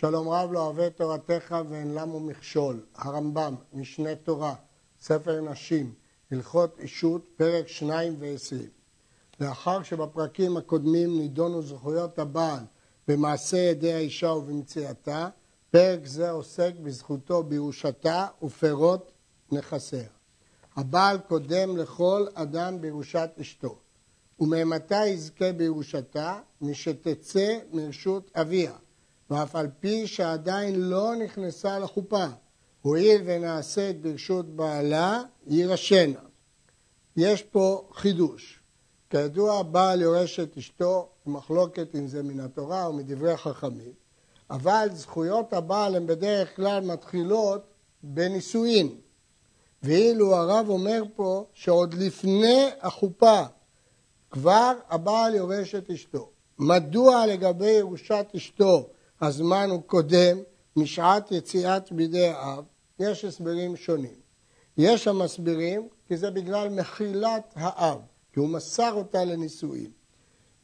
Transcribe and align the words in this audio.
שלום 0.00 0.28
רב 0.28 0.52
לא 0.52 0.66
אוהב 0.66 0.88
תורתך 0.88 1.56
ואין 1.68 1.94
למו 1.94 2.20
מכשול. 2.20 2.80
הרמב"ם, 2.94 3.54
משנה 3.72 4.14
תורה, 4.14 4.54
ספר 5.00 5.40
נשים, 5.40 5.94
הלכות 6.30 6.78
אישות, 6.78 7.28
פרק 7.36 7.68
שניים 7.68 8.16
ועשרים. 8.18 8.68
לאחר 9.40 9.82
שבפרקים 9.82 10.56
הקודמים 10.56 11.18
נידונו 11.18 11.62
זכויות 11.62 12.18
הבעל 12.18 12.64
במעשה 13.08 13.56
ידי 13.56 13.92
האישה 13.92 14.26
ובמציאתה, 14.26 15.28
פרק 15.70 16.06
זה 16.06 16.30
עוסק 16.30 16.72
בזכותו 16.82 17.42
בירושתה 17.42 18.26
ופירות 18.42 19.12
נכסיה. 19.52 20.08
הבעל 20.76 21.18
קודם 21.18 21.76
לכל 21.76 22.26
אדם 22.34 22.80
בירושת 22.80 23.30
אשתו, 23.40 23.78
וממתי 24.40 25.06
יזכה 25.06 25.52
בירושתה? 25.52 26.38
משתצא 26.60 27.58
מרשות 27.72 28.30
אביה. 28.34 28.72
ואף 29.30 29.56
על 29.56 29.68
פי 29.80 30.06
שעדיין 30.06 30.80
לא 30.80 31.16
נכנסה 31.16 31.78
לחופה, 31.78 32.26
הואיל 32.82 33.22
ונעשית 33.24 34.02
ברשות 34.02 34.56
בעלה, 34.56 35.22
יירשנה. 35.46 36.20
יש 37.16 37.42
פה 37.42 37.88
חידוש. 37.94 38.60
כידוע, 39.10 39.62
בעל 39.62 40.02
יורש 40.02 40.40
את 40.40 40.56
אשתו, 40.56 41.08
מחלוקת 41.26 41.94
אם 41.94 42.06
זה 42.06 42.22
מן 42.22 42.40
התורה 42.40 42.86
או 42.86 42.92
מדברי 42.92 43.36
חכמים, 43.36 43.92
אבל 44.50 44.88
זכויות 44.92 45.52
הבעל 45.52 45.96
הן 45.96 46.06
בדרך 46.06 46.56
כלל 46.56 46.84
מתחילות 46.84 47.62
בנישואין. 48.02 48.96
ואילו 49.82 50.36
הרב 50.36 50.66
אומר 50.68 51.02
פה 51.16 51.44
שעוד 51.52 51.94
לפני 51.94 52.68
החופה 52.80 53.42
כבר 54.30 54.72
הבעל 54.88 55.34
יורש 55.34 55.74
את 55.74 55.90
אשתו. 55.90 56.30
מדוע 56.58 57.26
לגבי 57.26 57.70
ירושת 57.70 58.26
אשתו 58.36 58.88
הזמן 59.22 59.70
הוא 59.70 59.82
קודם 59.82 60.38
משעת 60.76 61.32
יציאת 61.32 61.92
בידי 61.92 62.26
האב, 62.26 62.64
יש 62.98 63.24
הסברים 63.24 63.76
שונים. 63.76 64.20
יש 64.76 65.08
המסבירים 65.08 65.88
כי 66.08 66.16
זה 66.16 66.30
בגלל 66.30 66.68
מחילת 66.68 67.52
האב, 67.56 67.98
כי 68.32 68.40
הוא 68.40 68.48
מסר 68.48 68.92
אותה 68.92 69.24
לנישואין. 69.24 69.90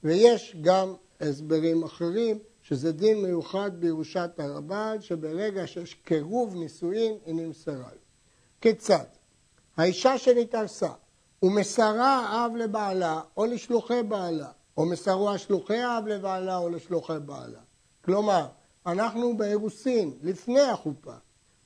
ויש 0.04 0.56
גם 0.60 0.94
הסברים 1.20 1.82
אחרים 1.82 2.38
שזה 2.62 2.92
דין 2.92 3.22
מיוחד 3.22 3.70
בירושת 3.80 4.30
הרב"ד, 4.38 4.98
שברגע 5.00 5.66
שיש 5.66 5.94
קירוב 5.94 6.54
נישואין 6.54 7.14
היא 7.26 7.34
נמסרה 7.34 7.74
לו. 7.74 8.00
כיצד? 8.60 9.04
האישה 9.76 10.18
שנתארסה 10.18 10.90
ומסרה 11.42 12.26
האב 12.26 12.56
לבעלה 12.56 13.20
או 13.36 13.46
לשלוחי 13.46 14.02
בעלה, 14.02 14.50
או 14.76 14.86
מסרו 14.86 15.30
השלוחי 15.30 15.78
האב 15.78 16.06
לבעלה 16.06 16.56
או 16.56 16.68
לשלוחי 16.68 17.16
בעלה. 17.24 17.60
כלומר, 18.06 18.46
אנחנו 18.86 19.36
באירוסין, 19.36 20.12
לפני 20.22 20.60
החופה, 20.60 21.14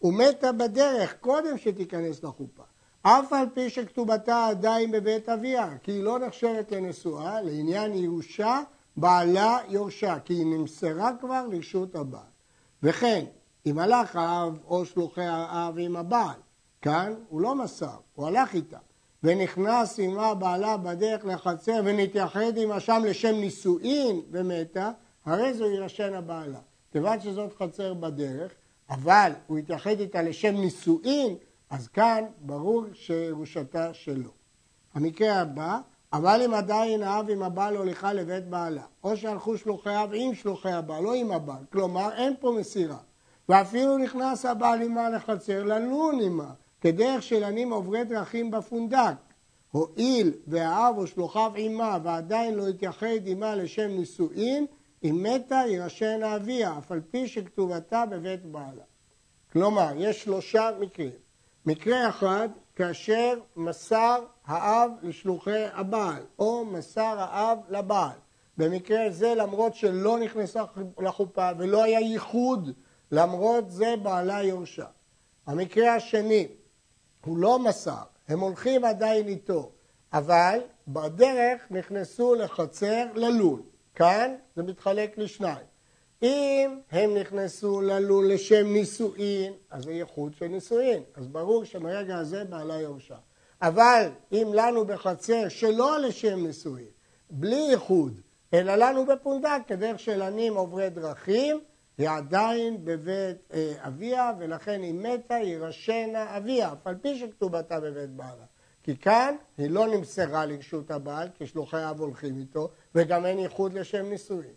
ומתה 0.03 0.53
בדרך 0.53 1.15
קודם 1.21 1.59
שתיכנס 1.59 2.23
לחופה. 2.23 2.63
אף 3.03 3.33
על 3.33 3.47
פי 3.55 3.71
שכתובתה 3.71 4.47
עדיין 4.47 4.91
בבית 4.91 5.29
אביה, 5.29 5.79
כי 5.83 5.93
היא 5.93 6.03
לא 6.03 6.19
נחשבת 6.19 6.73
לנשואה, 6.73 7.43
לעניין 7.43 7.95
ירושה, 7.95 8.61
בעלה 8.97 9.59
יורשה, 9.69 10.19
כי 10.25 10.35
היא 10.35 10.47
נמסרה 10.47 11.11
כבר 11.21 11.47
לרשות 11.47 11.95
הבעל. 11.95 12.31
וכן, 12.83 13.25
אם 13.67 13.79
הלך 13.79 14.17
האב 14.17 14.59
או 14.67 14.85
שלוחי 14.85 15.25
האב 15.25 15.75
עם 15.79 15.97
הבעל, 15.97 16.41
כאן 16.83 17.15
הוא 17.29 17.41
לא 17.41 17.55
מסר, 17.55 17.97
הוא 18.15 18.27
הלך 18.27 18.55
איתה, 18.55 18.79
ונכנס 19.23 19.99
עמה 19.99 20.35
בעלה 20.35 20.77
בדרך 20.77 21.25
לחצר 21.25 21.81
ונתייחד 21.85 22.59
עמה 22.59 22.81
שם 22.81 23.03
לשם 23.05 23.35
נישואין 23.35 24.21
ומתה, 24.31 24.91
הרי 25.25 25.55
זו 25.55 25.65
יירשן 25.65 26.15
הבעלה. 26.15 26.59
כיוון 26.93 27.21
שזאת 27.21 27.53
חצר 27.59 27.95
בדרך, 27.95 28.53
אבל 28.91 29.33
הוא 29.47 29.59
התייחד 29.59 30.01
איתה 30.01 30.23
לשם 30.23 30.55
נישואין, 30.55 31.37
אז 31.71 31.89
כאן 31.89 32.25
ברור 32.41 32.85
שירושתה 32.93 33.95
שלו. 33.95 34.31
המקרה 34.95 35.41
הבא, 35.41 35.78
אבל 36.12 36.43
אם 36.44 36.55
עדיין 36.55 37.03
האב 37.03 37.31
עם 37.31 37.43
הבעל 37.43 37.77
הוליכה 37.77 38.12
לבית 38.12 38.49
בעלה, 38.49 38.83
או 39.05 39.17
שהלכו 39.17 39.59
שלוחי 39.59 40.03
אב 40.03 40.11
עם 40.15 40.34
שלוחי 40.34 40.72
הבעל, 40.72 41.03
לא 41.03 41.15
עם 41.15 41.33
הבעל, 41.33 41.65
כלומר 41.73 42.12
אין 42.12 42.34
פה 42.41 42.55
מסירה. 42.61 42.99
ואפילו 43.49 43.99
נכנס 43.99 44.44
הבעל 44.44 44.83
עמה 44.83 45.11
לחצר 45.11 45.65
ללון 45.65 46.21
עמה, 46.21 46.50
כדרך 46.81 47.23
של 47.23 47.71
עוברי 47.71 48.05
דרכים 48.05 48.50
בפונדק. 48.50 49.15
הואיל 49.71 50.33
והאב 50.47 50.99
או 50.99 51.06
שלוחיו 51.06 51.53
עמה 51.56 51.99
ועדיין 52.03 52.55
לא 52.55 52.69
התייחד 52.69 53.27
עמה 53.27 53.55
לשם 53.55 53.89
נישואין, 53.89 54.67
אם 55.05 55.22
מתה 55.22 55.62
יירשן 55.69 56.21
אביה, 56.22 56.78
אף 56.78 56.93
על 56.93 57.00
פי 57.11 57.28
שכתובתה 57.28 58.06
בבית 58.06 58.47
בעלה. 58.47 58.83
כלומר, 59.53 59.93
יש 59.97 60.22
שלושה 60.22 60.71
מקרים. 60.81 61.11
מקרה 61.66 62.09
אחד, 62.09 62.49
כאשר 62.77 63.38
מסר 63.56 64.25
האב 64.47 64.91
לשלוחי 65.03 65.65
הבעל, 65.72 66.22
או 66.38 66.65
מסר 66.65 67.16
האב 67.19 67.59
לבעל. 67.69 68.19
במקרה 68.56 69.11
זה, 69.11 69.34
למרות 69.34 69.75
שלא 69.75 70.19
נכנסה 70.19 70.62
לחופה 70.99 71.50
ולא 71.59 71.82
היה 71.82 72.00
ייחוד, 72.00 72.71
למרות 73.12 73.71
זה 73.71 73.94
בעלה 74.03 74.43
יורשה. 74.43 74.87
המקרה 75.47 75.94
השני, 75.94 76.49
הוא 77.25 77.38
לא 77.38 77.59
מסר, 77.59 78.03
הם 78.28 78.41
הולכים 78.41 78.84
עדיין 78.84 79.28
איתו, 79.28 79.71
אבל 80.12 80.61
בדרך 80.88 81.62
נכנסו 81.71 82.34
לחצר 82.34 83.06
ללול. 83.15 83.62
כאן 83.95 84.34
זה 84.56 84.62
מתחלק 84.62 85.19
לשניים. 85.19 85.67
אם 86.23 86.78
הם 86.91 87.15
נכנסו 87.15 87.81
ללול 87.81 88.33
לשם 88.33 88.73
נישואין, 88.73 89.53
אז 89.71 89.84
זה 89.84 89.93
ייחוד 89.93 90.34
של 90.34 90.47
נישואין. 90.47 91.03
אז 91.15 91.28
ברור 91.28 91.65
שמרגע 91.65 92.17
הזה 92.17 92.45
בעלה 92.45 92.81
יורשה. 92.81 93.17
אבל 93.62 94.09
אם 94.33 94.50
לנו 94.55 94.84
בחצר 94.84 95.49
שלא 95.49 95.99
לשם 95.99 96.47
נישואין, 96.47 96.91
בלי 97.31 97.67
ייחוד, 97.71 98.21
אלא 98.55 98.77
לנו 98.77 99.06
בפונדק, 99.06 99.61
כדרך 99.67 100.00
של 100.00 100.23
ענים 100.23 100.56
עוברי 100.56 100.91
דרכים, 100.91 101.61
היא 101.99 102.09
עדיין 102.11 102.84
בבית 102.84 103.37
אה, 103.53 103.73
אביה, 103.79 104.33
ולכן 104.39 104.83
היא 104.83 104.95
מתה, 104.95 105.34
יירשנה 105.34 106.37
אביה, 106.37 106.73
אף 106.73 106.87
על 106.87 106.95
פי 106.95 107.19
שכתובתה 107.19 107.81
בבית 107.81 108.11
בעלה. 108.11 108.45
כי 108.83 108.97
כאן 108.97 109.35
היא 109.59 109.71
לא 109.71 109.87
נמסרה 109.87 110.47
לרשות 110.47 110.91
הבעל, 110.91 111.29
כי 111.35 111.47
שלוחי 111.47 111.91
אב 111.91 112.01
הולכים 112.01 112.39
איתו, 112.39 112.69
וגם 112.95 113.27
אין 113.27 113.39
ייחוד 113.39 113.73
לשם 113.73 114.07
נישואין. 114.07 114.55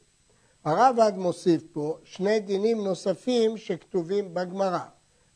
הרב 0.66 1.00
עד 1.00 1.18
מוסיף 1.18 1.64
פה 1.72 1.98
שני 2.04 2.40
דינים 2.40 2.84
נוספים 2.84 3.58
שכתובים 3.58 4.34
בגמרא. 4.34 4.80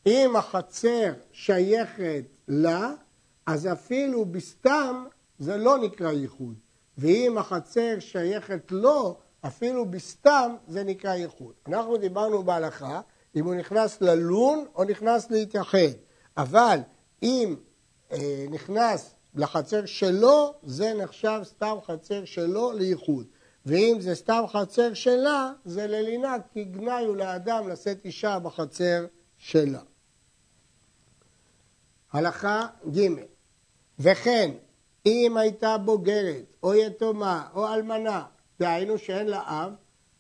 אם 0.06 0.36
החצר 0.36 1.14
שייכת 1.32 2.24
לה, 2.48 2.94
אז 3.46 3.68
אפילו 3.72 4.26
בסתם 4.26 5.06
זה 5.40 5.58
לא 5.58 5.78
נקרא 5.78 6.12
ייחוד. 6.12 6.56
ואם 6.98 7.38
החצר 7.38 8.00
שייכת 8.00 8.72
לו, 8.72 9.18
אפילו 9.42 9.86
בסתם 9.86 10.56
זה 10.68 10.84
נקרא 10.84 11.14
ייחוד. 11.14 11.54
אנחנו 11.68 11.98
דיברנו 11.98 12.44
בהלכה 12.44 13.02
אם 13.36 13.46
הוא 13.46 13.56
נכנס 13.56 14.02
ללון 14.02 14.66
או 14.76 14.84
נכנס 14.84 15.32
להתייחד. 15.32 15.78
אבל 16.38 16.80
אם 17.24 17.56
נכנס 18.50 19.16
לחצר 19.36 19.86
שלו, 19.86 20.54
זה 20.64 20.94
נחשב 20.94 21.40
סתם 21.44 21.76
חצר 21.86 22.26
שלו 22.26 22.72
לייחוד. 22.72 23.26
ואם 23.66 23.98
זה 24.00 24.16
סתם 24.16 24.44
חצר 24.48 24.94
שלה, 24.94 25.52
זה 25.66 25.88
ללינה, 25.88 26.36
כי 26.54 26.64
גנאי 26.64 27.06
הוא 27.06 27.16
לאדם 27.16 27.70
לשאת 27.70 28.06
אישה 28.06 28.40
בחצר 28.40 29.06
שלה. 29.38 29.82
הלכה 32.12 32.68
ג' 32.96 33.10
וכן, 34.00 34.52
אם 35.06 35.38
הייתה 35.38 35.78
בוגרת, 35.78 36.46
או 36.64 36.76
יתומה, 36.76 37.48
או 37.56 37.74
אלמנה, 37.74 38.24
דהיינו 38.60 38.98
שאין 38.98 39.28
לה 39.28 39.42
אב, 39.46 39.72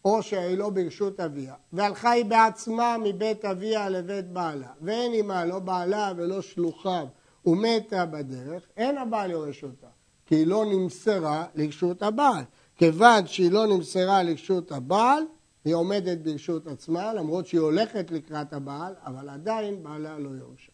או 0.05 0.23
שהיא 0.23 0.57
לא 0.57 0.69
ברשות 0.69 1.19
אביה, 1.19 1.53
והלכה 1.73 2.11
היא 2.11 2.25
בעצמה 2.25 2.97
מבית 3.03 3.45
אביה 3.45 3.89
לבית 3.89 4.27
בעלה, 4.27 4.67
ואין 4.81 5.13
עמה 5.13 5.45
לא 5.45 5.59
בעלה 5.59 6.13
ולא 6.17 6.41
שלוחיו, 6.41 7.07
ומתה 7.47 8.05
בדרך, 8.05 8.63
אין 8.77 8.97
הבעל 8.97 9.31
יורש 9.31 9.63
אותה, 9.63 9.87
כי 10.25 10.35
היא 10.35 10.47
לא 10.47 10.65
נמסרה 10.65 11.45
לרשות 11.55 12.03
הבעל. 12.03 12.43
כיוון 12.75 13.27
שהיא 13.27 13.51
לא 13.51 13.67
נמסרה 13.67 14.23
לרשות 14.23 14.71
הבעל, 14.71 15.23
היא 15.65 15.75
עומדת 15.75 16.17
ברשות 16.17 16.67
עצמה, 16.67 17.13
למרות 17.13 17.47
שהיא 17.47 17.61
הולכת 17.61 18.11
לקראת 18.11 18.53
הבעל, 18.53 18.93
אבל 19.05 19.29
עדיין 19.29 19.83
בעלה 19.83 20.19
לא 20.19 20.29
יורשה. 20.29 20.71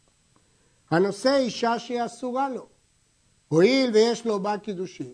הנושא 0.92 1.36
אישה 1.36 1.80
שהיא 1.80 2.06
אסורה 2.06 2.50
לו. 2.50 2.68
הואיל 3.48 3.92
ויש 3.94 4.26
לו 4.26 4.40
בה 4.40 4.58
קידושים, 4.58 5.14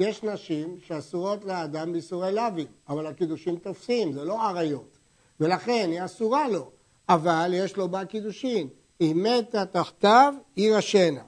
יש 0.00 0.22
נשים 0.22 0.78
שאסורות 0.86 1.44
לאדם 1.44 1.92
באיסורי 1.92 2.32
לאווים, 2.32 2.66
אבל 2.88 3.06
הקידושים 3.06 3.56
תופסים, 3.56 4.12
זה 4.12 4.24
לא 4.24 4.48
עריות, 4.48 4.98
ולכן 5.40 5.88
היא 5.92 6.04
אסורה 6.04 6.48
לו, 6.48 6.70
אבל 7.08 7.50
יש 7.54 7.76
לו 7.76 7.88
בה 7.88 8.04
קידושין. 8.04 8.68
היא 9.00 9.14
מתה 9.14 9.66
תחתיו, 9.66 10.34
יירשנה. 10.56 11.20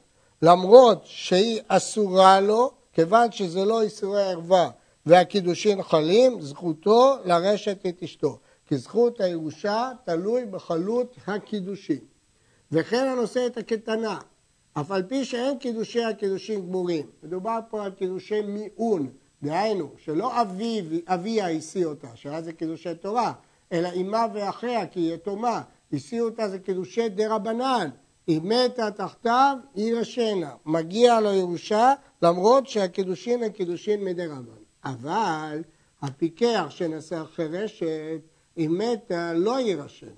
למרות 0.42 1.00
שהיא 1.04 1.60
אסורה 1.68 2.40
לו, 2.40 2.70
כיוון 2.92 3.32
שזה 3.32 3.64
לא 3.64 3.82
איסורי 3.82 4.22
ערווה 4.22 4.70
והקידושין 5.06 5.82
חלים, 5.82 6.40
זכותו 6.40 7.16
לרשת 7.24 7.86
את 7.86 8.02
אשתו. 8.02 8.38
כי 8.68 8.76
זכות 8.76 9.20
הירושה 9.20 9.90
תלוי 10.04 10.44
בחלות 10.44 11.16
הקידושין. 11.26 11.98
וכן 12.72 13.06
הנושא 13.06 13.46
את 13.46 13.56
הקטנה, 13.56 14.18
אף 14.72 14.90
על 14.90 15.02
פי 15.02 15.24
שאין 15.24 15.58
קידושי 15.58 16.04
הקידושים 16.04 16.66
גמורים. 16.66 17.06
מדובר 17.22 17.58
פה 17.70 17.84
על 17.84 17.90
קידושי 17.90 18.40
מיעון, 18.40 19.10
דהיינו, 19.42 19.90
שלא 20.04 20.40
אביו, 20.40 20.84
אביה 21.06 21.50
השיא 21.50 21.86
אותה, 21.86 22.08
שאז 22.14 22.44
זה 22.44 22.52
קידושי 22.52 22.94
תורה, 22.94 23.32
אלא 23.72 23.88
אמה 24.00 24.26
ואחיה, 24.34 24.86
כי 24.86 25.00
היא 25.00 25.14
יתומה, 25.14 25.62
השיא 25.92 26.20
אותה 26.20 26.48
זה 26.48 26.58
קידושי 26.58 27.08
דה 27.08 27.34
רבנן. 27.34 27.90
היא 28.26 28.40
מתה 28.42 28.90
תחתיו, 28.90 29.56
היא 29.74 29.94
רשנה. 29.94 30.54
מגיע 30.66 31.20
לו 31.20 31.34
ירושה, 31.34 31.94
למרות 32.22 32.68
שהקידושין 32.68 33.42
הם 33.42 33.52
קידושין 33.52 34.04
מדי 34.04 34.26
רבן. 34.26 34.62
אבל 34.84 35.62
הפיקח 36.02 36.66
שנשא 36.68 37.24
חירשת, 37.24 38.20
היא 38.56 38.68
מתה, 38.68 39.32
לא 39.34 39.60
יירשנה. 39.60 40.10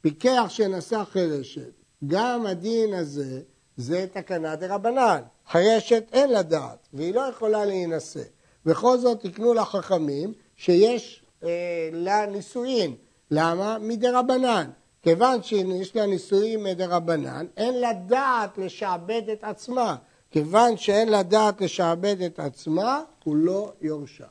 פיקח 0.00 0.46
שנשא 0.48 1.04
חירשת, 1.04 1.72
גם 2.06 2.46
הדין 2.46 2.94
הזה 2.94 3.40
זה 3.76 4.06
תקנה 4.12 4.56
דה 4.56 4.74
רבנן. 4.74 5.20
חירשת 5.48 6.04
אין 6.12 6.30
לה 6.30 6.42
דעת, 6.42 6.88
והיא 6.92 7.14
לא 7.14 7.20
יכולה 7.20 7.64
להינשא. 7.64 8.22
בכל 8.66 8.98
זאת 8.98 9.20
תקנו 9.20 9.54
לחכמים 9.54 10.32
שיש 10.56 11.24
אה, 11.42 11.88
לה 11.92 12.26
נישואין. 12.26 12.94
למה? 13.30 13.78
מדה 13.80 14.18
רבנן. 14.18 14.70
כיוון 15.02 15.42
שיש 15.42 15.96
לה 15.96 16.06
נישואים 16.06 16.64
מדה 16.64 16.86
רבנן, 16.86 17.46
אין 17.56 17.80
לה 17.80 17.92
דעת 17.92 18.58
לשעבד 18.58 19.22
את 19.32 19.44
עצמה. 19.44 19.96
כיוון 20.30 20.76
שאין 20.76 21.08
לה 21.08 21.22
דעת 21.22 21.60
לשעבד 21.60 22.22
את 22.22 22.38
עצמה, 22.38 23.02
הוא 23.24 23.36
לא 23.36 23.72
יורשע. 23.80 24.26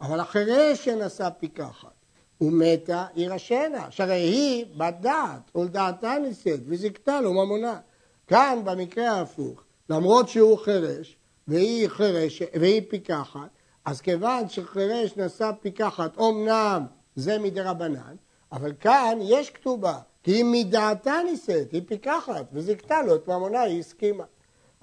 אבל 0.00 0.20
אחרי 0.20 0.76
שנשא 0.76 1.28
פיקחת 1.38 1.92
ומתה, 2.40 3.06
רשנה, 3.16 3.90
שהרי 3.90 4.14
היא 4.14 4.64
בת 4.76 4.94
דעת, 5.00 5.50
ולדעתה 5.54 6.14
נישאת, 6.22 6.60
וזיכתה 6.66 7.20
לו 7.20 7.32
ממונה. 7.32 7.78
כאן, 8.26 8.58
במקרה 8.64 9.10
ההפוך, 9.10 9.62
למרות 9.90 10.28
שהוא 10.28 10.58
חירש, 10.58 11.16
והיא 11.48 11.88
חירש, 11.88 12.42
והיא 12.60 12.82
פיקחת, 12.88 13.48
אז 13.84 14.00
כיוון 14.00 14.48
שחירש 14.48 15.16
נשא 15.16 15.50
פיקחת, 15.60 16.18
אמנם 16.18 16.86
זה 17.16 17.38
מדי 17.38 17.60
רבנן, 17.60 18.14
אבל 18.52 18.72
כאן 18.80 19.18
יש 19.22 19.50
כתובה, 19.50 19.98
כי 20.22 20.30
היא 20.30 20.44
מדעתה 20.44 21.14
נישאת, 21.30 21.72
היא 21.72 21.82
פיקחת, 21.86 22.46
וזיכתה 22.52 23.02
לו 23.02 23.14
את 23.14 23.28
ממונה, 23.28 23.60
היא 23.60 23.80
הסכימה. 23.80 24.24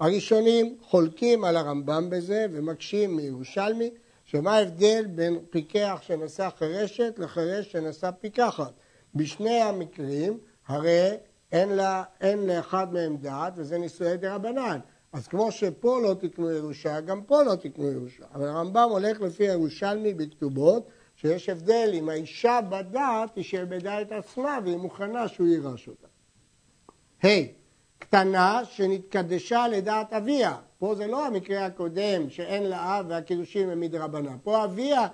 הראשונים 0.00 0.76
חולקים 0.82 1.44
על 1.44 1.56
הרמב"ם 1.56 2.10
בזה 2.10 2.46
ומקשים 2.52 3.16
מירושלמי, 3.16 3.90
שמה 4.24 4.56
ההבדל 4.56 5.06
בין 5.06 5.38
פיקח 5.50 5.98
שנשא 6.02 6.48
חירשת 6.58 7.14
לחירש 7.18 7.72
שנשא 7.72 8.10
פיקחת. 8.10 8.72
בשני 9.14 9.62
המקרים 9.62 10.38
הרי 10.66 11.10
אין, 11.52 11.68
לה, 11.68 12.02
אין 12.20 12.46
לאחד 12.46 12.92
מהם 12.92 13.16
דעת 13.16 13.52
וזה 13.56 13.78
נישואי 13.78 14.16
רבנן. 14.22 14.78
אז 15.12 15.28
כמו 15.28 15.52
שפה 15.52 16.00
לא 16.02 16.14
תקנו 16.14 16.50
ירושה, 16.50 17.00
גם 17.00 17.22
פה 17.22 17.42
לא 17.42 17.54
תקנו 17.54 17.90
ירושה. 17.90 18.24
אבל 18.34 18.48
הרמב"ם 18.48 18.88
הולך 18.90 19.20
לפי 19.20 19.48
הירושלמי 19.48 20.14
בכתובות, 20.14 20.88
שיש 21.20 21.48
הבדל 21.48 21.90
אם 21.94 22.08
האישה 22.08 22.60
בדעת 22.68 23.36
היא 23.36 23.44
שעבדה 23.44 24.02
את 24.02 24.12
עצמה 24.12 24.58
והיא 24.64 24.76
מוכנה 24.76 25.28
שהוא 25.28 25.46
יירש 25.46 25.88
אותה. 25.88 26.06
ה' 27.22 27.26
hey, 27.26 27.46
קטנה 27.98 28.64
שנתקדשה 28.64 29.68
לדעת 29.68 30.12
אביה. 30.12 30.56
פה 30.78 30.94
זה 30.94 31.06
לא 31.06 31.26
המקרה 31.26 31.66
הקודם 31.66 32.30
שאין 32.30 32.62
לה 32.62 33.00
אב 33.00 33.06
והקידושים 33.08 33.68
הם 33.68 33.80
מדרבנן. 33.80 34.36
פה 34.42 34.64
אביה 34.64 35.06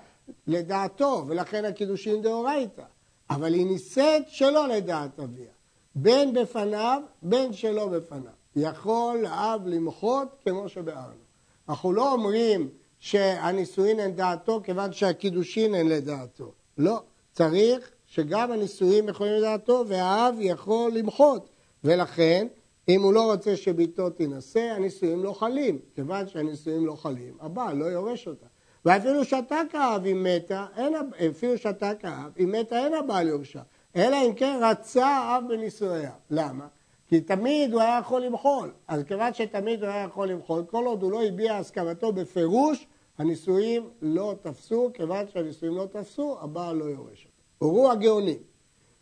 לדעתו 0.47 1.23
ולכן 1.27 1.65
הקידושים 1.65 2.21
דאורייתא. 2.21 2.83
אבל 3.29 3.53
היא 3.53 3.65
נישאת 3.65 4.23
שלא 4.27 4.67
לדעת 4.67 5.19
אביה. 5.19 5.51
בין 5.95 6.33
בפניו, 6.33 7.01
בין 7.21 7.53
שלא 7.53 7.87
בפניו. 7.87 8.31
יכול 8.55 9.25
האב 9.25 9.67
למחות 9.67 10.27
כמו 10.45 10.69
שביארנו. 10.69 11.25
אנחנו 11.69 11.93
לא 11.93 12.13
אומרים 12.13 12.69
שהנישואין 12.99 13.99
הן 13.99 14.11
דעתו 14.11 14.61
כיוון 14.63 14.93
שהקידושין 14.93 15.75
הן 15.75 15.87
לדעתו. 15.87 16.51
לא, 16.77 17.01
צריך 17.31 17.91
שגם 18.05 18.51
הנישואים 18.51 19.09
יכולים 19.09 19.33
לדעתו 19.33 19.83
והאב 19.87 20.35
יכול 20.39 20.91
למחות. 20.91 21.49
ולכן, 21.83 22.47
אם 22.89 23.01
הוא 23.01 23.13
לא 23.13 23.31
רוצה 23.31 23.55
שביתו 23.55 24.09
תינשא, 24.09 24.59
הנישואים 24.59 25.23
לא 25.23 25.33
חלים. 25.33 25.79
כיוון 25.95 26.27
שהנישואים 26.27 26.85
לא 26.85 26.95
חלים, 26.95 27.37
הבעל 27.39 27.77
לא 27.77 27.85
יורש 27.85 28.27
אותה. 28.27 28.45
ואפילו 28.85 29.25
שתק 29.25 29.65
האב 29.73 30.05
אם 30.05 30.23
מתה, 30.23 30.65
אין, 30.77 30.93
אפילו 31.31 31.57
שתק 31.57 31.97
האב, 32.03 32.31
אם 32.39 32.51
מתה 32.51 32.85
אין 32.85 32.93
הבעל 32.93 33.27
יורשה. 33.27 33.61
אלא 33.95 34.17
אם 34.27 34.33
כן 34.33 34.59
רצה 34.61 35.07
האב 35.07 35.43
בנישואיה. 35.49 36.11
למה? 36.29 36.67
כי 37.07 37.21
תמיד 37.21 37.73
הוא 37.73 37.81
היה 37.81 37.99
יכול 38.01 38.21
למחול. 38.21 38.73
אז 38.87 39.03
כיוון 39.03 39.33
שתמיד 39.33 39.83
הוא 39.83 39.91
היה 39.91 40.03
יכול 40.03 40.27
למחול, 40.27 40.63
כל 40.69 40.85
עוד 40.85 41.03
הוא 41.03 41.11
לא 41.11 41.23
הביע 41.23 41.55
הסכמתו 41.55 42.11
בפירוש, 42.11 42.87
הנישואים 43.17 43.89
לא 44.01 44.35
תפסו, 44.41 44.91
כיוון 44.93 45.25
שהנישואים 45.33 45.75
לא 45.75 45.85
תפסו, 45.91 46.37
הבעל 46.41 46.75
לא 46.75 46.85
יורש 46.85 47.25
אותו. 47.25 47.35
הורו 47.57 47.91
הגאונים, 47.91 48.39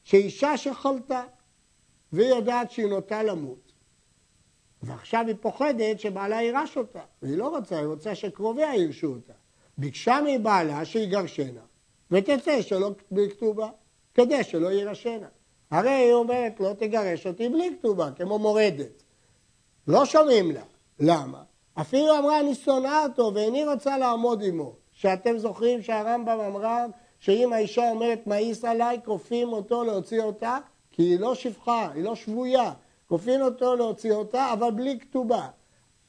שאישה 0.04 0.58
שחלתה 0.58 1.24
והיא 2.14 2.28
יודעת 2.28 2.72
שהיא 2.72 2.86
נוטה 2.86 3.24
למות, 3.24 3.74
ועכשיו 4.84 5.24
היא 5.28 5.36
פוחדת 5.42 6.00
שבעלה 6.00 6.42
יירש 6.42 6.78
אותה, 6.78 7.02
והיא 7.22 7.38
לא 7.38 7.48
רוצה, 7.48 7.78
היא 7.78 7.86
רוצה 7.86 8.16
שקרוביה 8.16 8.76
יירשו 8.76 9.08
אותה. 9.08 9.34
ביקשה 9.78 10.20
מבעלה 10.28 10.86
שיגרשנה, 10.86 11.62
ותצא 12.12 12.62
שלא 12.62 12.92
בכתובה, 13.12 13.70
כדי 14.14 14.44
שלא 14.44 14.72
יירשנה. 14.72 15.28
הרי 15.74 15.90
היא 15.90 16.14
אומרת, 16.14 16.60
לא 16.60 16.74
תגרש 16.78 17.28
אותי 17.28 17.50
בלי 17.50 17.76
כתובה, 17.80 18.10
כמו 18.18 18.40
מורדת. 18.40 19.04
לא 19.88 20.06
שומעים 20.06 20.52
לה. 20.52 20.62
למה? 21.00 21.44
אפילו 21.74 22.18
אמרה, 22.20 22.40
אני 22.40 22.56
שונאה 22.56 23.04
אותו 23.04 23.32
ואיני 23.34 23.66
רוצה 23.66 23.98
לעמוד 23.98 24.44
עמו. 24.44 24.76
שאתם 24.92 25.38
זוכרים 25.38 25.82
שהרמב"ם 25.82 26.40
אמרה 26.40 26.86
שאם 27.20 27.54
האישה 27.54 27.92
אומרת 27.92 28.28
מאיס 28.28 28.66
עליי, 28.66 29.00
כופים 29.06 29.54
אותו 29.54 29.84
להוציא 29.84 30.22
אותה, 30.22 30.58
כי 30.92 31.04
היא 31.04 31.20
לא 31.20 31.36
שפחה, 31.36 31.90
היא 31.94 32.04
לא 32.04 32.16
שבויה. 32.16 32.74
כופין 33.10 33.42
אותו 33.42 33.76
להוציא 33.76 34.14
אותה, 34.14 34.54
אבל 34.54 34.72
בלי 34.72 35.00
כתובה. 35.00 35.48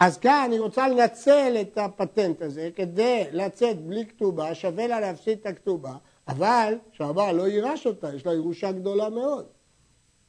אז 0.01 0.19
כאן 0.19 0.43
אני 0.47 0.59
רוצה 0.59 0.89
לנצל 0.89 1.57
את 1.61 1.79
הפטנט 1.79 2.43
הזה 2.43 2.71
כדי 2.77 3.25
לצאת 3.33 3.81
בלי 3.81 4.07
כתובה, 4.07 4.55
שווה 4.55 4.87
לה 4.87 5.01
להפסיד 5.01 5.39
את 5.41 5.47
הכתובה, 5.47 5.93
אבל 6.29 6.79
שהבעל 6.93 7.37
לא 7.37 7.49
יירש 7.49 7.87
אותה, 7.87 8.15
יש 8.15 8.27
לה 8.27 8.35
ירושה 8.35 8.73
גדולה 8.73 9.09
מאוד. 9.09 9.54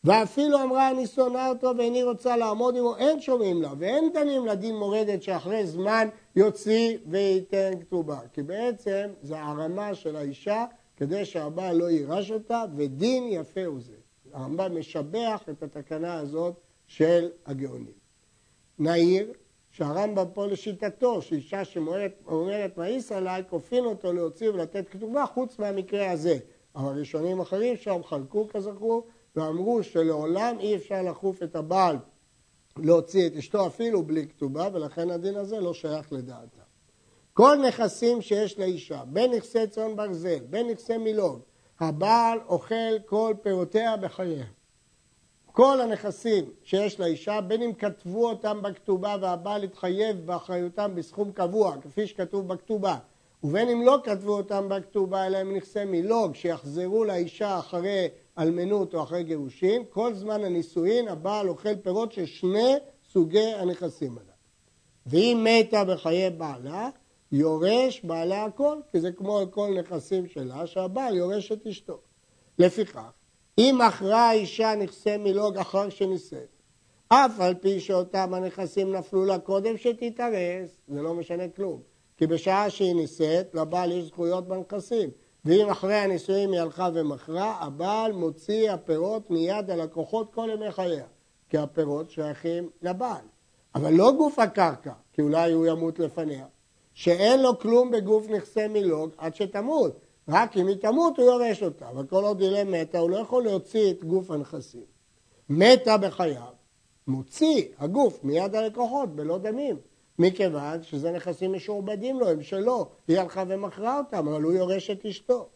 ואפילו 0.06 0.64
אמרה 0.64 0.92
אני 0.92 1.08
שונאה 1.08 1.50
אותו 1.50 1.72
ואיני 1.78 2.04
רוצה 2.04 2.38
לעמוד 2.38 2.78
עמו, 2.78 2.96
אין 2.98 3.22
שומעים 3.22 3.62
לה 3.62 3.74
ואין 3.78 4.14
דנים 4.14 4.46
לדין 4.46 4.76
מורדת 4.76 5.24
שאחרי 5.24 5.68
זמן 5.68 6.08
יוציא 6.36 6.98
וייתן 7.08 7.72
כתובה. 7.82 8.20
כי 8.34 8.44
בעצם 8.44 9.10
זה 9.22 9.42
הרמה 9.42 9.96
של 9.96 10.16
האישה 10.16 10.66
כדי 10.98 11.26
שהבעל 11.26 11.78
לא 11.78 11.90
יירש 11.90 12.32
אותה 12.32 12.64
ודין 12.76 13.24
יפה 13.30 13.66
הוא 13.66 13.80
זה. 13.80 13.94
הרמב"ם 14.34 14.80
משבח 14.80 15.44
את 15.50 15.64
התקנה 15.64 16.14
הזאת 16.14 16.56
של 16.88 17.30
הגאונים. 17.46 17.94
נעיר 18.80 19.34
שהרמב"ם 19.72 20.26
פה 20.34 20.46
לשיטתו, 20.46 21.22
שאישה 21.22 21.66
שאומרת 21.66 22.78
מאיס 22.78 23.12
עליי, 23.12 23.44
כופין 23.50 23.86
אותו 23.86 24.14
להוציא 24.14 24.50
ולתת 24.50 24.90
כתובה 24.90 25.26
חוץ 25.26 25.60
מהמקרה 25.60 26.12
הזה. 26.12 26.38
אבל 26.76 27.00
ראשונים 27.00 27.40
אחרים 27.40 27.76
שם 27.78 28.04
חלקו 28.04 28.48
כזכור 28.48 29.08
ואמרו 29.36 29.84
שלעולם 29.84 30.60
אי 30.60 30.76
אפשר 30.76 31.02
לחוף 31.02 31.44
את 31.44 31.56
הבעל 31.56 31.98
להוציא 32.78 33.28
את 33.28 33.36
אשתו 33.36 33.68
אפילו 33.68 34.04
בלי 34.04 34.28
כתובה 34.28 34.68
ולכן 34.74 35.10
הדין 35.10 35.36
הזה 35.36 35.60
לא 35.60 35.74
שייך 35.74 36.14
לדעתה. 36.14 36.62
כל 37.34 37.58
נכסים 37.68 38.22
שיש 38.22 38.60
לאישה, 38.60 39.04
בין 39.06 39.32
נכסי 39.34 39.68
צאן 39.68 39.96
ברזל, 39.96 40.40
בין 40.50 40.70
נכסי 40.70 40.98
מילוג, 40.98 41.40
הבעל 41.80 42.40
אוכל 42.48 43.00
כל 43.06 43.34
פירותיה 43.42 43.98
בחייה. 43.98 44.46
כל 45.52 45.82
הנכסים 45.82 46.46
שיש 46.64 47.00
לאישה, 47.00 47.42
בין 47.42 47.62
אם 47.62 47.74
כתבו 47.74 48.30
אותם 48.30 48.62
בכתובה 48.62 49.16
והבעל 49.22 49.64
התחייב 49.64 50.26
באחריותם 50.26 50.92
בסכום 50.96 51.32
קבוע, 51.32 51.76
כפי 51.82 52.08
שכתוב 52.08 52.48
בכתובה, 52.48 52.98
ובין 53.44 53.70
אם 53.70 53.82
לא 53.86 54.00
כתבו 54.04 54.38
אותם 54.38 54.70
בכתובה, 54.70 55.28
אלא 55.28 55.38
הם 55.38 55.56
נכסי 55.56 55.86
מילוג, 55.86 56.36
שיחזרו 56.36 57.04
לאישה 57.04 57.60
אחרי 57.60 58.08
אלמנות 58.40 58.94
או 58.94 59.04
אחרי 59.04 59.24
גירושין, 59.24 59.84
כל 59.90 60.14
זמן 60.14 60.44
הנישואין 60.44 61.08
הבעל 61.08 61.50
אוכל 61.50 61.76
פירות 61.76 62.12
של 62.12 62.26
שני 62.26 62.74
סוגי 63.12 63.54
הנכסים 63.54 64.12
הללו. 64.12 64.32
ואם 65.06 65.48
מתה 65.50 65.84
בחיי 65.84 66.30
בעלה, 66.30 66.90
יורש 67.32 68.02
בעלה 68.04 68.46
הכל, 68.46 68.78
כי 68.92 69.00
זה 69.00 69.12
כמו 69.12 69.42
כל 69.52 69.70
נכסים 69.80 70.28
שלה, 70.28 70.68
שהבעל 70.68 71.16
יורש 71.18 71.52
את 71.52 71.68
אשתו. 71.68 72.00
לפיכך, 72.60 73.12
אם 73.58 73.80
מכרה 73.88 74.30
האישה 74.30 74.76
נכסי 74.76 75.18
מילוג 75.18 75.58
אחר 75.58 75.90
שנישאת, 75.90 76.56
אף 77.08 77.40
על 77.40 77.54
פי 77.54 77.80
שאותם 77.80 78.34
הנכסים 78.34 78.96
נפלו 78.96 79.26
לה 79.26 79.40
קודם 79.40 79.78
שתתארס, 79.78 80.70
זה 80.88 81.02
לא 81.02 81.14
משנה 81.14 81.48
כלום. 81.48 81.82
כי 82.18 82.28
בשעה 82.28 82.70
שהיא 82.70 82.96
נישאת, 82.96 83.56
לבעל 83.56 83.92
יש 83.92 84.06
זכויות 84.06 84.48
בנכסים. 84.48 85.10
ואם 85.46 85.70
אחרי 85.70 85.96
הנישואים 85.96 86.52
היא 86.52 86.62
הלכה 86.62 86.90
ומכרה, 86.94 87.58
הבעל 87.62 88.12
מוציא 88.12 88.72
הפירות 88.72 89.32
מיד 89.32 89.70
הלקוחות 89.70 90.34
כל 90.34 90.50
ימי 90.54 90.72
חייה, 90.72 91.06
כי 91.50 91.58
הפירות 91.58 92.10
שייכים 92.10 92.70
לבעל. 92.82 93.26
אבל 93.76 93.94
לא 93.94 94.12
גוף 94.12 94.40
הקרקע, 94.40 94.94
כי 95.14 95.22
אולי 95.22 95.52
הוא 95.52 95.66
ימות 95.66 96.00
לפניה, 96.00 96.46
שאין 96.94 97.42
לו 97.42 97.60
כלום 97.60 97.92
בגוף 97.92 98.30
נכסי 98.30 98.68
מילוג 98.68 99.10
עד 99.18 99.36
שתמות. 99.36 100.00
רק 100.30 100.58
אם 100.58 100.68
היא 100.68 100.76
תמות 100.76 101.18
הוא 101.18 101.26
יורש 101.26 101.64
אותה, 101.64 101.90
אבל 101.90 102.06
כל 102.06 102.24
עוד 102.24 102.42
היא 102.42 102.50
לא 102.50 102.64
מתה 102.64 103.00
הוא 103.00 103.10
לא 103.10 103.18
יכול 103.18 103.44
להוציא 103.44 103.92
את 103.92 104.04
גוף 104.04 104.32
הנכסים. 104.32 104.86
מתה 105.50 105.98
בחייו, 105.98 106.54
מוציא 107.08 107.64
הגוף 107.78 108.24
מיד 108.24 108.56
הלקוחות 108.56 109.16
בלא 109.16 109.38
דמים, 109.38 109.76
מכיוון 110.20 110.84
שזה 110.84 111.12
נכסים 111.12 111.54
משועבדים 111.54 112.20
לו, 112.20 112.30
הם 112.30 112.44
שלו, 112.44 112.88
היא 113.08 113.20
הלכה 113.20 113.44
ומכרה 113.48 113.98
אותם, 113.98 114.28
אבל 114.28 114.42
הוא 114.42 114.54
יורש 114.54 114.90
את 114.90 115.06
אשתו. 115.06 115.48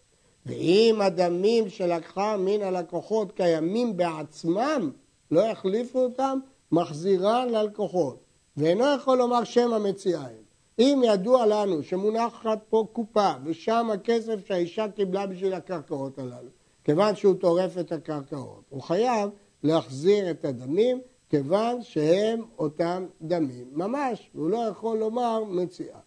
ואם 0.46 1.00
הדמים 1.02 1.70
שלקחה 1.70 2.38
מן 2.38 2.62
הלקוחות 2.62 3.32
קיימים 3.32 3.98
בעצמם, 3.98 4.92
לא 5.32 5.42
יחליפו 5.42 6.00
אותם, 6.00 6.40
מחזירן 6.72 7.50
ללקוחות, 7.50 8.20
ואינו 8.58 8.86
יכול 8.96 9.18
לומר 9.18 9.44
שם 9.44 9.74
המציאה 9.74 10.22
הם. 10.22 10.50
אם 10.80 11.02
ידוע 11.06 11.46
לנו 11.46 11.84
שמונחת 11.84 12.60
פה 12.70 12.88
קופה 12.94 13.32
ושם 13.46 13.90
הכסף 13.94 14.48
שהאישה 14.48 14.86
קיבלה 14.96 15.28
בשביל 15.28 15.54
הקרקעות 15.54 16.20
הללו, 16.20 16.50
כיוון 16.84 17.16
שהוא 17.16 17.36
טורף 17.36 17.78
את 17.78 17.92
הקרקעות, 17.92 18.64
הוא 18.70 18.82
חייב 18.82 19.30
להחזיר 19.64 20.32
את 20.32 20.46
הדמים 20.46 21.02
כיוון 21.30 21.82
שהם 21.84 22.42
אותם 22.58 23.06
דמים 23.22 23.68
ממש, 23.72 24.30
הוא 24.34 24.50
לא 24.50 24.58
יכול 24.58 24.98
לומר 24.98 25.44
מציאה. 25.44 26.00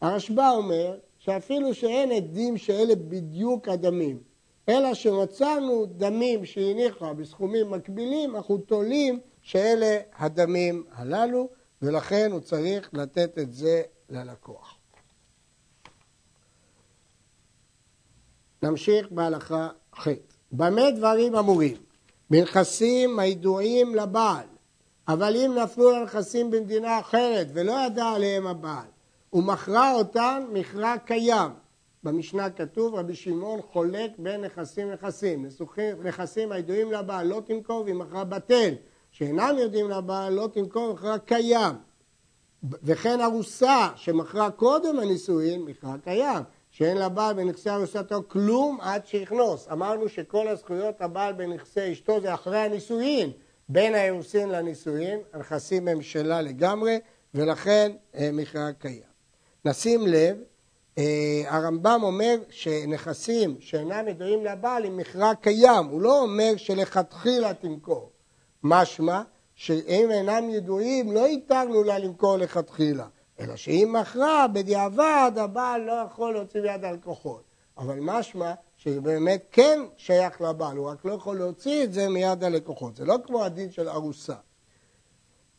הרשב"א 0.00 0.50
אומר 0.50 0.98
שאפילו 1.18 1.74
שאין 1.74 2.12
עדים 2.12 2.56
שאלה 2.56 2.94
בדיוק 2.94 3.68
הדמים, 3.68 4.22
אלא 4.68 4.94
שמצאנו 4.94 5.86
דמים 5.86 6.44
שהניחה 6.44 7.12
בסכומים 7.12 7.70
מקבילים, 7.70 8.36
אנחנו 8.36 8.58
תולים 8.58 9.20
שאלה 9.42 9.98
הדמים 10.16 10.84
הללו, 10.92 11.48
ולכן 11.82 12.32
הוא 12.32 12.40
צריך 12.40 12.90
לתת 12.92 13.38
את 13.38 13.52
זה 13.52 13.82
ללקוח. 14.10 14.78
נמשיך 18.62 19.10
בהלכה 19.10 19.68
ח' 19.94 20.08
במה 20.52 20.90
דברים 20.90 21.34
אמורים? 21.34 21.85
בנכסים 22.30 23.18
הידועים 23.18 23.94
לבעל, 23.94 24.46
אבל 25.08 25.36
אם 25.36 25.54
נפלו 25.54 25.90
לנכסים 25.90 26.50
במדינה 26.50 27.00
אחרת 27.00 27.46
ולא 27.54 27.72
ידע 27.86 28.04
עליהם 28.06 28.46
הבעל, 28.46 28.86
ומכרה 29.32 29.92
אותם 29.92 30.44
מכרה 30.52 30.98
קיים. 30.98 31.50
במשנה 32.02 32.50
כתוב 32.50 32.94
רבי 32.94 33.14
שמעון 33.14 33.60
חולק 33.72 34.10
בין 34.18 34.40
נכסים 34.40 34.90
לנכסים. 34.90 35.46
נכסים 36.04 36.52
הידועים 36.52 36.92
לבעל 36.92 37.26
לא 37.26 37.42
תמכור 37.46 37.82
והיא 37.82 37.94
מכרה 37.94 38.24
בטל. 38.24 38.74
שאינם 39.10 39.54
יודעים 39.58 39.90
לבעל 39.90 40.32
לא 40.32 40.48
תמכור 40.52 40.92
מכרה 40.92 41.18
קיים. 41.18 41.74
וכן 42.82 43.20
ארוסה 43.20 43.88
שמכרה 43.96 44.50
קודם 44.50 44.98
הנישואין 44.98 45.62
מכרה 45.62 45.98
קיים. 45.98 46.42
שאין 46.78 46.96
לבעל 46.96 47.34
בנכסי 47.34 47.70
ארוסתו 47.70 48.22
כלום 48.28 48.78
עד 48.80 49.06
שיכנוס. 49.06 49.68
אמרנו 49.72 50.08
שכל 50.08 50.48
הזכויות 50.48 51.00
הבעל 51.00 51.32
בנכסי 51.32 51.92
אשתו 51.92 52.20
זה 52.20 52.34
אחרי 52.34 52.58
הנישואין. 52.58 53.30
בין 53.68 53.94
האירוסין 53.94 54.48
לנישואין, 54.48 55.20
הנכסים 55.32 55.88
הם 55.88 56.02
שלה 56.02 56.42
לגמרי, 56.42 56.98
ולכן 57.34 57.92
אה, 58.14 58.30
מכרה 58.32 58.72
קיים. 58.72 59.02
נשים 59.64 60.06
לב, 60.06 60.36
אה, 60.98 61.42
הרמב"ם 61.46 62.00
אומר 62.02 62.36
שנכסים 62.50 63.56
שאינם 63.60 64.08
ידועים 64.08 64.44
לבעל 64.44 64.84
הם 64.84 64.96
מכרה 64.96 65.34
קיים, 65.34 65.86
הוא 65.90 66.00
לא 66.00 66.22
אומר 66.22 66.52
שלכתחילה 66.56 67.54
תמכור. 67.54 68.10
משמע 68.62 69.22
שאם 69.54 70.10
אינם 70.10 70.50
ידועים 70.50 71.12
לא 71.12 71.26
התרנו 71.26 71.82
לה 71.82 71.98
למכור 71.98 72.36
לכתחילה, 72.36 73.06
אלא 73.40 73.56
שאם 73.56 73.96
מכרה 74.00 74.46
בדיעבד 74.48 75.32
הבעל 75.36 75.80
לא 75.80 75.92
יכול 75.92 76.34
להוציא 76.34 76.60
ביד 76.60 76.84
הלקוחות. 76.84 77.42
אבל 77.78 77.98
משמע 78.00 78.52
שזה 78.76 79.00
באמת 79.00 79.46
כן 79.52 79.80
שייך 79.96 80.40
לבעל, 80.40 80.76
הוא 80.76 80.88
רק 80.88 81.04
לא 81.04 81.12
יכול 81.12 81.36
להוציא 81.36 81.84
את 81.84 81.92
זה 81.92 82.08
מיד 82.08 82.44
הלקוחות. 82.44 82.96
זה 82.96 83.04
לא 83.04 83.16
כמו 83.26 83.44
הדין 83.44 83.70
של 83.70 83.88
ארוסה. 83.88 84.34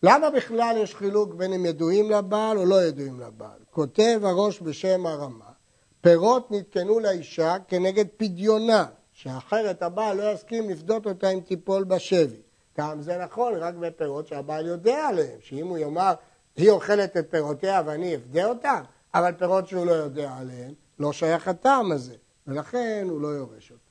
למה 0.04 0.30
בכלל 0.30 0.76
יש 0.80 0.96
חילוק 0.96 1.34
בין 1.34 1.54
אם 1.54 1.66
ידועים 1.66 2.12
לבעל 2.12 2.58
או 2.58 2.66
לא 2.66 2.84
ידועים 2.84 3.20
לבעל? 3.20 3.60
כותב 3.72 4.20
הראש 4.24 4.62
בשם 4.62 5.06
הרמה, 5.06 5.52
פירות 6.02 6.52
נתקנו 6.52 7.00
לאישה 7.00 7.56
כנגד 7.68 8.06
פדיונה, 8.18 8.86
שאחרת 9.14 9.82
הבעל 9.82 10.18
לא 10.18 10.32
יסכים 10.32 10.70
לפדות 10.70 11.08
אותה 11.08 11.30
אם 11.30 11.40
תיפול 11.40 11.84
בשבי. 11.84 12.42
גם 12.78 13.02
זה 13.02 13.18
נכון 13.18 13.54
רק 13.56 13.74
בפירות 13.74 14.28
שהבעל 14.28 14.66
יודע 14.66 15.08
עליהם, 15.08 15.38
שאם 15.40 15.68
הוא 15.68 15.78
יאמר, 15.78 16.14
היא 16.58 16.72
אוכלת 16.72 17.18
את 17.18 17.28
פירותיה 17.30 17.82
ואני 17.86 18.16
אפדה 18.16 18.46
אותם, 18.46 18.82
אבל 19.14 19.32
פירות 19.38 19.68
שהוא 19.68 19.86
לא 19.86 19.92
יודע 19.92 20.34
עליהם, 20.38 20.74
לא 21.00 21.14
שייך 21.14 21.48
הטעם 21.48 21.92
הזה, 21.92 22.16
ולכן 22.48 23.08
הוא 23.10 23.22
לא 23.22 23.28
יורש 23.28 23.72
אותם. 23.72 23.84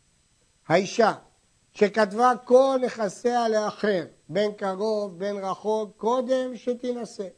האישה 0.69 1.13
שכתבה 1.73 2.33
כל 2.45 2.79
נכסיה 2.85 3.49
לאחר, 3.49 4.05
בין 4.29 4.53
קרוב, 4.53 5.19
בין 5.19 5.37
רחוק, 5.37 5.91
קודם 5.97 6.57
שתינשא. 6.57 7.29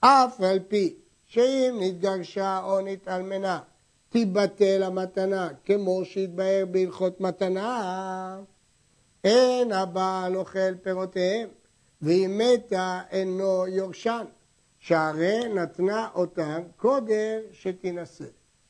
אף 0.00 0.40
על 0.40 0.58
פי 0.68 0.96
שאם 1.26 1.76
נתגרשה 1.80 2.60
או 2.64 2.80
נתאלמנה, 2.80 3.60
תיבטל 4.08 4.82
המתנה, 4.82 5.48
כמו 5.64 6.04
שהתבהר 6.04 6.64
בהלכות 6.70 7.20
מתנה, 7.20 8.40
אין 9.24 9.72
הבעל 9.72 10.36
אוכל 10.36 10.74
פירותיהם, 10.82 11.48
ואם 12.02 12.40
מתה 12.44 13.00
אינו 13.10 13.66
יורשן, 13.66 14.24
שהרי 14.78 15.48
נתנה 15.48 16.08
אותם 16.14 16.62
קודם 16.76 17.40
שתינשא. 17.52 18.24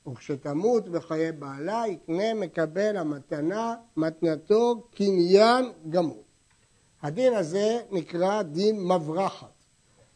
וכשתמות 0.07 0.89
בחיי 0.89 1.33
בעלה, 1.33 1.83
יקנה 1.89 2.35
מקבל 2.35 2.97
המתנה, 2.97 3.75
מתנתו 3.97 4.89
קניין 4.95 5.73
גמור. 5.91 6.23
הדין 7.03 7.35
הזה 7.35 7.81
נקרא 7.91 8.43
דין 8.43 8.81
מברחת. 8.81 9.53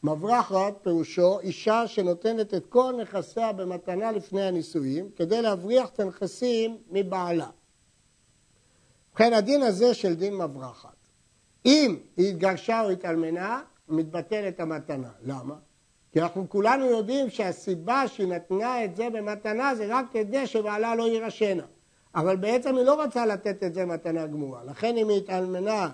מברחת 0.02 0.74
פירושו 0.82 1.40
אישה 1.40 1.86
שנותנת 1.86 2.54
את 2.54 2.66
כל 2.66 2.94
נכסיה 3.02 3.52
במתנה 3.52 4.12
לפני 4.12 4.42
הנישואים 4.42 5.10
כדי 5.16 5.42
להבריח 5.42 5.88
את 5.88 6.00
הנכסים 6.00 6.78
מבעלה. 6.90 7.50
ובכן 9.10 9.32
הדין 9.32 9.62
הזה 9.62 9.94
של 9.94 10.14
דין 10.14 10.34
מברחת. 10.34 11.05
אם 11.66 11.96
היא 12.16 12.30
התגרשה 12.30 12.84
או 12.84 12.90
התאלמנה, 12.90 13.62
מתבטלת 13.88 14.60
המתנה. 14.60 15.10
למה? 15.22 15.54
כי 16.12 16.20
אנחנו 16.20 16.48
כולנו 16.48 16.86
יודעים 16.86 17.30
שהסיבה 17.30 18.08
שהיא 18.08 18.28
נתנה 18.28 18.84
את 18.84 18.96
זה 18.96 19.08
במתנה 19.12 19.74
זה 19.74 19.86
רק 19.88 20.06
כדי 20.12 20.46
שבעלה 20.46 20.94
לא 20.94 21.08
יירשנה. 21.08 21.62
אבל 22.14 22.36
בעצם 22.36 22.76
היא 22.76 22.84
לא 22.84 23.02
רצה 23.02 23.26
לתת 23.26 23.62
את 23.62 23.74
זה 23.74 23.84
מתנה 23.84 24.26
גמורה. 24.26 24.64
לכן 24.64 24.96
אם 24.96 25.08
היא 25.08 25.18
התאלמנה, 25.18 25.88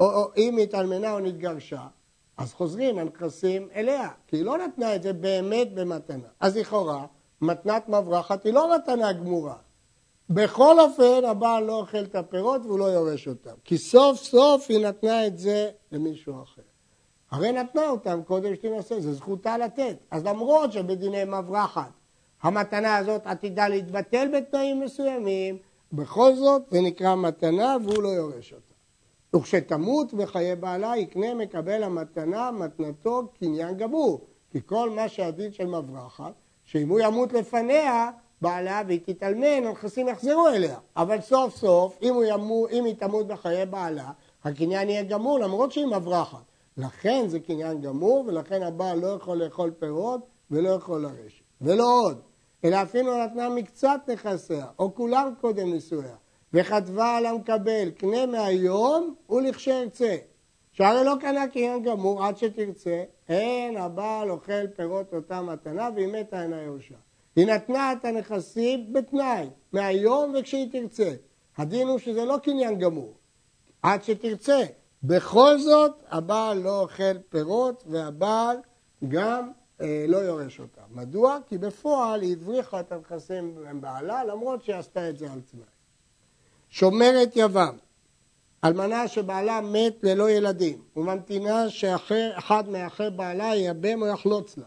או, 0.00 0.06
או 0.12 0.30
אם 0.36 0.56
היא 0.56 0.64
התאלמנה 0.64 1.12
או 1.12 1.20
נתגרשה, 1.20 1.86
אז 2.36 2.52
חוזרים 2.52 2.98
הנכסים 2.98 3.68
אליה, 3.74 4.08
כי 4.26 4.36
היא 4.36 4.44
לא 4.44 4.58
נתנה 4.58 4.94
את 4.94 5.02
זה 5.02 5.12
באמת 5.12 5.74
במתנה. 5.74 6.28
אז 6.40 6.56
לכאורה, 6.56 7.06
מתנת 7.40 7.88
מברחת 7.88 8.44
היא 8.44 8.52
לא 8.52 8.76
מתנה 8.76 9.12
גמורה. 9.12 9.56
בכל 10.30 10.80
אופן, 10.80 11.24
הבעל 11.24 11.64
לא 11.64 11.80
אוכל 11.80 11.98
את 11.98 12.14
הפירות 12.14 12.66
והוא 12.66 12.78
לא 12.78 12.84
יורש 12.84 13.28
אותם. 13.28 13.54
כי 13.64 13.78
סוף 13.78 14.16
סוף 14.18 14.66
היא 14.68 14.86
נתנה 14.86 15.26
את 15.26 15.38
זה 15.38 15.70
למישהו 15.92 16.42
אחר. 16.42 16.62
הרי 17.30 17.52
נתנה 17.52 17.88
אותם 17.88 18.20
קודם 18.26 18.54
שתנסה, 18.54 19.00
זו 19.00 19.12
זכותה 19.12 19.58
לתת. 19.58 19.96
אז 20.10 20.24
למרות 20.24 20.72
שבדיני 20.72 21.24
מברחת 21.24 21.90
המתנה 22.42 22.96
הזאת 22.96 23.26
עתידה 23.26 23.68
להתבטל 23.68 24.28
בתנאים 24.34 24.80
מסוימים, 24.80 25.58
בכל 25.92 26.34
זאת 26.34 26.62
זה 26.70 26.80
נקרא 26.80 27.14
מתנה 27.14 27.76
והוא 27.84 28.02
לא 28.02 28.08
יורש 28.08 28.52
אותה. 28.52 28.74
וכשתמות 29.36 30.14
בחיי 30.14 30.56
בעלה 30.56 30.96
יקנה 30.96 31.34
מקבל 31.34 31.82
המתנה 31.82 32.50
מתנתו 32.50 33.28
קניין 33.38 33.76
גמור. 33.76 34.26
כי 34.52 34.58
כל 34.66 34.90
מה 34.90 35.08
שהדין 35.08 35.52
של 35.52 35.66
מברחת, 35.66 36.32
שאם 36.64 36.88
הוא 36.88 37.00
ימות 37.00 37.32
לפניה, 37.32 38.10
בעלה 38.40 38.82
והיא 38.86 39.00
תתאלמן, 39.04 39.66
הנכסים 39.66 40.08
יחזרו 40.08 40.48
אליה. 40.48 40.78
אבל 40.96 41.20
סוף 41.20 41.56
סוף, 41.56 41.98
אם, 42.02 42.14
ימו, 42.28 42.68
אם 42.68 42.84
היא 42.84 42.94
תמות 42.94 43.26
בחיי 43.26 43.66
בעלה, 43.66 44.10
הקניין 44.44 44.88
יהיה 44.88 45.02
גמור 45.02 45.38
למרות 45.38 45.72
שהיא 45.72 45.86
מברחת. 45.86 46.44
לכן 46.76 47.24
זה 47.28 47.40
קניין 47.40 47.80
גמור, 47.80 48.24
ולכן 48.26 48.62
הבעל 48.62 48.98
לא 48.98 49.06
יכול 49.06 49.42
לאכול 49.42 49.70
פירות 49.78 50.20
ולא 50.50 50.68
יכול 50.68 51.02
לרשת. 51.02 51.42
ולא 51.60 52.00
עוד, 52.02 52.20
אלא 52.64 52.82
אפילו 52.82 53.24
נתנה 53.24 53.48
מקצת 53.48 54.00
נכסיה, 54.12 54.66
או 54.78 54.94
כולם 54.94 55.32
קודם 55.40 55.72
נישואיה, 55.72 56.16
וכתבה 56.54 57.16
על 57.16 57.26
המקבל, 57.26 57.90
קנה 57.90 58.26
מהיום 58.26 59.14
ולכשירצה. 59.30 60.16
שהרי 60.72 61.04
לא 61.04 61.14
קנה 61.20 61.48
קניין 61.48 61.82
גמור 61.82 62.24
עד 62.24 62.36
שתרצה, 62.36 63.04
אין 63.28 63.76
הבעל 63.76 64.30
אוכל 64.30 64.66
פירות 64.76 65.14
אותה 65.14 65.42
מתנה, 65.42 65.88
והיא 65.94 66.08
מתה 66.08 66.42
אינה 66.42 66.62
ירושה. 66.62 66.94
היא 67.36 67.46
נתנה 67.46 67.92
את 67.92 68.04
הנכסים 68.04 68.92
בתנאי, 68.92 69.50
מהיום 69.72 70.34
וכשהיא 70.38 70.68
תרצה. 70.72 71.14
הדין 71.58 71.88
הוא 71.88 71.98
שזה 71.98 72.24
לא 72.24 72.38
קניין 72.42 72.78
גמור, 72.78 73.14
עד 73.82 74.04
שתרצה. 74.04 74.64
בכל 75.02 75.58
זאת, 75.58 75.92
הבעל 76.08 76.58
לא 76.58 76.80
אוכל 76.80 77.18
פירות 77.28 77.84
והבעל 77.86 78.56
גם 79.08 79.50
אה, 79.80 80.04
לא 80.08 80.16
יורש 80.16 80.60
אותה. 80.60 80.80
מדוע? 80.90 81.38
כי 81.48 81.58
בפועל 81.58 82.22
היא 82.22 82.32
הבריחה 82.32 82.80
את 82.80 82.92
הנכסים 82.92 83.56
מבעלה, 83.72 84.24
למרות 84.24 84.64
שהיא 84.64 84.76
עשתה 84.76 85.08
את 85.08 85.18
זה 85.18 85.32
על 85.32 85.40
תנאי. 85.40 85.64
שומרת 86.68 87.32
יבם, 87.36 87.76
אלמנה 88.64 89.08
שבעלה 89.08 89.60
מת 89.60 89.94
ללא 90.02 90.30
ילדים, 90.30 90.82
וממתינה 90.96 91.68
שאחד 91.68 92.68
מאחי 92.68 93.08
בעלה 93.16 93.54
ייבם 93.54 94.02
או 94.02 94.06
יחלוץ 94.06 94.58
לה. 94.58 94.66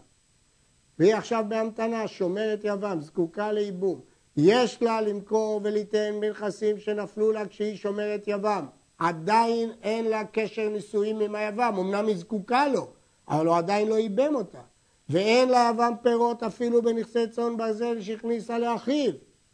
והיא 0.98 1.14
עכשיו 1.14 1.44
בהמתנה, 1.48 2.08
שומרת 2.08 2.60
יבם, 2.64 3.00
זקוקה 3.00 3.52
לייבום. 3.52 4.00
יש 4.36 4.82
לה 4.82 5.00
למכור 5.00 5.60
וליתן 5.64 6.14
בנכסים 6.20 6.78
שנפלו 6.78 7.32
לה 7.32 7.46
כשהיא 7.46 7.76
שומרת 7.76 8.24
יבם. 8.26 8.66
עדיין 8.98 9.72
אין 9.82 10.04
לה 10.04 10.24
קשר 10.24 10.68
נישואים 10.68 11.20
עם 11.20 11.34
היבם, 11.34 11.74
אמנם 11.78 12.06
היא 12.06 12.16
זקוקה 12.16 12.68
לו, 12.68 12.88
אבל 13.28 13.46
הוא 13.46 13.56
עדיין 13.56 13.88
לא 13.88 13.94
ייבם 13.94 14.34
אותה. 14.34 14.60
ואין 15.08 15.48
לה 15.48 15.70
יבם 15.74 15.92
פירות 16.02 16.42
אפילו 16.42 16.82
בנכסי 16.82 17.28
צאן 17.28 17.56
ברזל 17.56 18.00
שהכניסה 18.00 18.58
לאחיו, 18.58 19.12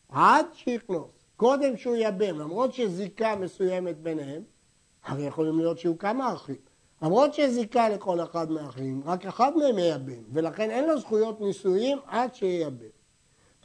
עד 0.09 0.47
שיכנוס. 0.53 1.11
קודם 1.37 1.77
שהוא 1.77 1.97
ייבם, 1.97 2.39
למרות 2.39 2.75
שזיקה 2.75 3.37
מסוימת 3.37 3.99
ביניהם, 3.99 4.43
הרי 5.05 5.23
יכולים 5.23 5.59
להיות 5.59 5.79
שיהיו 5.79 5.99
כמה 5.99 6.33
אחים. 6.33 6.70
למרות 7.02 7.35
שזיקה 7.35 7.88
לכל 7.88 8.21
אחד 8.21 8.50
מהאחים, 8.50 9.02
רק 9.04 9.26
אחד 9.26 9.52
מהם 9.57 9.78
ייבם, 9.78 10.23
ולכן 10.33 10.71
אין 10.71 10.88
לו 10.88 10.99
זכויות 10.99 11.40
נישואים 11.40 11.99
עד 12.07 12.35
שייבם. 12.35 12.87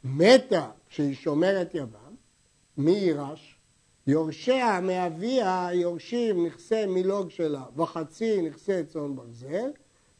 מתה 0.04 0.70
כשהיא 0.88 1.14
שומרת 1.14 1.74
יבם, 1.74 2.14
מי 2.76 2.90
יירש? 2.90 3.58
יורשיה 4.06 4.80
מאביה 4.80 5.68
יורשים 5.72 6.46
נכסי 6.46 6.86
מילוג 6.86 7.30
שלה 7.30 7.62
וחצי 7.76 8.42
נכסי 8.42 8.84
צאן 8.84 9.16
ברזל, 9.16 9.70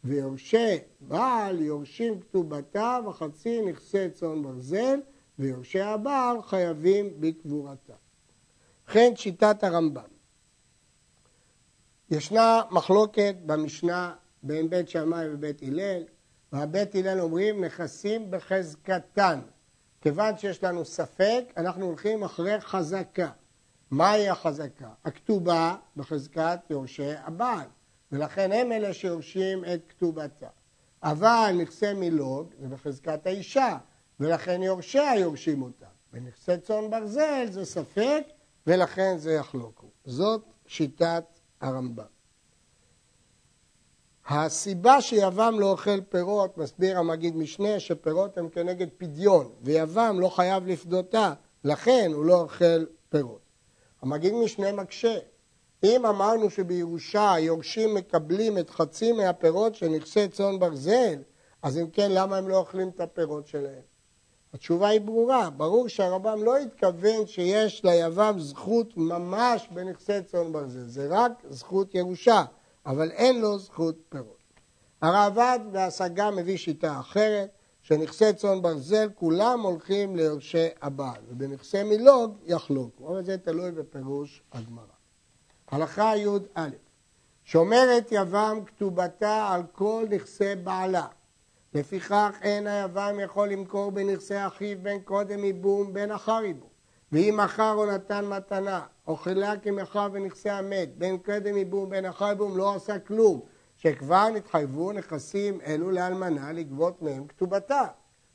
ויורשי 0.04 0.78
בעל 1.00 1.60
יורשים 1.60 2.20
כתובתה 2.20 2.98
וחצי 3.06 3.62
נכסי 3.62 4.10
צאן 4.10 4.42
ברזל, 4.42 5.00
ויורשי 5.38 5.80
הבעל 5.80 6.42
חייבים 6.42 7.10
בקבורתה. 7.20 7.92
וכן 8.88 9.12
שיטת 9.16 9.64
הרמב"ם. 9.64 10.15
ישנה 12.10 12.62
מחלוקת 12.70 13.34
במשנה 13.46 14.14
בין 14.42 14.70
בית 14.70 14.88
שמאי 14.88 15.34
ובית 15.34 15.62
הלל, 15.62 16.02
והבית 16.52 16.94
הלל 16.94 17.20
אומרים 17.20 17.64
נכסים 17.64 18.30
בחזקתן. 18.30 19.40
כיוון 20.00 20.38
שיש 20.38 20.64
לנו 20.64 20.84
ספק, 20.84 21.44
אנחנו 21.56 21.86
הולכים 21.86 22.24
אחרי 22.24 22.60
חזקה. 22.60 23.30
מהי 23.90 24.28
החזקה? 24.28 24.88
הכתובה 25.04 25.76
בחזקת 25.96 26.60
יורשי 26.70 27.12
הבעל, 27.24 27.66
ולכן 28.12 28.52
הם 28.52 28.72
אלה 28.72 28.94
שיורשים 28.94 29.64
את 29.64 29.80
כתובתה. 29.88 30.48
אבל 31.02 31.54
נכסי 31.62 31.92
מילוג 31.92 32.54
זה 32.60 32.68
בחזקת 32.68 33.26
האישה, 33.26 33.78
ולכן 34.20 34.62
יורשיה 34.62 35.18
יורשים 35.18 35.62
אותה. 35.62 35.86
בנכסי 36.12 36.58
צאן 36.58 36.90
ברזל 36.90 37.46
זה 37.50 37.64
ספק, 37.64 38.22
ולכן 38.66 39.18
זה 39.18 39.32
יחלוקו. 39.32 39.86
זאת 40.04 40.42
שיטת 40.66 41.24
הרמב"ם. 41.60 42.04
הסיבה 44.28 45.00
שיבם 45.00 45.56
לא 45.60 45.70
אוכל 45.70 46.00
פירות, 46.00 46.58
מסביר 46.58 46.98
המגיד 46.98 47.36
משנה, 47.36 47.80
שפירות 47.80 48.38
הם 48.38 48.48
כנגד 48.48 48.86
פדיון, 48.98 49.52
ויבם 49.62 50.16
לא 50.20 50.28
חייב 50.28 50.66
לפדותה, 50.66 51.32
לכן 51.64 52.10
הוא 52.14 52.24
לא 52.24 52.40
אוכל 52.40 52.84
פירות. 53.08 53.40
המגיד 54.02 54.34
משנה 54.34 54.72
מקשה. 54.72 55.18
אם 55.84 56.06
אמרנו 56.06 56.50
שבירושה 56.50 57.32
היורשים 57.32 57.94
מקבלים 57.94 58.58
את 58.58 58.70
חצי 58.70 59.12
מהפירות 59.12 59.74
של 59.74 59.88
נכסי 59.88 60.28
צאן 60.28 60.58
ברזל, 60.58 61.22
אז 61.62 61.78
אם 61.78 61.90
כן, 61.90 62.12
למה 62.12 62.36
הם 62.36 62.48
לא 62.48 62.56
אוכלים 62.56 62.88
את 62.88 63.00
הפירות 63.00 63.46
שלהם? 63.46 63.95
התשובה 64.54 64.88
היא 64.88 65.00
ברורה, 65.00 65.50
ברור 65.50 65.88
שהרמב"ם 65.88 66.42
לא 66.42 66.56
התכוון 66.56 67.26
שיש 67.26 67.84
ליבם 67.84 68.34
זכות 68.38 68.96
ממש 68.96 69.68
בנכסי 69.70 70.22
צאן 70.22 70.52
ברזל, 70.52 70.84
זה 70.86 71.06
רק 71.10 71.32
זכות 71.50 71.94
ירושה, 71.94 72.44
אבל 72.86 73.10
אין 73.10 73.40
לו 73.40 73.58
זכות 73.58 73.96
פירות. 74.08 74.36
הרעב"ד 75.02 75.58
בהשגה 75.72 76.30
מביא 76.30 76.56
שיטה 76.56 77.00
אחרת, 77.00 77.48
שנכסי 77.82 78.32
צאן 78.32 78.62
ברזל 78.62 79.08
כולם 79.14 79.60
הולכים 79.60 80.16
ליורשי 80.16 80.66
הבעל, 80.82 81.20
ובנכסי 81.28 81.82
מילוג 81.82 82.36
יחלוקו, 82.44 83.08
אבל 83.08 83.24
זה 83.24 83.38
תלוי 83.38 83.70
בפירוש 83.70 84.42
הגמרא. 84.52 84.84
הלכה 85.68 86.16
י"א 86.16 86.68
שומרת 87.44 88.08
יבם 88.10 88.60
כתובתה 88.66 89.48
על 89.52 89.62
כל 89.72 90.04
נכסי 90.10 90.54
בעלה, 90.54 91.06
לפיכך 91.76 92.38
אין 92.42 92.66
היוון 92.66 93.20
יכול 93.20 93.48
למכור 93.48 93.90
בנכסי 93.90 94.46
אחיו 94.46 94.78
בין 94.82 95.00
קודם 95.00 95.44
ייבום 95.44 95.92
בין 95.92 96.10
אחר 96.10 96.42
ייבום. 96.44 96.68
ואם 97.12 97.34
מכר 97.44 97.72
או 97.72 97.86
נתן 97.86 98.24
מתנה, 98.24 98.80
או 99.06 99.16
חילק 99.16 99.66
עם 99.66 99.78
אחיו 99.78 100.10
בנכסי 100.12 100.50
המת, 100.50 100.98
בין 100.98 101.18
קודם 101.18 101.56
ייבום 101.56 101.90
בין 101.90 102.06
אחר 102.06 102.26
ייבום, 102.26 102.56
לא 102.56 102.74
עשה 102.74 102.98
כלום, 102.98 103.40
שכבר 103.76 104.28
נתחייבו 104.28 104.92
נכסים 104.92 105.60
אלו 105.66 105.90
לאלמנה 105.90 106.52
לגבות 106.52 107.02
מהם 107.02 107.26
כתובתה. 107.26 107.82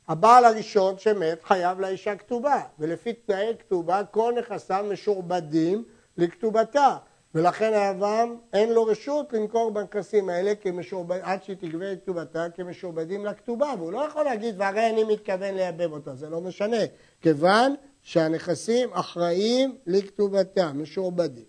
הבעל 0.08 0.44
הראשון 0.44 0.98
שמת 0.98 1.44
חייב 1.44 1.80
לאישה 1.80 2.16
כתובה, 2.16 2.60
ולפי 2.78 3.12
תנאי 3.12 3.52
כתובה 3.58 4.04
כל 4.10 4.34
נכסיו 4.38 4.86
משועבדים 4.92 5.84
לכתובתה. 6.16 6.96
ולכן 7.34 7.72
היוון 7.74 8.36
אין 8.52 8.72
לו 8.72 8.84
רשות 8.84 9.32
למכור 9.32 9.70
בנכסים 9.70 10.28
האלה 10.28 10.54
כמשועבד, 10.54 11.18
עד 11.22 11.42
שהיא 11.42 11.56
תגבה 11.56 11.92
את 11.92 12.02
כתובתה 12.02 12.46
כמשועבדים 12.54 13.26
לכתובה, 13.26 13.74
והוא 13.78 13.92
לא 13.92 13.98
יכול 13.98 14.24
להגיד, 14.24 14.54
והרי 14.58 14.90
אני 14.90 15.04
מתכוון 15.04 15.54
לייבב 15.54 15.92
אותה, 15.92 16.14
זה 16.14 16.28
לא 16.28 16.40
משנה, 16.40 16.76
כיוון 17.20 17.74
שהנכסים 18.02 18.92
אחראים 18.92 19.78
לכתובתה, 19.86 20.72
משועבדים. 20.72 21.44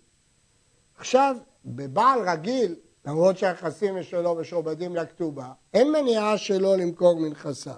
עכשיו, 0.98 1.36
בבעל 1.64 2.28
רגיל, 2.28 2.74
למרות 3.06 3.38
שהנכסים 3.38 4.02
שלו 4.02 4.34
משועבדים 4.34 4.96
לכתובה, 4.96 5.46
אין 5.74 5.92
מניעה 5.92 6.38
שלו 6.38 6.76
למכור 6.76 7.20
מנכסיו, 7.20 7.74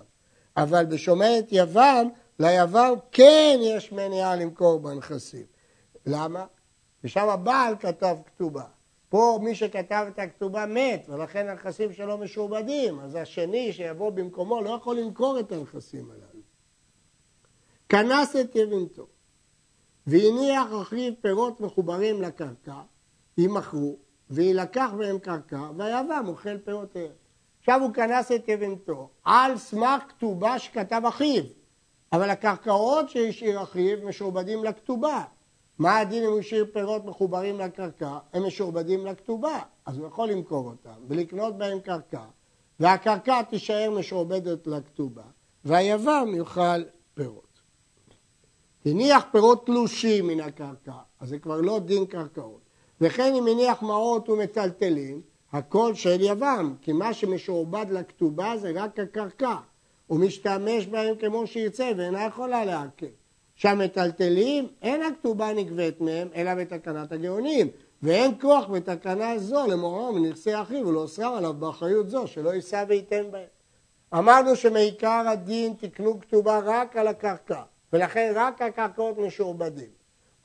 אבל 0.57 0.85
בשומרת 0.85 1.53
יוון, 1.53 2.09
ליוון 2.39 2.95
כן 3.13 3.59
יש 3.63 3.93
מניעה 3.93 4.37
למכור 4.37 4.81
בנכסים. 4.81 5.47
למה? 6.07 6.45
ושם 7.05 7.29
הבעל 7.29 7.77
כתב 7.77 8.17
כתובה. 8.27 8.65
פה 9.09 9.39
מי 9.43 9.55
שכתב 9.55 10.07
את 10.09 10.19
הכתובה 10.19 10.67
מת, 10.67 11.07
ולכן 11.09 11.49
הנכסים 11.49 11.93
שלו 11.93 12.19
משועבדים, 12.19 13.01
אז 13.01 13.15
השני 13.15 13.73
שיבוא 13.73 14.11
במקומו 14.11 14.63
לא 14.63 14.71
יכול 14.71 14.97
למכור 14.97 15.41
את 15.41 15.53
הנכסים 15.53 16.11
הללו. 16.11 16.41
כנס 17.89 18.37
את 18.37 18.57
יבינתו, 18.57 19.07
והניח 20.07 20.67
אחיו 20.83 21.13
פירות 21.21 21.61
מחוברים 21.61 22.23
לקרקע, 22.23 22.81
יימכרו, 23.39 23.97
ויילקח 24.31 24.91
מהם 24.99 25.19
קרקע, 25.19 25.71
והיבם 25.77 26.25
אוכל 26.29 26.59
פירותיהם. 26.59 27.13
עכשיו 27.61 27.83
הוא 27.83 27.95
כנס 27.95 28.33
את 28.33 28.49
יבינתו 28.49 29.11
על 29.25 29.59
סמך 29.59 30.03
כתובה 30.09 30.59
שכתב 30.59 31.03
אחיו, 31.09 31.45
אבל 32.13 32.31
הקרקעות 32.31 33.11
שהשאיר 33.11 33.63
אחיו 33.63 33.99
משועבדים 34.05 34.65
לכתובה. 34.65 35.25
מה 35.79 35.99
הדין 35.99 36.25
אם 36.25 36.31
הוא 36.31 36.39
השאיר 36.39 36.67
פירות 36.73 37.05
מחוברים 37.05 37.61
לקרקע? 37.61 38.19
הם 38.33 38.47
משועבדים 38.47 39.07
לכתובה, 39.07 39.59
אז 39.87 39.99
הוא 39.99 40.07
יכול 40.07 40.29
למכור 40.29 40.67
אותם 40.67 41.01
ולקנות 41.09 41.59
בהם 41.59 41.81
קרקע, 41.81 42.25
והקרקע 42.81 43.43
תישאר 43.43 43.91
משועבדת 43.99 44.67
לכתובה, 44.67 45.23
והיבם 45.65 46.29
יאכל 46.37 46.83
פירות. 47.15 47.61
הניח 48.87 49.25
פירות 49.33 49.67
תלושים 49.67 50.27
מן 50.27 50.41
הקרקע, 50.41 50.93
אז 51.21 51.29
זה 51.29 51.39
כבר 51.39 51.61
לא 51.61 51.79
דין 51.79 52.07
קרקעות. 52.07 52.61
וכן 53.01 53.35
אם 53.35 53.47
הניח 53.47 53.83
מעות 53.83 54.29
ומטלטלים, 54.29 55.21
הכל 55.53 55.95
של 55.95 56.21
יבם, 56.21 56.75
כי 56.83 56.93
מה 56.93 57.15
שמשועבד 57.15 57.87
לכתובה 57.91 58.57
זה 58.57 58.73
רק 58.75 58.99
הקרקע. 58.99 59.57
הוא 60.07 60.21
משתמש 60.21 60.87
בהם 60.87 61.17
כמו 61.17 61.47
שירצה 61.47 61.91
ואינה 61.97 62.25
יכולה 62.25 62.65
לעקל. 62.65 63.07
שהמטלטלים, 63.57 64.69
אין 64.83 65.03
הכתובה 65.03 65.53
נגבית 65.53 66.01
מהם, 66.01 66.29
אלא 66.35 66.55
בתקנת 66.55 67.13
הגאונים. 67.13 67.69
ואין 68.03 68.33
כוח 68.41 68.65
בתקנה 68.65 69.39
זו 69.39 69.67
למורו 69.67 70.13
מנכסי 70.13 70.55
אחיו 70.55 70.87
ולאוסרם 70.87 71.35
עליו 71.35 71.55
באחריות 71.55 72.11
זו, 72.11 72.27
שלא 72.27 72.55
יישא 72.55 72.85
וייתן 72.89 73.31
בהם. 73.31 73.47
אמרנו 74.15 74.57
שמעיקר 74.57 75.25
הדין 75.29 75.75
תקנו 75.81 76.21
כתובה 76.21 76.61
רק 76.65 76.97
על 76.97 77.07
הקרקע, 77.07 77.63
ולכן 77.93 78.33
רק 78.35 78.63
הקרקעות 78.63 79.19
משועבדים. 79.19 79.89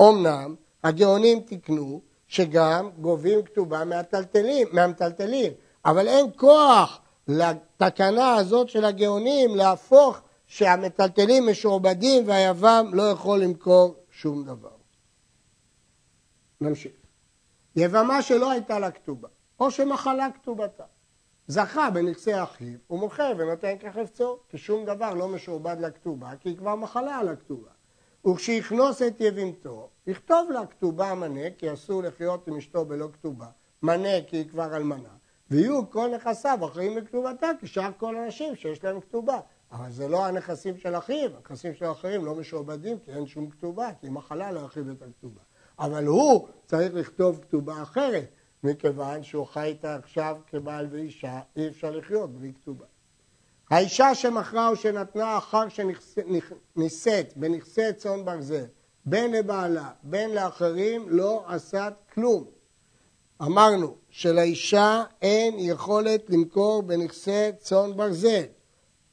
אמנם 0.02 0.56
הגאונים 0.84 1.40
תקנו 1.40 2.02
שגם 2.28 2.90
גובים 3.02 3.44
כתובה 3.44 3.86
מהטלטלים, 3.86 4.68
מהמטלטלים, 4.72 5.54
אבל 5.86 6.08
אין 6.08 6.26
כוח 6.36 7.00
לתקנה 7.28 8.36
הזאת 8.36 8.70
של 8.70 8.86
הגאונים 8.86 9.56
להפוך 9.56 10.22
שהמטלטלים 10.52 11.48
משועבדים 11.50 12.28
והיבם 12.28 12.90
לא 12.94 13.04
יכול 13.04 13.40
למכור 13.40 13.96
שום 14.10 14.44
דבר. 14.44 14.76
נמשיך. 16.62 16.92
יבמה 17.76 18.22
שלא 18.22 18.52
הייתה 18.52 18.80
לה 18.80 18.92
כתובה, 18.92 19.28
או 19.60 19.72
שמחלה 19.72 20.28
כתובתה. 20.32 20.84
זכה 21.48 21.90
בנכסי 21.90 22.44
אחיו, 22.44 22.78
הוא 22.88 23.00
מוכר 23.00 23.34
ונותן 23.38 23.78
כחפצו, 23.80 24.40
כי 24.50 24.58
שום 24.58 24.86
דבר 24.86 25.14
לא 25.14 25.28
משועבד 25.28 25.78
לכתובה, 25.80 26.32
כי 26.40 26.50
היא 26.50 26.58
כבר 26.58 26.76
מחלה 26.76 27.18
על 27.18 27.30
הכתובה. 27.30 27.72
וכשיכנוס 28.26 29.02
את 29.02 29.22
יבימתו, 29.22 29.90
יכתוב 30.08 30.52
לה 30.52 30.66
כתובה 30.66 31.16
מנה, 31.16 31.50
כי 31.58 31.74
אסור 31.74 32.04
לחיות 32.04 32.48
עם 32.48 32.58
אשתו 32.58 32.86
בלא 32.86 33.08
כתובה, 33.14 33.48
מנה 33.84 34.22
כי 34.28 34.38
היא 34.38 34.50
כבר 34.50 34.76
אלמנה, 34.76 35.14
ויהיו 35.52 35.90
כל 35.90 36.10
נכסיו 36.16 36.60
אחרים 36.66 36.96
בכתובתה, 36.96 37.48
כשאר 37.62 37.92
כל 37.98 38.16
הנשים 38.16 38.56
שיש 38.56 38.84
להם 38.84 39.02
כתובה. 39.02 39.40
אבל 39.72 39.92
זה 39.92 40.08
לא 40.08 40.26
הנכסים 40.26 40.78
של 40.78 40.96
אחיו, 40.96 41.30
הנכסים 41.36 41.74
של 41.74 41.86
האחרים 41.86 42.26
לא 42.26 42.36
משועבדים 42.36 43.00
כי 43.00 43.12
אין 43.12 43.26
שום 43.26 43.50
כתובה, 43.50 43.90
כי 44.02 44.10
מחלה 44.10 44.52
להרחיב 44.52 44.90
את 44.90 45.02
הכתובה. 45.02 45.42
אבל 45.80 46.06
הוא 46.06 46.48
צריך 46.66 46.94
לכתוב 46.94 47.40
כתובה 47.42 47.82
אחרת, 47.82 48.26
מכיוון 48.64 49.24
שהוא 49.24 49.46
חי 49.46 49.64
איתה 49.64 49.96
עכשיו 49.96 50.38
כבעל 50.48 50.88
ואישה, 50.92 51.40
אי 51.56 51.68
אפשר 51.68 51.92
לחיות 51.92 52.34
בלי 52.34 52.54
כתובה. 52.54 52.86
האישה 53.70 54.16
שמכרה 54.16 54.68
או 54.68 54.76
שנתנה 54.76 55.38
אחר 55.38 55.64
שנישאת 55.70 57.34
בנכסי 57.36 57.94
צאן 57.98 58.26
ברזל, 58.26 58.66
בין 59.06 59.32
לבעלה, 59.32 59.90
בין 60.04 60.30
לאחרים, 60.36 61.06
לא 61.10 61.44
עשת 61.48 61.94
כלום. 62.14 62.46
אמרנו 63.42 63.96
שלאישה 64.10 65.04
אין 65.22 65.56
יכולת 65.58 66.30
למכור 66.30 66.84
בנכסי 66.84 67.50
צאן 67.58 67.98
ברזל. 67.98 68.44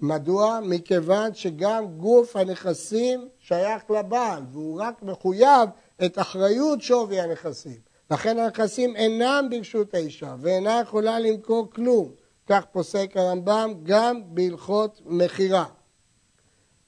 מדוע? 0.01 0.61
מכיוון 0.63 1.35
שגם 1.35 1.87
גוף 1.97 2.37
הנכסים 2.37 3.29
שייך 3.39 3.91
לבעל, 3.91 4.43
והוא 4.53 4.81
רק 4.81 5.03
מחויב 5.03 5.69
את 6.05 6.19
אחריות 6.19 6.83
שווי 6.83 7.21
הנכסים. 7.21 7.81
לכן 8.11 8.39
הנכסים 8.39 8.97
אינם 8.97 9.47
ברשות 9.51 9.95
האישה, 9.95 10.35
ואינה 10.41 10.81
יכולה 10.83 11.19
למכור 11.19 11.71
כלום. 11.71 12.13
כך 12.47 12.65
פוסק 12.73 13.11
הרמב"ם 13.15 13.73
גם 13.83 14.21
בהלכות 14.27 15.01
מכירה. 15.07 15.65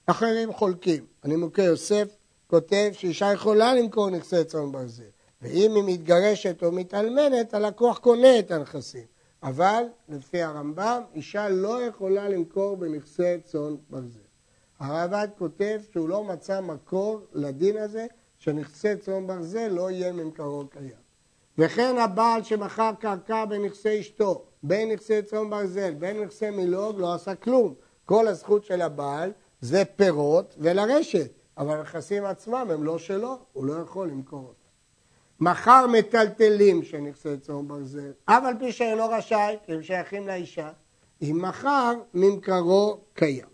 אחרים 0.07 0.53
חולקים. 0.53 1.07
הנימוקי 1.23 1.63
יוסף 1.63 2.17
כותב 2.47 2.91
שאישה 2.93 3.33
יכולה 3.33 3.75
למכור 3.75 4.11
נכסי 4.11 4.45
צאן 4.45 4.73
ברזל, 4.73 5.03
ואם 5.43 5.73
היא 5.75 5.85
מתגרשת 5.87 6.63
או 6.63 6.73
מתאלמנת, 6.73 7.55
הלקוח 7.55 7.99
קונה 7.99 8.39
את 8.39 8.51
הנכסים. 8.51 9.05
אבל 9.43 9.85
לפי 10.09 10.43
הרמב"ם, 10.43 11.03
אישה 11.15 11.49
לא 11.49 11.83
יכולה 11.83 12.29
למכור 12.29 12.77
בנכסי 12.77 13.41
צאן 13.45 13.77
ברזל. 13.91 14.19
הרעב"ד 14.79 15.29
כותב 15.39 15.81
שהוא 15.93 16.09
לא 16.09 16.25
מצא 16.25 16.61
מקור 16.61 17.21
לדין 17.33 17.77
הזה, 17.77 18.07
שנכסי 18.39 18.97
צאן 18.97 19.27
ברזל 19.27 19.69
לא 19.69 19.91
יהיה 19.91 20.13
ממכרו 20.13 20.65
קיים. 20.71 21.01
וכן 21.59 21.97
הבעל 21.99 22.43
שמכר 22.43 22.93
קרקע 23.01 23.45
בנכסי 23.45 24.01
אשתו, 24.01 24.45
בין 24.63 24.93
נכסי 24.93 25.23
צאן 25.23 25.51
ברזל, 25.51 25.95
בין 25.95 26.23
נכסי 26.23 26.51
מילוג, 26.51 27.01
לא 27.01 27.15
עשה 27.15 27.35
כלום. 27.35 27.75
כל 28.05 28.29
הזכות 28.29 28.65
של 28.65 28.83
הבעל 28.83 29.33
זה 29.61 29.85
פירות 29.97 30.55
ולרשת, 30.59 31.31
אבל 31.59 31.79
הנכסים 31.79 32.25
עצמם 32.25 32.69
הם 32.71 32.85
לא 32.85 32.99
שלו, 32.99 33.39
הוא 33.53 33.67
לא 33.67 33.73
יכול 33.73 34.09
למכור 34.09 34.39
אותם. 34.39 34.60
מכר 35.41 35.87
מטלטלים 35.87 36.83
של 36.83 36.99
נכסי 36.99 37.37
צאן 37.37 37.69
ברזל, 37.69 38.13
אף 38.25 38.45
על 38.45 38.55
פי 38.59 38.73
שאינו 38.73 39.09
רשאי, 39.09 39.57
כי 39.65 39.73
הם 39.73 39.83
שייכים 39.83 40.27
לאישה, 40.27 40.71
אם 41.23 41.39
מכר, 41.43 41.93
ממכרו 42.15 42.99
קיים. 43.15 43.47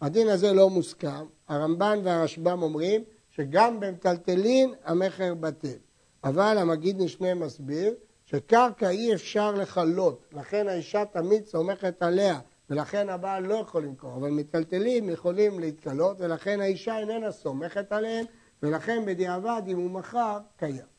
הדין 0.00 0.28
הזה 0.28 0.52
לא 0.52 0.70
מוסכם, 0.70 1.24
הרמב"ן 1.48 1.98
והרשב"ם 2.04 2.62
אומרים 2.62 3.02
שגם 3.30 3.80
במטלטלין 3.80 4.74
המכר 4.84 5.34
בטל. 5.34 5.76
אבל 6.24 6.58
המגיד 6.58 7.02
משנה 7.02 7.34
מסביר 7.34 7.94
שקרקע 8.24 8.88
אי 8.88 9.14
אפשר 9.14 9.52
לכלות, 9.52 10.24
לכן 10.32 10.68
האישה 10.68 11.04
תמיד 11.04 11.46
סומכת 11.46 12.02
עליה, 12.02 12.40
ולכן 12.70 13.08
הבעל 13.08 13.46
לא 13.46 13.54
יכול 13.54 13.82
למכור, 13.82 14.16
אבל 14.16 14.30
מטלטלים 14.30 15.10
יכולים 15.10 15.60
להתקלות, 15.60 16.20
ולכן 16.20 16.60
האישה 16.60 16.98
איננה 16.98 17.32
סומכת 17.32 17.92
עליהם, 17.92 18.26
ולכן 18.62 19.02
בדיעבד 19.06 19.62
אם 19.66 19.76
הוא 19.76 19.90
מכר, 19.90 20.38
קיים. 20.56 20.89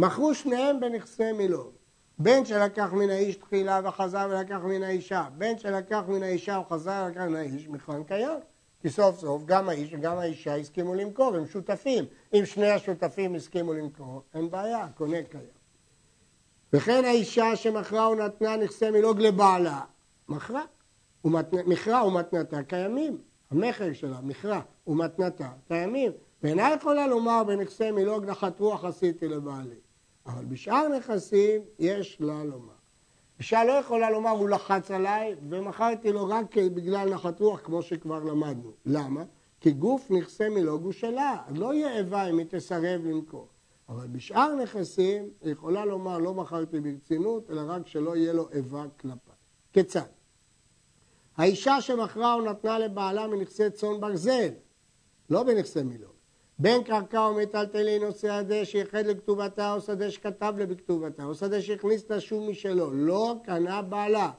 מכרו 0.00 0.34
שניהם 0.34 0.80
בנכסי 0.80 1.32
מילון. 1.32 1.70
בין 2.18 2.44
שלקח 2.44 2.92
מן 2.92 3.10
האיש 3.10 3.36
תחילה 3.36 3.80
וחזר 3.84 4.28
ולקח 4.30 4.58
מן 4.64 4.82
האישה, 4.82 5.28
בין 5.38 5.58
שלקח 5.58 6.02
מן 6.08 6.22
האישה 6.22 6.60
וחזר 6.66 7.04
ולקח 7.06 7.20
מן 7.20 7.36
האיש, 7.36 7.68
מכרן 7.68 8.04
קיים. 8.04 8.38
כי 8.82 8.90
סוף 8.90 9.20
סוף 9.20 9.42
גם 9.44 9.68
האיש 9.68 9.94
וגם 9.94 10.18
האישה 10.18 10.56
הסכימו 10.56 10.94
למכור, 10.94 11.36
הם 11.36 11.46
שותפים. 11.46 12.04
אם 12.34 12.46
שני 12.46 12.70
השותפים 12.70 13.34
הסכימו 13.34 13.72
למכור, 13.72 14.22
אין 14.34 14.50
בעיה, 14.50 14.88
קונה 14.94 15.22
קיים. 15.22 15.44
וכן 16.72 17.04
האישה 17.04 17.56
שמכרה 17.56 18.08
ונתנה 18.08 18.56
נכסי 18.56 18.90
מילוג 18.90 19.20
לבעלה, 19.20 19.80
מכרה. 20.28 20.64
מכרה 21.66 22.06
ומתנתה 22.06 22.62
קיימים. 22.62 23.18
המכר 23.50 23.92
שלה, 23.92 24.20
מכרה 24.22 24.60
ומתנתה 24.86 25.48
קיימים. 25.68 26.12
ואינה 26.42 26.70
יכולה 26.76 27.06
לומר 27.06 27.44
בנכסי 27.44 27.90
מילוג 27.90 28.24
נחת 28.24 28.60
רוח 28.60 28.84
עשיתי 28.84 29.28
לבעלי. 29.28 29.89
אבל 30.34 30.44
בשאר 30.44 30.88
נכסים 30.88 31.62
יש 31.78 32.16
לה 32.20 32.44
לומר. 32.44 32.72
אישה 33.38 33.64
לא 33.64 33.72
יכולה 33.72 34.10
לומר 34.10 34.30
הוא 34.30 34.48
לחץ 34.48 34.90
עליי 34.90 35.34
ומכרתי 35.48 36.12
לו 36.12 36.28
רק 36.28 36.58
בגלל 36.58 37.14
נחת 37.14 37.40
רוח 37.40 37.60
כמו 37.60 37.82
שכבר 37.82 38.24
למדנו. 38.24 38.72
למה? 38.86 39.24
כי 39.60 39.70
גוף 39.70 40.10
נכסי 40.10 40.48
מילוג 40.48 40.84
הוא 40.84 40.92
שלה, 40.92 41.36
לא 41.54 41.74
יהיה 41.74 41.98
איבה 41.98 42.30
אם 42.30 42.38
היא 42.38 42.46
תסרב 42.50 43.00
למכור. 43.04 43.48
אבל 43.88 44.06
בשאר 44.06 44.54
נכסים 44.54 45.30
היא 45.42 45.52
יכולה 45.52 45.84
לומר 45.84 46.18
לא 46.18 46.34
מכרתי 46.34 46.80
ברצינות, 46.80 47.50
אלא 47.50 47.62
רק 47.66 47.86
שלא 47.86 48.16
יהיה 48.16 48.32
לו 48.32 48.48
איבה 48.52 48.84
כלפיי. 49.00 49.34
כיצד? 49.72 50.00
האישה 51.36 51.80
שמכרה 51.80 52.34
או 52.34 52.40
נתנה 52.40 52.78
לבעלה 52.78 53.26
מנכסי 53.26 53.70
צאן 53.70 54.00
ברזל, 54.00 54.50
לא 55.30 55.42
בנכסי 55.42 55.82
מילוג. 55.82 56.09
בין 56.60 56.82
קרקע 56.82 57.20
ומיטלטלין 57.20 58.02
או 58.04 58.12
שדה 58.12 58.64
שייחד 58.64 59.06
לכתובתה 59.06 59.74
או 59.74 59.80
שדה 59.80 60.10
שכתב 60.10 60.54
לה 60.58 60.66
בכתובתה 60.66 61.24
או 61.24 61.34
שדה 61.34 61.62
שהכניס 61.62 62.10
לה 62.10 62.20
שום 62.20 62.50
משלו, 62.50 62.90
לא 62.92 63.34
קנה 63.44 63.82
בעלה. 63.82 64.30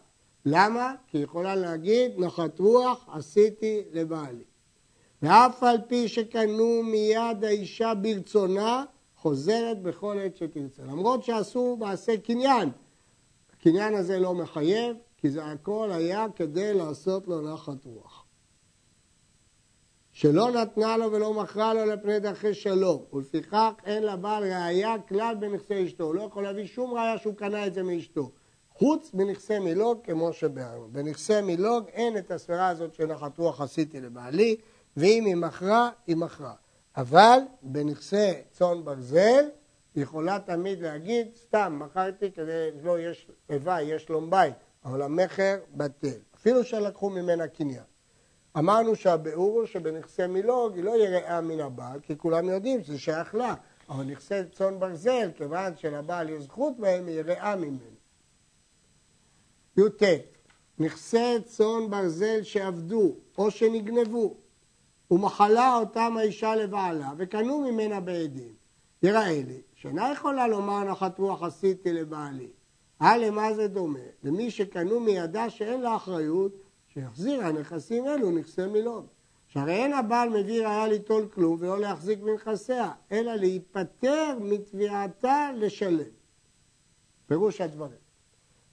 למה? 0.46 0.94
כי 1.08 1.18
היא 1.18 1.24
יכולה 1.24 1.56
להגיד 1.56 2.12
נחת 2.18 2.60
רוח 2.60 3.10
עשיתי 3.14 3.82
לבעלי. 3.92 4.44
ואף 5.22 5.64
על 5.64 5.78
פי 5.88 6.08
שקנו 6.08 6.84
מיד 6.84 7.44
האישה 7.44 7.94
ברצונה, 8.02 8.84
חוזרת 9.16 9.82
בכל 9.82 10.18
עת 10.20 10.36
שתרצה. 10.36 10.84
למרות 10.84 11.24
שעשו 11.24 11.78
מעשה 11.80 12.18
קניין, 12.18 12.70
הקניין 13.54 13.96
הזה 13.96 14.20
לא 14.20 14.34
מחייב, 14.34 14.98
כי 15.18 15.30
זה 15.30 15.46
הכל 15.46 15.92
היה 15.92 16.26
כדי 16.36 16.74
לעשות 16.74 17.28
לו 17.28 17.54
נחת 17.54 17.86
רוח. 17.86 18.21
שלא 20.12 20.52
נתנה 20.52 20.98
לו 20.98 21.12
ולא 21.12 21.34
מכרה 21.34 21.74
לו 21.74 21.86
לפני 21.86 22.20
דרכי 22.20 22.54
שלום, 22.54 23.04
ולפיכך 23.14 23.72
אין 23.86 24.04
לבעל 24.04 24.44
ראייה 24.44 24.96
כלל 25.08 25.36
בנכסי 25.40 25.86
אשתו, 25.86 26.04
הוא 26.04 26.16
לא 26.16 26.22
יכול 26.22 26.44
להביא 26.44 26.66
שום 26.66 26.94
ראייה 26.94 27.18
שהוא 27.18 27.36
קנה 27.36 27.68
את 27.68 27.74
זה 27.74 27.84
מאשתו, 27.84 28.32
חוץ 28.70 29.14
מנכסי 29.14 29.60
מילוג 29.60 30.00
כמו 30.04 30.34
שביארנו. 30.34 30.88
בנכסי 30.92 31.42
מילוג 31.42 31.88
אין 31.88 32.18
את 32.18 32.32
הספירה 32.32 32.68
הזאת 32.68 32.94
של 32.94 33.06
נחת 33.06 33.38
רוח 33.38 33.62
עשיתי 33.62 34.02
לבעלי, 34.02 34.56
ואם 34.98 35.26
היא 35.26 35.36
מכרה, 35.36 35.90
היא 36.08 36.16
מכרה. 36.16 36.54
אבל 36.98 37.40
בנכסי 37.62 38.32
צאן 38.52 38.84
ברזל, 38.84 39.46
היא 39.96 40.04
יכולה 40.04 40.40
תמיד 40.40 40.82
להגיד, 40.82 41.28
סתם, 41.36 41.80
מכרתי 41.80 42.32
כדי 42.32 42.70
שלא 42.82 43.00
יש 43.00 43.28
איבה, 43.50 43.82
יש 43.82 44.04
שלום 44.04 44.30
בית, 44.30 44.54
אבל 44.86 45.02
המכר 45.02 45.58
בטל, 45.74 46.20
אפילו 46.36 46.64
שלקחו 46.64 47.10
ממנה 47.10 47.48
קניין. 47.48 47.91
אמרנו 48.58 48.96
שהביאור 48.96 49.60
הוא 49.60 49.66
שבנכסי 49.66 50.28
מילוג 50.28 50.76
היא 50.76 50.84
לא 50.84 51.04
יראה 51.04 51.42
מן 51.42 51.60
הבעל, 51.60 52.00
כי 52.00 52.18
כולם 52.18 52.50
יודעים 52.50 52.84
שזה 52.84 53.00
שייך 53.00 53.36
לה, 53.36 53.54
אבל 53.90 54.04
נכסי 54.04 54.36
צאן 54.54 54.80
ברזל, 54.80 55.32
כיוון 55.36 55.78
שלבעל 55.78 56.30
יש 56.30 56.44
זכות 56.44 56.78
בהם, 56.78 57.08
היא 57.08 57.20
יראה 57.20 57.56
ממנו. 57.56 58.02
י"ט 59.78 60.04
נכסי 60.80 61.42
צאן 61.46 61.90
ברזל 61.90 62.44
שעבדו 62.44 63.16
או 63.38 63.52
שנגנבו 63.52 64.36
ומחלה 65.12 65.76
אותם 65.76 66.18
האישה 66.18 66.56
לבעלה 66.56 67.12
וקנו 67.18 67.60
ממנה 67.72 68.00
בעדים. 68.00 68.54
יראה 69.04 69.28
לי 69.28 69.62
שאינה 69.76 70.12
יכולה 70.14 70.48
לומר 70.48 70.84
נחת 70.84 71.20
רוח 71.20 71.44
עשיתי 71.44 71.94
לבעלי. 71.94 72.50
אה 73.02 73.18
למה 73.18 73.54
זה 73.54 73.68
דומה? 73.68 74.00
למי 74.24 74.52
שקנו 74.52 75.00
מידה 75.00 75.50
שאין 75.50 75.82
לה 75.82 75.96
אחריות 75.96 76.52
שיחזירה 76.94 77.52
נכסים 77.52 78.08
אלו 78.08 78.32
נכסי 78.32 78.68
מילון. 78.68 79.06
שהרי 79.48 79.74
אין 79.74 79.94
הבעל 79.94 80.30
מביא 80.30 80.68
ראיה 80.68 80.88
ליטול 80.88 81.28
כלום 81.34 81.58
ולא 81.60 81.80
להחזיק 81.80 82.20
מנכסיה, 82.22 82.92
אלא 83.12 83.36
להיפטר 83.36 84.38
מתביעתה 84.42 85.50
לשלם. 85.56 86.12
פירוש 87.28 87.62
הדברים. 87.62 87.98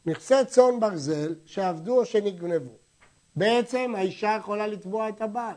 נכסי 0.06 0.44
צאן 0.46 0.80
ברזל 0.80 1.34
שעבדו 1.44 1.98
או 1.98 2.04
שנגנבו. 2.04 2.72
בעצם 3.36 3.92
האישה 3.96 4.36
יכולה 4.40 4.66
לתבוע 4.66 5.08
את 5.08 5.22
הבעל. 5.22 5.56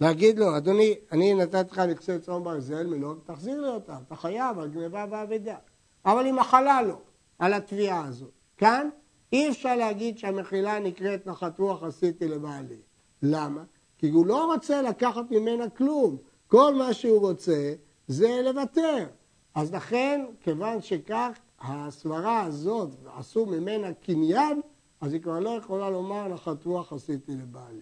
להגיד 0.00 0.38
לו, 0.38 0.56
אדוני, 0.56 0.94
אני 1.12 1.34
נתתי 1.34 1.70
לך 1.70 1.78
נכסי 1.78 2.18
צאן 2.18 2.44
ברזל, 2.44 2.86
מלוג, 2.86 3.18
תחזיר 3.26 3.60
לי 3.60 3.68
אותם, 3.68 3.96
אתה 4.06 4.16
חייב 4.16 4.58
על 4.58 4.68
גניבה 4.68 5.04
ואבדה. 5.10 5.56
אבל 6.04 6.24
היא 6.24 6.32
מחלה 6.32 6.82
לו 6.82 7.00
על 7.38 7.52
התביעה 7.52 8.04
הזאת. 8.04 8.32
כאן 8.56 8.88
אי 9.32 9.50
אפשר 9.50 9.76
להגיד 9.76 10.18
שהמחילה 10.18 10.78
נקראת 10.78 11.26
נחת 11.26 11.58
רוח 11.58 11.82
עשיתי 11.82 12.28
לבעלי. 12.28 12.80
למה? 13.22 13.64
כי 13.98 14.08
הוא 14.08 14.26
לא 14.26 14.52
רוצה 14.52 14.82
לקחת 14.82 15.30
ממנה 15.30 15.68
כלום. 15.70 16.16
כל 16.46 16.74
מה 16.74 16.92
שהוא 16.92 17.20
רוצה 17.20 17.74
זה 18.08 18.40
לוותר. 18.44 19.06
אז 19.54 19.74
לכן, 19.74 20.24
כיוון 20.40 20.82
שכך, 20.82 21.38
הסברה 21.60 22.42
הזאת, 22.42 22.90
עשו 23.16 23.46
ממנה 23.46 23.92
קניין, 23.92 24.60
אז 25.00 25.12
היא 25.12 25.20
כבר 25.20 25.40
לא 25.40 25.50
יכולה 25.50 25.90
לומר 25.90 26.28
נחת 26.28 26.64
רוח 26.64 26.92
עשיתי 26.92 27.32
לבעלי. 27.32 27.80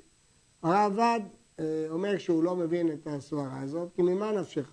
הרעב"ד 0.63 1.21
אה, 1.61 1.87
אומר 1.91 2.19
שהוא 2.19 2.43
לא 2.43 2.57
מבין 2.57 2.93
את 2.93 3.07
הסברה 3.07 3.61
הזאת, 3.61 3.89
כי 3.95 4.03
ממה 4.03 4.33
נפשך? 4.33 4.73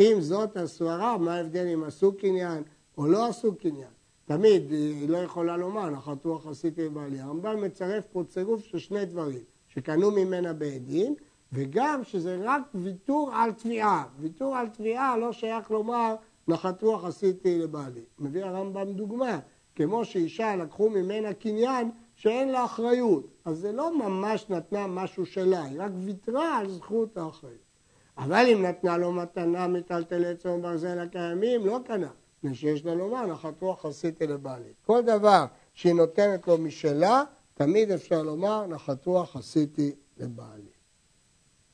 אם 0.00 0.16
זאת 0.20 0.56
הסברה, 0.56 1.18
מה 1.18 1.34
ההבדל 1.34 1.66
אם 1.66 1.84
עשו 1.84 2.16
קניין 2.16 2.62
או 2.98 3.06
לא 3.06 3.26
עשו 3.26 3.56
קניין? 3.56 3.90
תמיד 4.36 4.70
היא 4.70 5.08
לא 5.08 5.18
יכולה 5.18 5.56
לומר, 5.56 5.90
נחת 5.90 6.24
רוח 6.24 6.46
עשיתי 6.46 6.84
לבעלי. 6.84 7.20
הרמב"ם 7.20 7.60
מצרף 7.60 8.04
פה 8.12 8.22
צירוף 8.28 8.64
של 8.64 8.78
שני 8.78 9.04
דברים, 9.04 9.40
שקנו 9.68 10.10
ממנה 10.10 10.52
בעדים, 10.52 11.14
וגם 11.52 12.04
שזה 12.04 12.38
רק 12.42 12.62
ויתור 12.74 13.30
על 13.34 13.52
תביעה. 13.52 14.04
ויתור 14.20 14.56
על 14.56 14.68
תביעה 14.68 15.16
לא 15.16 15.32
שייך 15.32 15.70
לומר 15.70 16.14
נחת 16.48 16.82
רוח 16.82 17.04
עשיתי 17.04 17.58
לבעלי. 17.58 18.04
מביא 18.18 18.44
הרמב"ם 18.44 18.92
דוגמה, 18.92 19.38
כמו 19.74 20.04
שאישה 20.04 20.56
לקחו 20.56 20.90
ממנה 20.90 21.34
קניין 21.34 21.90
שאין 22.14 22.48
לה 22.48 22.64
אחריות, 22.64 23.26
אז 23.44 23.58
זה 23.58 23.72
לא 23.72 23.98
ממש 23.98 24.46
נתנה 24.50 24.86
משהו 24.86 25.26
שלה, 25.26 25.64
היא 25.64 25.80
רק 25.80 25.92
ויתרה 26.04 26.58
על 26.58 26.68
זכות 26.68 27.16
האחריות. 27.16 27.56
אבל 28.18 28.44
אם 28.52 28.62
נתנה 28.62 28.98
לו 28.98 29.12
מתנה 29.12 29.68
מטלטלי 29.68 30.36
צאן 30.36 30.62
ברזל 30.62 30.98
הקיימים, 30.98 31.66
לא 31.66 31.78
קנה, 31.84 32.10
מפני 32.44 32.54
שיש 32.54 32.84
לה 32.84 32.94
לומר 32.94 33.26
נחת 33.26 33.62
רוח 33.62 33.86
עשיתי 33.86 34.26
לבעלי. 34.26 34.72
כל 34.86 35.02
דבר 35.02 35.44
שהיא 35.74 35.94
נותנת 35.94 36.48
לו 36.48 36.58
משלה, 36.58 37.24
תמיד 37.54 37.90
אפשר 37.90 38.22
לומר 38.22 38.66
נחת 38.66 39.06
רוח 39.06 39.36
עשיתי 39.36 39.94
לבעלי. 40.18 40.70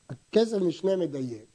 הכסף 0.09 0.57
משנה 0.57 0.96
מדייק. 0.96 1.46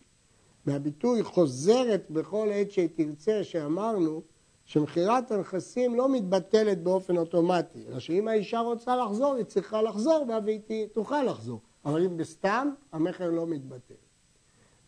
מהביטוי 0.65 1.23
חוזרת 1.23 2.05
בכל 2.09 2.49
עת 2.53 2.71
שהיא 2.71 2.89
תרצה, 2.95 3.43
שאמרנו 3.43 4.21
שמכירת 4.65 5.31
הנכסים 5.31 5.95
לא 5.95 6.09
מתבטלת 6.09 6.83
באופן 6.83 7.17
אוטומטי, 7.17 7.85
אלא 7.87 7.99
שאם 7.99 8.27
האישה 8.27 8.59
רוצה 8.59 8.95
לחזור, 8.95 9.33
היא 9.33 9.45
צריכה 9.45 9.81
לחזור 9.81 10.25
בה 10.27 10.39
והיא 10.45 10.87
תוכל 10.93 11.23
לחזור. 11.23 11.61
אבל 11.85 12.05
אם 12.05 12.17
בסתם, 12.17 12.69
המכר 12.91 13.29
לא 13.29 13.47
מתבטל. 13.47 13.93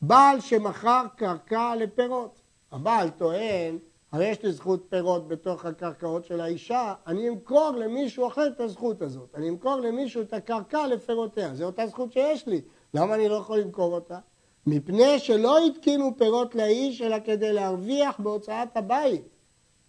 בעל 0.01 0.39
שמכר 0.39 1.05
קרקע 1.15 1.75
לפירות. 1.75 2.41
הבעל 2.71 3.09
טוען, 3.09 3.77
הרי 4.11 4.25
יש 4.27 4.43
לי 4.43 4.51
זכות 4.51 4.85
פירות 4.89 5.27
בתוך 5.27 5.65
הקרקעות 5.65 6.25
של 6.25 6.41
האישה, 6.41 6.93
אני 7.07 7.29
אמכור 7.29 7.71
למישהו 7.71 8.27
אחר 8.27 8.47
את 8.47 8.59
הזכות 8.59 9.01
הזאת. 9.01 9.35
אני 9.35 9.49
אמכור 9.49 9.75
למישהו 9.75 10.21
את 10.21 10.33
הקרקע 10.33 10.87
לפירותיה. 10.87 11.55
זו 11.55 11.65
אותה 11.65 11.87
זכות 11.87 12.11
שיש 12.11 12.47
לי. 12.47 12.61
למה 12.93 13.15
אני 13.15 13.29
לא 13.29 13.35
יכול 13.35 13.59
למכור 13.59 13.93
אותה? 13.93 14.19
מפני 14.67 15.19
שלא 15.19 15.65
התקינו 15.65 16.17
פירות 16.17 16.55
לאיש, 16.55 17.01
אלא 17.01 17.17
כדי 17.25 17.53
להרוויח 17.53 18.19
בהוצאת 18.19 18.77
הבית. 18.77 19.23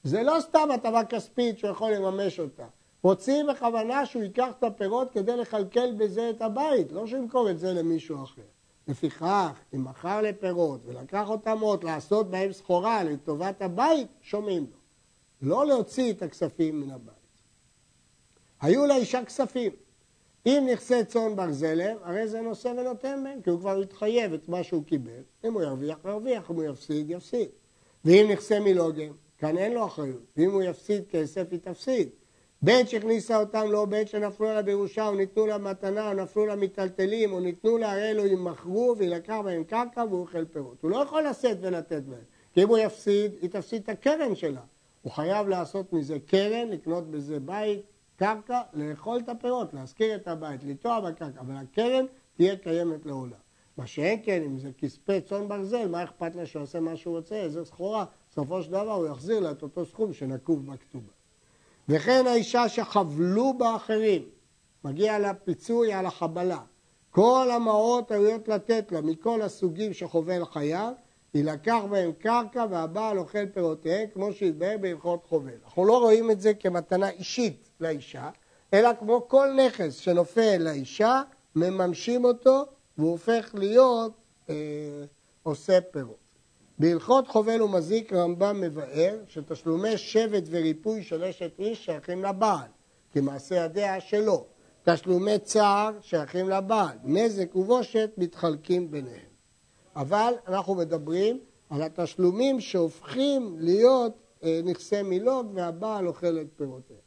זה 0.02 0.22
לא 0.22 0.36
סתם 0.40 0.68
הטבה 0.74 1.04
כספית 1.04 1.58
שהוא 1.58 1.70
יכול 1.70 1.92
לממש 1.92 2.40
אותה. 2.40 2.66
רוצים 3.02 3.46
בכוונה 3.46 4.06
שהוא 4.06 4.22
ייקח 4.22 4.48
את 4.58 4.64
הפירות 4.64 5.12
כדי 5.12 5.36
לכלכל 5.36 5.92
בזה 5.92 6.30
את 6.30 6.42
הבית, 6.42 6.92
לא 6.92 7.06
שימכור 7.06 7.50
את 7.50 7.58
זה 7.58 7.72
למישהו 7.72 8.24
אחר. 8.24 8.42
לפיכך, 8.88 9.60
אם 9.74 9.84
מכר 9.84 10.22
לפירות 10.22 10.80
ולקח 10.86 11.28
אותם 11.28 11.58
עוד 11.60 11.84
לעשות 11.84 12.30
בהם 12.30 12.52
סחורה 12.52 13.04
לטובת 13.04 13.62
הבית, 13.62 14.08
שומעים 14.22 14.66
לו. 14.70 14.76
לא 15.42 15.66
להוציא 15.66 16.12
את 16.12 16.22
הכספים 16.22 16.80
מן 16.80 16.90
הבית. 16.90 17.14
היו 18.60 18.86
לאישה 18.86 19.24
כספים. 19.24 19.72
אם 20.46 20.68
נכסה 20.72 21.04
צאן 21.04 21.36
ברזלם, 21.36 21.96
הרי 22.02 22.28
זה 22.28 22.40
נושא 22.40 22.68
ונותן 22.68 23.22
מהם, 23.22 23.42
כי 23.42 23.50
הוא 23.50 23.60
כבר 23.60 23.80
התחייב 23.80 24.32
את 24.32 24.48
מה 24.48 24.62
שהוא 24.62 24.84
קיבל. 24.84 25.22
אם 25.44 25.52
הוא 25.52 25.62
ירוויח, 25.62 25.98
ירוויח, 26.04 26.50
אם 26.50 26.56
הוא 26.56 26.64
יפסיד, 26.64 27.10
יפסיד. 27.10 27.48
ואם 28.04 28.28
נכסה 28.32 28.60
מלוגם, 28.60 29.12
כאן 29.38 29.58
אין 29.58 29.72
לו 29.72 29.86
אחריות. 29.86 30.22
ואם 30.36 30.50
הוא 30.50 30.62
יפסיד 30.62 31.04
כסף, 31.10 31.46
היא 31.50 31.60
תפסיד. 31.62 32.08
בין 32.62 32.86
שהכניסה 32.86 33.36
אותם 33.36 33.64
לא 33.70 33.84
בין 33.84 34.06
שנפלו 34.06 34.46
לה 34.46 34.62
בירושה 34.62 35.08
או 35.08 35.14
ניתנו 35.14 35.46
לה 35.46 35.58
מתנה 35.58 36.08
או 36.08 36.14
נפלו 36.14 36.46
לה 36.46 36.56
מיטלטלים 36.56 37.32
או 37.32 37.40
ניתנו 37.40 37.78
לה 37.78 37.92
הרי 37.92 38.10
אלוהים 38.10 38.44
מכרו 38.44 38.94
וילקח 38.98 39.38
בהם 39.44 39.64
קרקע 39.64 40.04
והוא 40.10 40.20
אוכל 40.20 40.44
פירות. 40.44 40.82
הוא 40.82 40.90
לא 40.90 40.96
יכול 40.96 41.26
לשאת 41.26 41.58
ולתת 41.60 42.02
בהם. 42.02 42.24
כי 42.52 42.62
אם 42.62 42.68
הוא 42.68 42.78
יפסיד, 42.78 43.32
היא 43.40 43.50
תפסיד 43.50 43.82
את 43.82 43.88
הקרן 43.88 44.34
שלה. 44.34 44.60
הוא 45.02 45.12
חייב 45.12 45.48
לעשות 45.48 45.92
מזה 45.92 46.18
קרן, 46.26 46.68
לקנות 46.68 47.10
בזה 47.10 47.40
בית, 47.40 47.82
קרקע, 48.16 48.60
לאכול 48.72 49.18
את 49.18 49.28
הפירות, 49.28 49.74
להשכיר 49.74 50.14
את 50.14 50.28
הבית, 50.28 50.64
לטוע 50.64 51.00
בקרקע, 51.00 51.40
אבל 51.40 51.54
הקרן 51.56 52.04
תהיה 52.36 52.56
קיימת 52.56 53.06
לעולם. 53.06 53.38
מה 53.76 53.86
שאין 53.86 54.20
כן, 54.22 54.42
אם 54.42 54.58
זה 54.58 54.70
כספי 54.78 55.20
צאן 55.20 55.48
ברזל, 55.48 55.88
מה 55.88 56.04
אכפת 56.04 56.36
לה 56.36 56.46
שהוא 56.46 56.62
עושה 56.62 56.80
מה 56.80 56.96
שהוא 56.96 57.16
רוצה, 57.16 57.34
איזה 57.34 57.64
סחורה, 57.64 58.04
בסופו 58.30 58.62
של 58.62 58.70
דבר 58.70 58.92
הוא 58.92 59.06
יחזיר 59.06 59.40
לה 59.40 59.50
את 59.50 59.62
אותו 59.62 59.84
סכום 59.84 60.12
שנקוב 60.12 60.66
בכתובה. 60.66 61.15
וכן 61.88 62.26
האישה 62.26 62.68
שחבלו 62.68 63.54
באחרים, 63.58 64.22
מגיע 64.84 65.18
לה 65.18 65.34
פיצוי 65.34 65.92
על 65.92 66.06
החבלה. 66.06 66.60
כל 67.10 67.48
המעות 67.52 68.12
ראויות 68.12 68.48
לתת 68.48 68.92
לה 68.92 69.00
מכל 69.00 69.42
הסוגים 69.42 69.92
שחובל 69.92 70.44
חייו, 70.44 70.92
יילקח 71.34 71.80
בהם 71.90 72.12
קרקע 72.12 72.66
והבעל 72.70 73.18
אוכל 73.18 73.46
פירותיהם 73.46 74.08
כמו 74.14 74.32
שהתבהר 74.32 74.78
בהלכות 74.80 75.24
חובל. 75.28 75.50
אנחנו 75.64 75.84
לא 75.84 75.98
רואים 75.98 76.30
את 76.30 76.40
זה 76.40 76.54
כמתנה 76.54 77.08
אישית 77.08 77.68
לאישה, 77.80 78.30
אלא 78.74 78.90
כמו 78.98 79.28
כל 79.28 79.48
נכס 79.66 79.96
שנופל 79.96 80.56
לאישה, 80.60 81.22
מממשים 81.56 82.24
אותו 82.24 82.64
והוא 82.98 83.10
הופך 83.10 83.50
להיות 83.54 84.12
אה, 84.50 84.54
עושה 85.42 85.80
פירות. 85.80 86.25
בהלכות 86.78 87.28
חובל 87.28 87.62
ומזיק 87.62 88.12
רמב"ם 88.12 88.60
מבאר 88.60 89.18
שתשלומי 89.28 89.96
שבט 89.96 90.42
וריפוי 90.50 91.02
של 91.02 91.24
אשת 91.24 91.52
איש 91.58 91.84
שייכים 91.84 92.24
לבעל, 92.24 92.68
כמעשה 93.12 93.54
ידיה 93.54 94.00
שלו. 94.00 94.44
תשלומי 94.84 95.38
צער 95.38 95.92
שייכים 96.00 96.48
לבעל, 96.48 96.96
נזק 97.04 97.56
ובושת 97.56 98.10
מתחלקים 98.16 98.90
ביניהם. 98.90 99.26
אבל 99.96 100.34
אנחנו 100.48 100.74
מדברים 100.74 101.38
על 101.70 101.82
התשלומים 101.82 102.60
שהופכים 102.60 103.56
להיות 103.58 104.12
אה, 104.44 104.60
נכסי 104.64 105.02
מילוג 105.02 105.50
והבעל 105.54 106.06
אוכל 106.06 106.40
את 106.40 106.46
פירותיהם. 106.56 107.00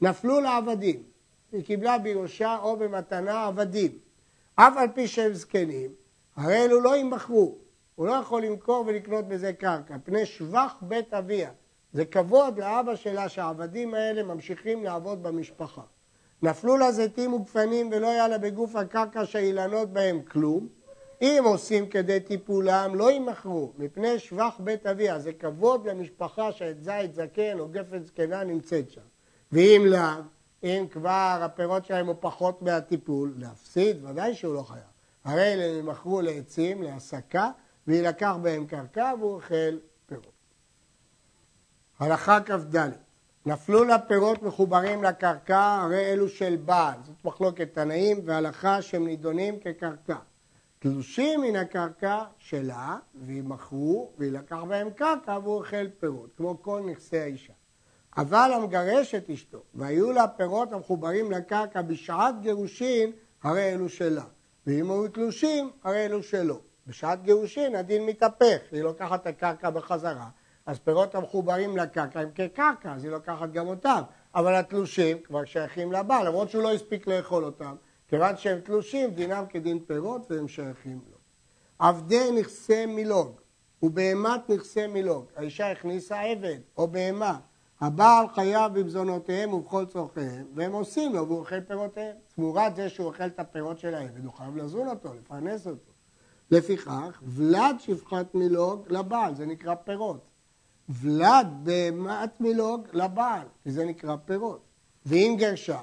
נפלו 0.00 0.40
לעבדים, 0.40 1.02
היא 1.52 1.64
קיבלה 1.64 1.98
בירושה 1.98 2.58
או 2.62 2.76
במתנה 2.76 3.46
עבדים. 3.46 3.98
אף 4.54 4.76
על 4.76 4.88
פי 4.94 5.08
שהם 5.08 5.34
זקנים, 5.34 5.90
הרי 6.36 6.64
אלו 6.64 6.80
לא 6.80 6.96
יימכרו, 6.96 7.58
הוא 7.96 8.06
לא 8.06 8.12
יכול 8.12 8.42
למכור 8.42 8.84
ולקנות 8.86 9.28
בזה 9.28 9.52
קרקע, 9.52 9.96
פני 10.04 10.26
שבח 10.26 10.74
בית 10.82 11.14
אביה. 11.14 11.50
זה 11.92 12.04
כבוד 12.04 12.58
לאבא 12.58 12.96
שלה 12.96 13.28
שהעבדים 13.28 13.94
האלה 13.94 14.22
ממשיכים 14.22 14.84
לעבוד 14.84 15.22
במשפחה. 15.22 15.82
נפלו 16.42 16.76
לה 16.76 16.92
זיתים 16.92 17.32
וגפנים 17.32 17.90
ולא 17.92 18.10
היה 18.10 18.28
לה 18.28 18.38
בגוף 18.38 18.76
הקרקע 18.76 19.24
שהאילנות 19.24 19.92
בהם 19.92 20.22
כלום. 20.22 20.68
אם 21.22 21.42
עושים 21.44 21.88
כדי 21.88 22.20
טיפולם, 22.20 22.94
לא 22.94 23.10
יימכרו, 23.10 23.72
מפני 23.78 24.18
שבח 24.18 24.56
בית 24.60 24.86
אביה. 24.86 25.18
זה 25.18 25.32
כבוד 25.32 25.88
למשפחה 25.88 26.52
שאת 26.52 26.82
זית 26.82 27.14
זקן 27.14 27.58
או 27.58 27.68
גפן 27.68 28.02
זקנה 28.02 28.44
נמצאת 28.44 28.90
שם. 28.90 29.00
ואם 29.52 29.82
לאו, 29.86 30.22
אם 30.64 30.86
כבר 30.90 31.38
הפירות 31.42 31.84
שלהם 31.84 32.06
הוא 32.06 32.16
פחות 32.20 32.62
מהטיפול, 32.62 33.34
להפסיד, 33.36 34.04
ודאי 34.04 34.34
שהוא 34.34 34.54
לא 34.54 34.62
חייב. 34.62 34.82
הרי 35.24 35.42
הם 35.42 35.60
יימכרו 35.60 36.20
לעצים, 36.20 36.82
להסקה, 36.82 37.50
ויילקח 37.88 38.36
בהם 38.42 38.66
קרקע 38.66 39.12
והוא 39.18 39.34
אוכל 39.34 39.78
פירות. 40.06 40.32
הלכה 41.98 42.40
כ"ד 42.40 42.90
נפלו 43.46 43.84
לה 43.84 43.98
פירות 43.98 44.42
מחוברים 44.42 45.04
לקרקע, 45.04 45.78
הרי 45.82 46.12
אלו 46.12 46.28
של 46.28 46.56
בעל. 46.64 46.98
זאת 47.04 47.24
מחלוקת 47.24 47.74
תנאים 47.74 48.20
והלכה 48.24 48.82
שהם 48.82 49.06
נידונים 49.06 49.60
כקרקע. 49.60 50.16
תלושים 50.78 51.40
מן 51.40 51.56
הקרקע 51.56 52.24
שלה, 52.38 52.96
וימכרו, 53.14 54.12
ויילקח 54.18 54.62
בהם 54.68 54.90
קרקע 54.90 55.38
והוא 55.42 55.54
אוכל 55.54 55.88
פירות, 56.00 56.30
כמו 56.36 56.62
כל 56.62 56.80
נכסי 56.90 57.18
האישה. 57.18 57.52
אבל 58.16 58.50
המגרש 58.54 59.14
את 59.14 59.30
אשתו, 59.30 59.62
והיו 59.74 60.12
לה 60.12 60.28
פירות 60.28 60.72
המחוברים 60.72 61.30
לקרקע 61.30 61.82
בשעת 61.82 62.34
גירושין, 62.40 63.12
הרי 63.42 63.72
אלו 63.72 63.88
שלה. 63.88 64.24
ואם 64.66 64.90
היו 64.90 65.08
תלושים, 65.08 65.70
הרי 65.84 66.04
אלו 66.06 66.22
שלו. 66.22 66.60
בשעת 66.86 67.22
גירושין 67.22 67.74
הדין 67.74 68.06
מתהפך, 68.06 68.58
היא 68.72 68.82
לוקחת 68.82 69.22
את 69.22 69.26
הקרקע 69.26 69.70
בחזרה, 69.70 70.28
אז 70.66 70.78
פירות 70.78 71.14
המחוברים 71.14 71.76
לקרקע 71.76 72.20
הם 72.20 72.30
כקרקע, 72.34 72.92
אז 72.94 73.04
היא 73.04 73.12
לוקחת 73.12 73.52
גם 73.52 73.66
אותם, 73.68 74.02
אבל 74.34 74.54
התלושים 74.54 75.18
כבר 75.18 75.44
שייכים 75.44 75.92
לבעל, 75.92 76.26
למרות 76.26 76.50
שהוא 76.50 76.62
לא 76.62 76.72
הספיק 76.72 77.06
לאכול 77.06 77.44
אותם, 77.44 77.76
כיוון 78.08 78.36
שהם 78.36 78.60
תלושים, 78.60 79.10
דינם 79.10 79.44
כדין 79.48 79.78
פירות 79.86 80.30
והם 80.30 80.48
שייכים 80.48 81.00
לו. 81.10 81.16
עבדי 81.78 82.30
נכסי 82.40 82.86
מילוג 82.86 83.40
ובהמת 83.82 84.50
נכסי 84.50 84.86
מילוג, 84.86 85.24
האישה 85.36 85.70
הכניסה 85.70 86.20
עבד 86.20 86.58
או 86.76 86.88
בהמה, 86.88 87.38
הבעל 87.80 88.26
חייב 88.34 88.78
במזונותיהם 88.78 89.54
ובכל 89.54 89.86
צורכיהם, 89.86 90.46
והם 90.54 90.72
עושים 90.72 91.14
לו 91.14 91.26
והוא 91.26 91.38
אוכל 91.38 91.60
פירותיהם. 91.60 92.16
תמורת 92.34 92.76
זה 92.76 92.88
שהוא 92.88 93.06
אוכל 93.06 93.26
את 93.26 93.40
הפירות 93.40 93.78
של 93.78 93.94
העבד, 93.94 94.24
הוא 94.24 94.32
חייב 94.32 94.56
לזון 94.56 94.88
אותו, 94.88 95.14
לפרנס 95.14 95.66
אותו. 95.66 95.95
לפיכך, 96.50 97.20
ולד 97.22 97.76
שפחת 97.78 98.34
מילוג 98.34 98.84
לבעל, 98.88 99.34
זה 99.34 99.46
נקרא 99.46 99.74
פירות. 99.74 100.26
ולד 100.88 101.46
בהמת 101.62 102.40
מילוג 102.40 102.86
לבעל, 102.92 103.46
זה 103.64 103.84
נקרא 103.84 104.16
פירות. 104.24 104.60
ואם 105.06 105.36
גרשה, 105.38 105.80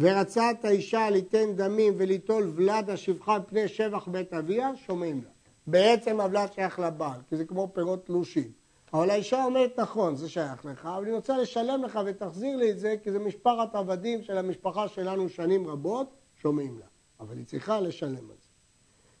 ורצה 0.00 0.50
את 0.50 0.64
האישה 0.64 1.10
ליתן 1.10 1.52
דמים 1.56 1.94
וליטול 1.96 2.52
ולד 2.54 2.90
השפחה 2.90 3.34
על 3.34 3.40
פני 3.46 3.68
שבח 3.68 4.08
בית 4.08 4.34
אביה, 4.34 4.76
שומעים 4.76 5.20
לה. 5.24 5.30
בעצם 5.66 6.20
הוולד 6.20 6.52
שייך 6.52 6.78
לבעל, 6.78 7.20
כי 7.28 7.36
זה 7.36 7.44
כמו 7.44 7.68
פירות 7.74 8.06
תלושים. 8.06 8.52
אבל 8.94 9.10
האישה 9.10 9.44
אומרת, 9.44 9.78
נכון, 9.80 10.16
זה 10.16 10.28
שייך 10.28 10.64
לך, 10.64 10.86
אבל 10.86 11.02
אני 11.02 11.12
רוצה 11.12 11.38
לשלם 11.38 11.84
לך 11.84 11.98
ותחזיר 12.06 12.56
לי 12.56 12.70
את 12.70 12.78
זה, 12.78 12.94
כי 13.02 13.12
זה 13.12 13.18
משפחת 13.18 13.74
עבדים 13.74 14.22
של 14.22 14.38
המשפחה 14.38 14.88
שלנו 14.88 15.28
שנים 15.28 15.68
רבות, 15.68 16.14
שומעים 16.36 16.78
לה. 16.78 16.86
אבל 17.20 17.36
היא 17.36 17.46
צריכה 17.46 17.80
לשלם 17.80 18.30
על 18.30 18.36
זה. 18.40 18.41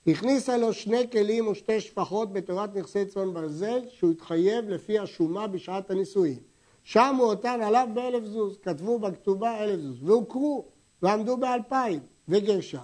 הכניסה 0.06 0.56
לו 0.56 0.72
שני 0.72 1.10
כלים 1.10 1.48
ושתי 1.48 1.80
שפחות 1.80 2.32
בתורת 2.32 2.76
נכסי 2.76 3.04
צאן 3.04 3.34
ברזל, 3.34 3.80
שהוא 3.88 4.10
התחייב 4.10 4.68
לפי 4.68 4.98
השומה 4.98 5.46
בשעת 5.46 5.90
הנישואין. 5.90 6.38
שמו 6.82 7.22
אותן 7.22 7.60
עליו 7.62 7.88
באלף 7.94 8.24
זוז, 8.24 8.58
כתבו 8.62 8.98
בכתובה 8.98 9.64
אלף 9.64 9.80
זוז, 9.80 10.02
והוכרו, 10.02 10.64
ועמדו 11.02 11.36
באלפיים, 11.36 12.00
וגרשה. 12.28 12.82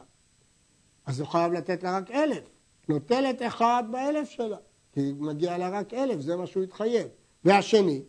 אז 1.06 1.20
הוא 1.20 1.28
חייב 1.28 1.52
לתת 1.52 1.82
לה 1.82 1.96
רק 1.96 2.10
אלף. 2.10 2.44
נוטלת 2.88 3.42
אחד 3.42 3.84
באלף 3.90 4.28
שלה, 4.28 4.56
כי 4.92 5.12
מגיע 5.18 5.58
לה 5.58 5.68
רק 5.68 5.94
אלף, 5.94 6.20
זה 6.20 6.36
מה 6.36 6.46
שהוא 6.46 6.62
התחייב. 6.62 7.06
והשני, 7.44 8.02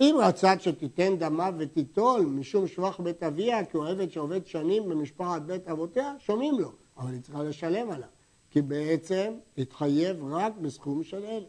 אם 0.00 0.16
רצת 0.18 0.56
שתיתן 0.60 1.16
דמה 1.16 1.50
ותיטול 1.58 2.20
משום 2.20 2.66
שבח 2.66 3.00
בית 3.00 3.22
אביה, 3.22 3.64
כי 3.64 3.76
הוא 3.76 3.86
עבד 3.86 4.10
שעובד 4.10 4.46
שנים 4.46 4.88
במשפחת 4.88 5.42
בית 5.42 5.68
אבותיה, 5.68 6.14
שומעים 6.18 6.58
לו, 6.58 6.72
אבל 6.98 7.12
היא 7.12 7.20
צריכה 7.20 7.42
לשלם 7.42 7.90
עליו, 7.90 8.08
כי 8.52 8.62
בעצם 8.62 9.34
התחייב 9.58 10.24
רק 10.30 10.52
בסכום 10.56 11.04
של 11.04 11.24
אלף. 11.24 11.48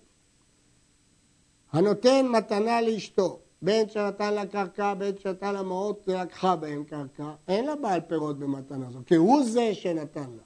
הנותן 1.71 2.25
מתנה 2.27 2.81
לאשתו, 2.81 3.39
בין 3.61 3.89
שנתן 3.89 4.33
לה 4.33 4.45
קרקע, 4.45 4.93
בין 4.93 5.17
שנתן 5.17 5.53
לה 5.53 5.63
מעות, 5.63 6.03
לקחה 6.07 6.55
בהם 6.55 6.83
קרקע, 6.83 7.31
אין 7.47 7.65
לה 7.65 7.75
בעל 7.75 8.01
פירות 8.01 8.39
במתנה 8.39 8.85
זו, 8.91 8.99
כי 9.05 9.15
הוא 9.15 9.43
זה 9.43 9.73
שנתן 9.73 10.29
לה. 10.37 10.43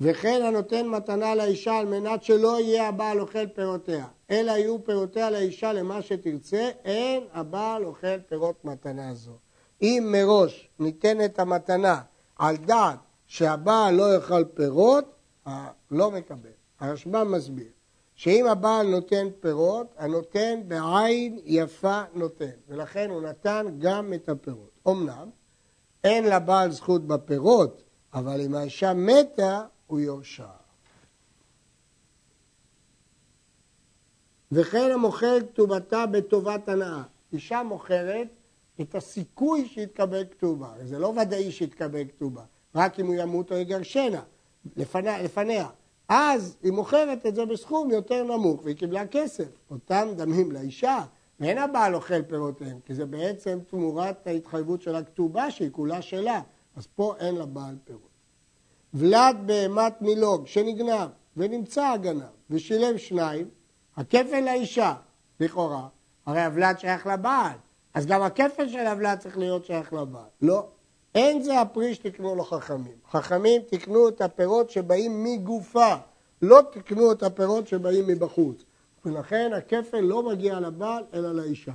וכן 0.00 0.42
הנותן 0.44 0.88
מתנה 0.88 1.34
לאישה 1.34 1.78
על 1.78 1.86
מנת 1.86 2.22
שלא 2.22 2.60
יהיה 2.60 2.88
הבעל 2.88 3.20
אוכל 3.20 3.46
פירותיה, 3.46 4.06
אלא 4.30 4.50
יהיו 4.50 4.84
פירותיה 4.84 5.30
לאישה 5.30 5.72
למה 5.72 6.02
שתרצה, 6.02 6.70
אין 6.84 7.22
הבעל 7.32 7.84
אוכל 7.84 8.18
פירות 8.28 8.64
מתנה 8.64 9.14
זו. 9.14 9.32
אם 9.82 10.08
מראש 10.12 10.68
ניתנת 10.78 11.38
המתנה 11.38 12.00
על 12.38 12.56
דעת 12.56 12.98
שהבעל 13.26 13.94
לא 13.94 14.14
יאכל 14.14 14.44
פירות, 14.44 15.19
לא 15.90 16.10
מקבל. 16.10 16.50
הרשב"ם 16.80 17.32
מסביר 17.32 17.68
שאם 18.14 18.46
הבעל 18.46 18.86
נותן 18.86 19.26
פירות, 19.40 19.94
הנותן 19.96 20.60
בעין 20.68 21.38
יפה 21.44 22.02
נותן, 22.14 22.50
ולכן 22.68 23.10
הוא 23.10 23.22
נתן 23.22 23.66
גם 23.78 24.14
את 24.14 24.28
הפירות. 24.28 24.70
אמנם, 24.88 25.30
אין 26.04 26.24
לבעל 26.24 26.70
זכות 26.70 27.06
בפירות, 27.06 27.82
אבל 28.14 28.40
אם 28.40 28.54
האישה 28.54 28.94
מתה, 28.94 29.62
הוא 29.86 30.00
יורשע. 30.00 30.46
וכן 34.52 34.90
המוכר 34.90 35.36
כתובתה 35.40 36.06
בטובת 36.06 36.68
הנאה. 36.68 37.02
אישה 37.32 37.62
מוכרת 37.62 38.28
את 38.80 38.94
הסיכוי 38.94 39.68
שיתקבל 39.68 40.24
כתובה. 40.30 40.72
זה 40.84 40.98
לא 40.98 41.06
ודאי 41.22 41.52
שיתקבל 41.52 42.04
כתובה, 42.04 42.42
רק 42.74 43.00
אם 43.00 43.06
הוא 43.06 43.14
ימות 43.14 43.52
או 43.52 43.56
יגרשנה 43.56 44.22
לפניה. 44.76 45.22
לפניה. 45.22 45.68
אז 46.08 46.56
היא 46.62 46.72
מוכרת 46.72 47.26
את 47.26 47.34
זה 47.34 47.46
בסכום 47.46 47.90
יותר 47.90 48.24
נמוך 48.24 48.60
והיא 48.64 48.76
קיבלה 48.76 49.06
כסף. 49.06 49.48
אותם 49.70 50.08
דמים 50.16 50.52
לאישה, 50.52 50.98
ואין 51.40 51.58
הבעל 51.58 51.94
אוכל 51.94 52.22
פירותיהם, 52.22 52.78
כי 52.84 52.94
זה 52.94 53.06
בעצם 53.06 53.58
תמורת 53.66 54.26
ההתחייבות 54.26 54.82
של 54.82 54.94
הכתובה 54.94 55.50
שהיא 55.50 55.70
כולה 55.72 56.02
שלה. 56.02 56.40
אז 56.76 56.86
פה 56.86 57.14
אין 57.18 57.34
לבעל 57.34 57.76
פירות. 57.84 58.10
ולד 58.94 59.36
בהמת 59.46 60.02
מילוג 60.02 60.46
שנגנב 60.46 61.08
ונמצא 61.36 61.86
הגנב 61.86 62.22
ושילם 62.50 62.98
שניים, 62.98 63.48
הכפל 63.96 64.40
לאישה, 64.40 64.94
לכאורה, 65.40 65.88
הרי 66.26 66.44
הוולד 66.44 66.78
שייך 66.78 67.06
לבעל, 67.06 67.56
אז 67.94 68.06
גם 68.06 68.22
הכפל 68.22 68.68
של 68.68 68.86
הוולד 68.86 69.18
צריך 69.18 69.38
להיות 69.38 69.64
שייך 69.64 69.92
לבעל. 69.92 70.28
לא, 70.42 70.66
אין 71.14 71.42
זה 71.42 71.60
הפרי 71.60 71.94
שתקנו 71.94 72.34
לו 72.34 72.44
חכמים. 72.44 72.94
חכמים 73.10 73.62
תקנו 73.70 74.08
את 74.08 74.20
הפירות 74.20 74.70
שבאים 74.70 75.24
מגופה, 75.24 75.94
לא 76.42 76.60
תקנו 76.72 77.12
את 77.12 77.22
הפירות 77.22 77.68
שבאים 77.68 78.06
מבחוץ. 78.06 78.64
ולכן 79.04 79.50
הכפל 79.52 80.00
לא 80.00 80.22
מגיע 80.22 80.60
לבעל 80.60 81.04
אלא 81.14 81.32
לאישה. 81.32 81.72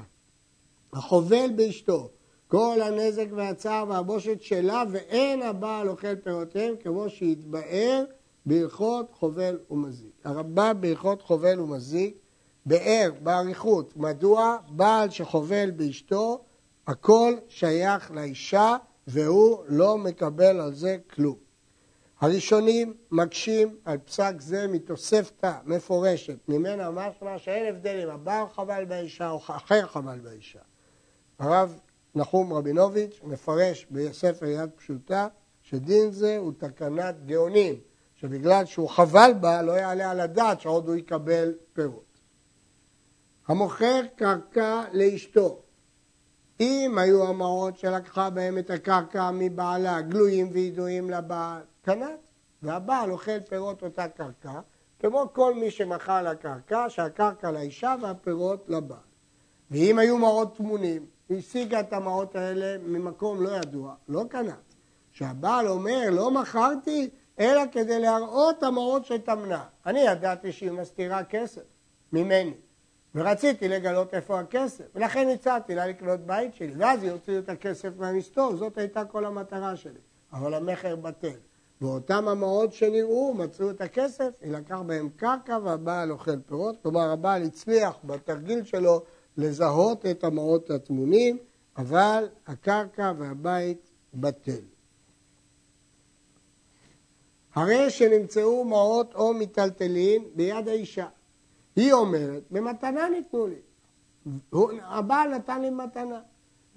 החובל 0.94 1.50
באשתו 1.56 2.10
כל 2.48 2.78
הנזק 2.82 3.26
והצער 3.32 3.86
והבושת 3.90 4.42
שלה, 4.42 4.84
ואין 4.92 5.42
הבעל 5.42 5.90
אוכל 5.90 6.16
פירותיהם 6.16 6.76
כמו 6.84 7.10
שהתבאר 7.10 8.04
בהלכות 8.46 9.06
חובל 9.14 9.58
ומזיק. 9.72 10.12
הרמב"ם 10.24 10.78
בהלכות 10.80 11.22
חובל 11.22 11.60
ומזיק 11.60 12.18
באר 12.66 13.12
באריכות 13.24 13.98
מדוע 13.98 14.58
בעל 14.70 15.10
שחובל 15.10 15.72
באשתו 15.72 16.42
הכל 16.88 17.34
שייך 17.48 18.12
לאישה 18.12 18.76
והוא 19.08 19.64
לא 19.68 19.98
מקבל 19.98 20.60
על 20.60 20.74
זה 20.74 20.98
כלום. 21.14 21.36
הראשונים 22.20 22.94
מקשים 23.12 23.78
על 23.86 23.98
פסק 23.98 24.34
זה 24.40 24.68
מתוספתא 24.68 25.54
מפורשת, 25.66 26.38
ממנה 26.48 26.92
משמע 26.92 27.38
שאין 27.38 27.76
הבדל 27.76 28.00
אם 28.04 28.10
הבעל 28.10 28.46
חבל 28.54 28.86
באישה 28.86 29.30
או 29.30 29.38
אחר 29.38 29.88
חבל 29.88 30.20
באישה. 30.20 30.60
הרב 31.40 31.80
נחום 32.16 32.54
רבינוביץ' 32.54 33.20
מפרש 33.24 33.88
בספר 33.92 34.46
יד 34.46 34.70
פשוטה 34.76 35.28
שדין 35.62 36.12
זה 36.12 36.38
הוא 36.38 36.54
תקנת 36.58 37.26
גאונים, 37.26 37.76
שבגלל 38.16 38.66
שהוא 38.66 38.90
חבל 38.90 39.32
בה 39.40 39.62
לא 39.62 39.72
יעלה 39.72 40.12
על 40.12 40.20
הדעת 40.20 40.62
שעוד 40.62 40.88
הוא 40.88 40.96
יקבל 40.96 41.54
פירות. 41.74 42.20
המוכר 43.48 44.02
קרקע 44.16 44.84
לאשתו, 44.94 45.62
אם 46.60 46.98
היו 46.98 47.28
המעות 47.28 47.78
שלקחה 47.78 48.30
בהם 48.30 48.58
את 48.58 48.70
הקרקע 48.70 49.32
מבעלה 49.34 50.02
גלויים 50.02 50.50
וידועים 50.52 51.10
לבעל, 51.10 51.62
קנת, 51.82 52.20
והבעל 52.64 53.12
אוכל 53.12 53.40
פירות 53.40 53.84
אותה 53.84 54.08
קרקע, 54.08 54.60
כמו 55.00 55.26
כל 55.34 55.54
מי 55.54 55.72
שמכר 55.72 56.22
לקרקע, 56.22 56.86
שהקרקע 56.90 57.52
לאישה 57.52 57.96
והפירות 58.02 58.66
לבעל. 58.68 59.00
ואם 59.72 60.00
היו 60.00 60.18
מעות 60.18 60.58
טמונים, 60.58 61.06
השיגה 61.30 61.80
את 61.80 61.94
המעות 61.94 62.36
האלה 62.36 62.78
ממקום 62.78 63.42
לא 63.44 63.50
ידוע, 63.50 63.94
לא 64.08 64.24
קנת. 64.30 64.76
שהבעל 65.12 65.68
אומר, 65.68 66.10
לא 66.12 66.32
מכרתי, 66.32 67.10
אלא 67.40 67.62
כדי 67.72 68.00
להראות 68.00 68.64
המעות 68.64 69.06
שטמנה. 69.06 69.64
אני 69.86 70.00
ידעתי 70.00 70.52
שהיא 70.52 70.72
מסתירה 70.72 71.24
כסף 71.24 71.62
ממני, 72.14 72.54
ורציתי 73.16 73.68
לגלות 73.68 74.14
איפה 74.14 74.40
הכסף, 74.40 74.86
ולכן 74.96 75.28
הצעתי 75.34 75.76
לה 75.76 75.88
לקנות 75.88 76.20
בית 76.20 76.54
שלי, 76.54 76.74
ואז 76.78 77.04
היא 77.04 77.12
הוציאו 77.12 77.40
את 77.40 77.50
הכסף 77.50 77.90
מהמסתור, 77.98 78.56
זאת 78.56 78.78
הייתה 78.78 79.06
כל 79.06 79.26
המטרה 79.26 79.76
שלי. 79.76 80.00
אבל 80.34 80.54
המכר 80.54 80.96
בטל. 80.96 81.38
ואותם 81.82 82.28
המעות 82.28 82.74
שנראו, 82.74 83.34
מצאו 83.34 83.70
את 83.70 83.82
הכסף, 83.82 84.30
היא 84.42 84.52
לקח 84.52 84.80
בהם 84.86 85.10
קרקע 85.16 85.58
והבעל 85.64 86.12
אוכל 86.12 86.40
פירות, 86.40 86.76
כלומר 86.82 87.10
הבעל 87.12 87.44
הצליח 87.44 87.98
בתרגיל 88.04 88.64
שלו 88.64 89.02
לזהות 89.38 90.06
את 90.06 90.24
המעות 90.24 90.70
הטמונים, 90.72 91.38
אבל 91.78 92.30
הקרקע 92.48 93.12
והבית 93.18 93.90
בטל. 94.14 94.62
הרי 97.56 97.90
שנמצאו 97.90 98.66
מעות 98.66 99.16
או 99.16 99.34
מיטלטלים 99.34 100.28
ביד 100.36 100.68
האישה. 100.68 101.08
היא 101.76 101.94
אומרת, 101.94 102.44
במתנה 102.52 103.10
ניתנו 103.10 103.48
לי. 103.48 103.62
הבעל 104.82 105.36
נתן 105.36 105.62
לי 105.62 105.70
מתנה. 105.70 106.20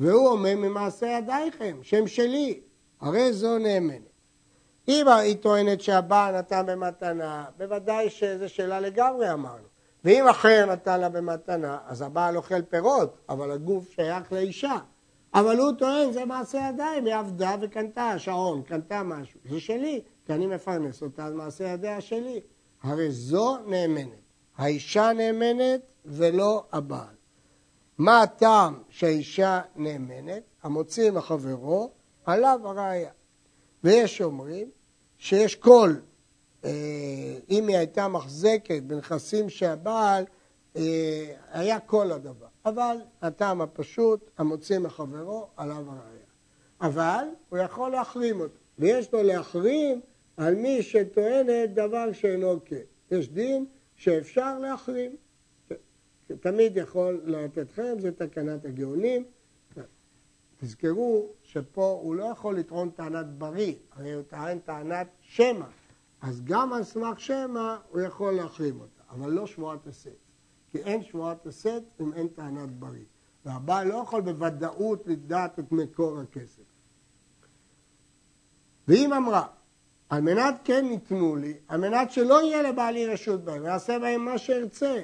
והוא 0.01 0.29
אומר, 0.29 0.55
ממעשה 0.57 1.07
ידייכם, 1.07 1.79
שם 1.83 2.07
שלי, 2.07 2.61
הרי 3.01 3.33
זו 3.33 3.59
נאמנת. 3.59 4.03
אם 4.89 5.09
היא 5.09 5.37
טוענת 5.37 5.81
שהבעל 5.81 6.39
נתן 6.39 6.67
במתנה, 6.67 7.45
בוודאי 7.59 8.11
שזו 8.11 8.49
שאלה 8.49 8.81
לגמרי 8.81 9.33
אמרנו. 9.33 9.69
ואם 10.05 10.29
אחר 10.29 10.67
נתן 10.73 11.01
לה 11.01 11.09
במתנה, 11.09 11.79
אז 11.87 12.03
הבעל 12.03 12.37
אוכל 12.37 12.63
פירות, 12.63 13.17
אבל 13.29 13.51
הגוף 13.51 13.91
שייך 13.91 14.33
לאישה. 14.33 14.77
אבל 15.35 15.59
הוא 15.59 15.73
טוען, 15.73 16.13
זה 16.13 16.25
מעשה 16.25 16.69
ידיים, 16.69 17.05
היא 17.07 17.15
עבדה 17.15 17.55
וקנתה 17.61 18.19
שעון, 18.19 18.63
קנתה 18.63 19.03
משהו. 19.03 19.41
זה 19.51 19.61
שלי, 19.61 20.01
כי 20.27 20.33
אני 20.33 20.47
מפרנס 20.47 21.03
אותה, 21.03 21.25
אז 21.25 21.35
מעשה 21.35 21.65
ידיה 21.65 22.01
שלי. 22.01 22.41
הרי 22.83 23.11
זו 23.11 23.59
נאמנת. 23.67 24.28
האישה 24.59 25.13
נאמנת 25.13 25.81
ולא 26.05 26.65
הבעל. 26.73 27.15
מה 27.99 28.23
הטעם 28.23 28.83
שהאישה 28.89 29.61
נאמנת? 29.77 30.43
המוציא 30.63 31.11
מחברו, 31.11 31.91
עליו 32.25 32.61
הראייה. 32.65 33.11
ויש 33.85 34.21
אומרים 34.21 34.71
שיש 35.19 35.55
קול, 35.55 36.01
אה, 36.65 36.71
אם 37.51 37.69
היא 37.69 37.77
הייתה 37.77 38.09
מחזקת 38.09 38.83
בנכסים 38.83 39.51
שהבעל, 39.51 40.25
אה, 40.77 41.35
היה 41.51 41.81
כל 41.81 42.13
הדבר. 42.13 42.47
אבל 42.65 42.97
הטעם 43.23 43.61
הפשוט, 43.61 44.31
המוציא 44.39 44.79
מחברו, 44.79 45.47
עליו 45.57 45.77
הראייה. 45.77 46.29
אבל 46.81 47.25
הוא 47.49 47.59
יכול 47.59 47.91
להחרים 47.91 48.41
אותו, 48.41 48.59
ויש 48.79 49.13
לו 49.13 49.23
להחרים 49.23 50.01
על 50.37 50.55
מי 50.55 50.83
שטוענת 50.83 51.75
דבר 51.75 52.13
שאינו 52.13 52.59
כן. 52.65 52.77
יש 53.11 53.29
דין 53.29 53.67
שאפשר 53.99 54.59
להחרים. 54.59 55.17
תמיד 56.41 56.77
יכול 56.77 57.23
לתתכם, 57.25 57.95
זה 57.99 58.13
תקנת 58.13 58.65
הגאונים. 58.65 59.25
תזכרו 60.61 61.29
שפה 61.43 61.99
הוא 62.03 62.15
לא 62.15 62.25
יכול 62.25 62.59
לטעון 62.59 62.91
טענת 62.91 63.27
בריא, 63.27 63.75
הרי 63.93 64.13
הוא 64.13 64.23
טען 64.23 64.59
טענת 64.59 65.07
שמא. 65.21 65.67
אז 66.21 66.45
גם 66.45 66.73
על 66.73 66.85
סמך 66.85 67.21
שמא 67.21 67.77
הוא 67.91 68.01
יכול 68.01 68.33
להחרים 68.33 68.81
אותה, 68.81 69.03
אבל 69.11 69.31
לא 69.31 69.47
שבועת 69.47 69.87
הסת. 69.87 70.11
כי 70.71 70.79
אין 70.79 71.03
שבועת 71.03 71.47
הסת 71.47 71.83
אם 72.01 72.13
אין 72.13 72.29
טענת 72.29 72.71
בריא. 72.71 73.05
והבעל 73.45 73.89
לא 73.89 73.95
יכול 73.95 74.21
בוודאות 74.21 75.07
לדעת 75.07 75.59
את 75.59 75.73
מקור 75.73 76.19
הכסף. 76.19 76.63
והיא 78.89 79.07
אמרה, 79.07 79.47
על 80.09 80.21
מנת 80.21 80.55
כן 80.65 80.89
ניתנו 80.89 81.37
לי, 81.37 81.55
על 81.69 81.81
מנת 81.81 82.11
שלא 82.11 82.43
יהיה 82.43 82.63
לבעלי 82.63 83.07
רשות 83.07 83.45
בהם, 83.45 83.63
ויעשה 83.63 83.99
בהם 83.99 84.25
מה 84.25 84.39
שארצה, 84.39 85.01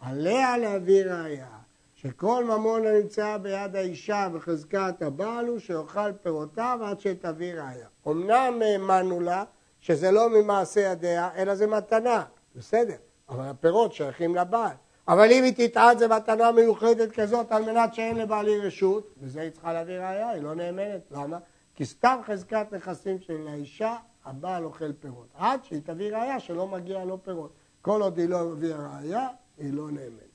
עליה 0.00 0.58
להביא 0.58 1.04
ראייה, 1.04 1.48
שכל 1.94 2.44
ממון 2.44 2.86
הנמצא 2.86 3.36
ביד 3.36 3.76
האישה 3.76 4.28
בחזקת 4.34 5.02
הבעל 5.02 5.46
הוא 5.46 5.58
שיאכל 5.58 6.12
פירותיו 6.22 6.78
עד 6.82 7.00
שתביא 7.00 7.54
ראייה. 7.54 7.86
אמנם 8.08 8.62
האמנו 8.62 9.20
לה 9.20 9.44
שזה 9.80 10.10
לא 10.10 10.30
ממעשה 10.30 10.80
ידיה, 10.80 11.30
אלא 11.36 11.54
זה 11.54 11.66
מתנה, 11.66 12.24
בסדר, 12.56 12.96
אבל 13.28 13.44
הפירות 13.44 13.92
שייכים 13.92 14.36
לבעל. 14.36 14.76
אבל 15.08 15.32
אם 15.32 15.44
היא 15.44 15.68
תטען 15.68 15.98
זה 15.98 16.08
מתנה 16.08 16.52
מיוחדת 16.52 17.12
כזאת 17.12 17.52
על 17.52 17.62
מנת 17.62 17.94
שאין 17.94 18.16
לבעלי 18.16 18.58
רשות, 18.58 19.14
וזה 19.20 19.40
היא 19.40 19.50
צריכה 19.50 19.72
להביא 19.72 19.98
ראייה, 19.98 20.28
היא 20.28 20.42
לא 20.42 20.54
נאמנת. 20.54 21.00
למה? 21.10 21.38
כי 21.74 21.84
סתם 21.84 22.20
חזקת 22.26 22.66
נכסים 22.72 23.20
של 23.20 23.48
האישה, 23.48 23.96
הבעל 24.24 24.64
אוכל 24.64 24.92
פירות. 24.92 25.28
עד 25.34 25.64
שהיא 25.64 25.80
תביא 25.84 26.16
ראייה 26.16 26.40
שלא 26.40 26.66
מגיע 26.66 27.04
לו 27.04 27.22
פירות. 27.22 27.52
כל 27.82 28.02
עוד 28.02 28.18
היא 28.18 28.28
לא 28.28 28.52
הביאה 28.52 28.96
ראייה, 28.96 29.28
היא 29.58 29.72
לא 29.72 29.90
נאמנת. 29.90 30.28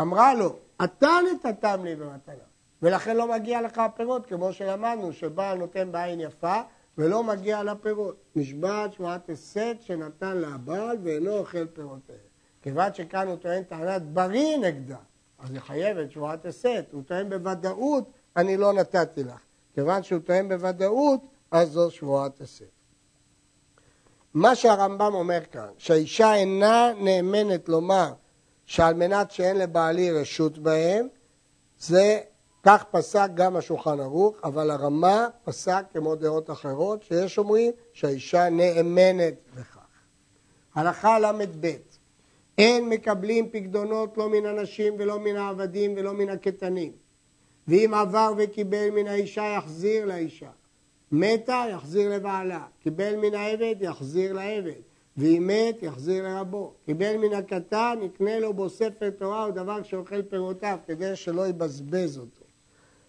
אמרה 0.00 0.34
לו, 0.34 0.56
אתה 0.84 1.10
נתתם 1.32 1.84
לי 1.84 1.96
במתנה, 1.96 2.34
ולכן 2.82 3.16
לא 3.16 3.28
מגיע 3.28 3.62
לך 3.62 3.78
הפירות, 3.78 4.26
כמו 4.26 4.52
שלמדנו, 4.52 5.12
שבעל 5.12 5.58
נותן 5.58 5.92
בעין 5.92 6.20
יפה 6.20 6.60
ולא 6.98 7.22
מגיע 7.22 7.62
לפירות. 7.62 8.16
נשבעת 8.36 8.92
שבועת 8.92 9.30
הסת 9.30 9.76
שנתן 9.80 10.36
לבעל 10.36 10.96
ואינו 11.02 11.38
אוכל 11.38 11.66
פירותיהם. 11.66 12.18
כיוון 12.62 12.94
שכאן 12.94 13.28
הוא 13.28 13.36
טוען 13.36 13.62
טענת 13.62 14.02
בריא 14.02 14.56
נגדה, 14.56 14.96
אז 15.38 15.50
היא 15.50 15.60
חייבת 15.60 16.10
שבועת 16.10 16.46
הסת. 16.46 16.84
הוא 16.92 17.02
טוען 17.02 17.28
בוודאות, 17.28 18.04
אני 18.36 18.56
לא 18.56 18.72
נתתי 18.72 19.24
לך. 19.24 19.40
כיוון 19.74 20.02
שהוא 20.02 20.20
טוען 20.20 20.48
בוודאות, 20.48 21.20
אז 21.50 21.68
זו 21.68 21.90
שבועת 21.90 22.40
הסת. 22.40 22.77
מה 24.34 24.54
שהרמב"ם 24.54 25.14
אומר 25.14 25.40
כאן, 25.52 25.68
שהאישה 25.78 26.34
אינה 26.34 26.92
נאמנת 26.98 27.68
לומר 27.68 28.12
שעל 28.66 28.94
מנת 28.94 29.30
שאין 29.30 29.56
לבעלי 29.56 30.10
רשות 30.10 30.58
בהם, 30.58 31.08
זה 31.78 32.20
כך 32.62 32.84
פסק 32.90 33.28
גם 33.34 33.56
השולחן 33.56 34.00
ערוך, 34.00 34.36
אבל 34.44 34.70
הרמה 34.70 35.28
פסק 35.44 35.84
כמו 35.92 36.14
דעות 36.14 36.50
אחרות, 36.50 37.02
שיש 37.02 37.38
אומרים 37.38 37.72
שהאישה 37.92 38.48
נאמנת 38.48 39.34
לכך. 39.56 39.78
הלכה 40.74 41.18
ל"ב 41.18 41.76
אין 42.58 42.88
מקבלים 42.88 43.50
פקדונות 43.50 44.16
לא 44.18 44.28
מן 44.28 44.46
הנשים 44.46 44.94
ולא 44.98 45.18
מן 45.18 45.36
העבדים 45.36 45.94
ולא 45.96 46.12
מן 46.12 46.28
הקטנים. 46.28 46.92
ואם 47.68 47.94
עבר 47.94 48.32
וקיבל 48.38 48.90
מן 48.90 49.06
האישה, 49.06 49.54
יחזיר 49.58 50.04
לאישה. 50.04 50.50
מתה, 51.12 51.64
יחזיר 51.70 52.14
לבעלה. 52.16 52.64
קיבל 52.82 53.16
מן 53.16 53.34
העבד, 53.34 53.74
יחזיר 53.80 54.32
לעבד. 54.32 54.80
ואם 55.16 55.46
מת, 55.46 55.82
יחזיר 55.82 56.24
לרבו. 56.28 56.72
קיבל 56.86 57.16
מן 57.16 57.32
הקטן, 57.32 57.98
יקנה 58.02 58.38
לו 58.38 58.54
בו 58.54 58.68
ספר 58.68 59.10
תורה 59.10 59.44
או 59.44 59.50
דבר 59.50 59.82
שאוכל 59.82 60.22
פירותיו, 60.22 60.78
כדי 60.86 61.16
שלא 61.16 61.48
יבזבז 61.48 62.18
אותו. 62.18 62.44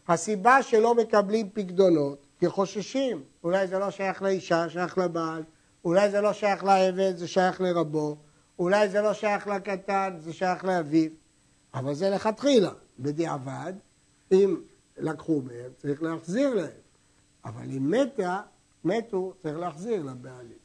הסיבה 0.08 0.64
שלא 0.64 0.96
מקבלים 0.96 1.50
פקדונות, 1.54 2.26
כי 2.40 2.50
חוששים. 2.50 3.24
אולי 3.44 3.68
זה 3.68 3.80
לא 3.80 3.92
שייך 3.92 4.22
לאישה, 4.22 4.70
שייך 4.70 4.98
לבעל. 4.98 5.44
אולי 5.86 6.10
זה 6.10 6.22
לא 6.22 6.34
שייך 6.34 6.64
לעבד, 6.64 7.14
זה 7.16 7.28
שייך 7.28 7.62
לרבו. 7.62 8.18
אולי 8.60 8.90
זה 8.90 9.02
לא 9.02 9.14
שייך 9.14 9.48
לקטן, 9.48 10.16
זה 10.20 10.34
שייך 10.34 10.66
לאביו. 10.66 11.10
אבל 11.74 11.94
זה 11.94 12.10
לכתחילה. 12.10 12.72
בדיעבד, 13.00 13.74
אם 14.32 14.62
לקחו 14.98 15.42
מהם, 15.42 15.72
צריך 15.78 16.04
להחזיר 16.04 16.54
להם. 16.54 16.89
אבל 17.46 17.72
אם 17.72 17.92
מתה, 17.92 18.42
מתו, 18.84 19.34
צריך 19.38 19.58
להחזיר 19.58 20.04
לבעלים. 20.04 20.58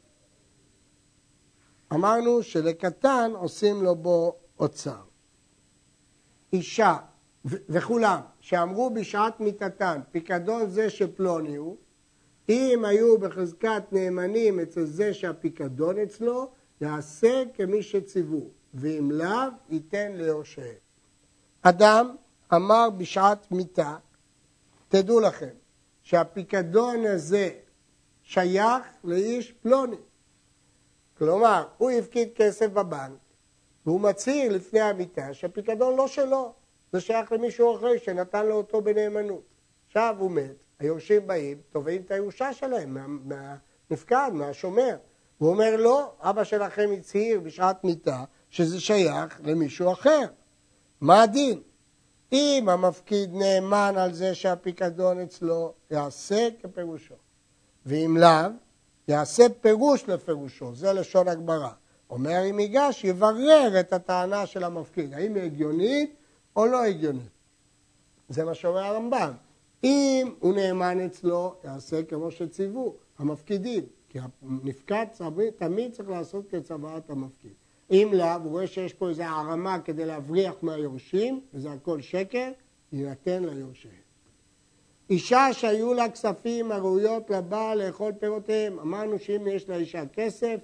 אמרנו 1.93 2.43
שלקטן 2.43 3.33
עושים 3.35 3.83
לו 3.83 3.95
בו 3.95 4.37
אוצר. 4.59 5.03
אישה 6.53 6.97
וכולם 7.45 8.21
שאמרו 8.41 8.91
בשעת 8.91 9.41
מיתתן, 9.41 10.01
פיקדון 10.11 10.71
זה 10.71 10.91
שפלוני 10.91 11.57
הוא, 11.57 11.77
אם 12.49 12.85
היו 12.85 13.19
בחזקת 13.19 13.83
נאמנים 13.93 14.61
אצל 14.61 14.85
זה 14.85 15.15
שהפיקדון 15.15 15.99
אצלו, 15.99 16.51
יעשה 16.81 17.43
כמי 17.55 17.83
שציוו, 17.83 18.51
ואם 18.75 19.11
לאו, 19.11 19.49
ייתן 19.71 20.13
ליורשיהם. 20.15 20.75
אדם 21.63 22.17
אמר 22.55 22.91
בשעת 22.91 23.53
מיתה, 23.53 23.97
תדעו 24.89 25.21
לכם, 25.21 25.55
שהפיקדון 26.05 27.07
הזה 27.07 27.51
שייך 28.23 28.83
לאיש 29.05 29.53
פלוני. 29.53 29.97
כלומר, 31.19 31.67
הוא 31.79 31.91
הפקיד 31.91 32.29
כסף 32.35 32.67
בבנק, 32.67 33.19
והוא 33.87 34.01
מצהיר 34.01 34.53
לפני 34.53 34.81
המיטה 34.81 35.35
שהפיקדון 35.35 35.97
לא 35.97 36.09
שלו, 36.09 36.53
זה 36.93 37.01
שייך 37.01 37.33
למישהו 37.33 37.77
אחר 37.77 37.99
שנתן 38.05 38.47
לו 38.47 38.55
אותו 38.55 38.83
בנאמנות. 38.83 39.43
עכשיו 39.87 40.17
הוא 40.19 40.31
מת, 40.31 40.57
היורשים 40.79 41.27
באים, 41.27 41.59
תובעים 41.71 42.03
את 42.03 42.11
הירושה 42.11 42.53
שלהם 42.53 42.97
מהנפקד, 43.25 44.31
מהשומר. 44.33 44.97
הוא 45.39 45.51
אומר, 45.51 45.77
לא, 45.77 46.13
אבא 46.21 46.45
שלכם 46.45 46.91
הצהיר 46.99 47.41
בשעת 47.41 47.85
מיטה 47.85 48.25
שזה 48.51 48.81
שייך 48.81 49.41
למישהו 49.45 49.93
אחר. 49.93 50.25
מה 51.01 51.23
הדין? 51.23 51.63
אם 52.35 52.69
המפקיד 52.69 53.35
נאמן 53.35 53.95
על 53.97 54.13
זה 54.13 54.35
שהפיקדון 54.35 55.21
אצלו, 55.21 55.73
יעשה 55.91 56.49
כפירושו. 56.63 57.15
ואם 57.87 58.17
לאו, 58.21 58.51
יעשה 59.09 59.47
פירוש 59.61 60.09
לפירושו, 60.09 60.75
זה 60.75 60.93
לשון 60.93 61.29
הגברה. 61.29 61.73
אומר 62.11 62.51
אם 62.51 62.59
ייגש, 62.59 63.05
יברר 63.05 63.81
את 63.81 63.93
הטענה 63.93 64.47
של 64.47 64.65
המפקיד, 64.65 65.15
האם 65.15 65.35
היא 65.35 65.43
הגיונית 65.43 66.15
או 66.57 66.67
לא 66.67 66.85
הגיונית. 66.85 67.31
זה 68.29 68.45
מה 68.45 68.55
שאומר 68.55 68.85
הרמב"ם. 68.85 69.33
אם 69.85 70.35
הוא 70.41 70.55
נאמן 70.55 71.01
אצלו, 71.01 71.55
יעשה 71.65 72.03
כמו 72.03 72.31
שציוו 72.31 72.95
המפקידים, 73.19 73.85
כי 74.09 74.19
הנפקד 74.43 75.07
תמיד 75.57 75.93
צריך 75.93 76.09
לעשות 76.09 76.45
כצוואת 76.51 77.11
המפקיד. 77.11 77.64
אם 77.91 78.11
לאו, 78.13 78.43
הוא 78.43 78.51
רואה 78.51 78.67
שיש 78.67 78.93
פה 78.93 79.09
איזו 79.09 79.23
הערמה 79.23 79.79
כדי 79.79 80.05
להבריח 80.05 80.55
מהיורשים, 80.63 81.41
וזה 81.55 81.73
הכל 81.73 82.01
שקר, 82.01 82.51
יינתן 82.93 83.45
ליורשיהם. 83.45 84.05
אישה 85.11 85.53
שהיו 85.53 85.95
לה 85.95 86.09
כספים 86.09 86.73
הראויות 86.73 87.31
לבעל 87.31 87.87
לאכול 87.87 88.13
פירותיהם, 88.13 88.79
אמרנו 88.79 89.19
שאם 89.19 89.47
יש 89.47 89.69
לאישה 89.69 90.03
כסף, 90.13 90.57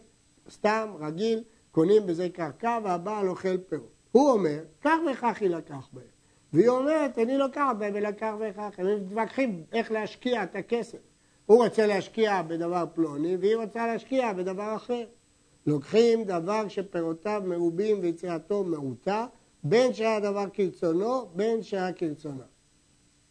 סתם, 0.51 0.91
רגיל, 1.01 1.43
קונים 1.71 2.07
בזה 2.07 2.29
קרקע 2.29 2.79
והבעל 2.85 3.29
אוכל 3.29 3.59
פירות. 3.59 3.93
הוא 4.13 4.31
אומר, 4.31 4.59
כך 4.81 4.97
וכך 5.13 5.43
יילקח 5.43 5.89
בהם. 5.93 6.05
והיא 6.53 6.69
אומרת, 6.69 7.19
אני 7.19 7.39
לוקח 7.39 7.71
בהם 7.79 7.93
ולקח 7.95 8.35
וכך. 8.41 8.79
הם 8.79 8.87
מתווכחים 8.97 9.65
איך 9.73 9.93
להשקיע 9.93 10.43
את 10.43 10.57
הכסף. 10.57 10.99
הוא 11.47 11.65
רוצה 11.65 11.87
להשקיע 11.87 12.43
בדבר 12.43 12.85
פלוני, 12.95 13.37
והיא 13.37 13.57
רוצה 13.57 13.87
להשקיע 13.87 14.33
בדבר 14.33 14.77
אחר. 14.77 15.05
לוקחים 15.67 16.25
דבר 16.25 16.69
שפירותיו 16.69 17.43
מרובים 17.45 17.99
ויצירתו 18.01 18.65
מעוטה, 18.65 19.27
בין 19.65 19.95
שהיה 19.95 20.21
דבר 20.21 20.45
כרצונו, 20.53 21.27
בין 21.35 21.63
שהיה 21.63 21.93
כרצונה. 21.93 22.45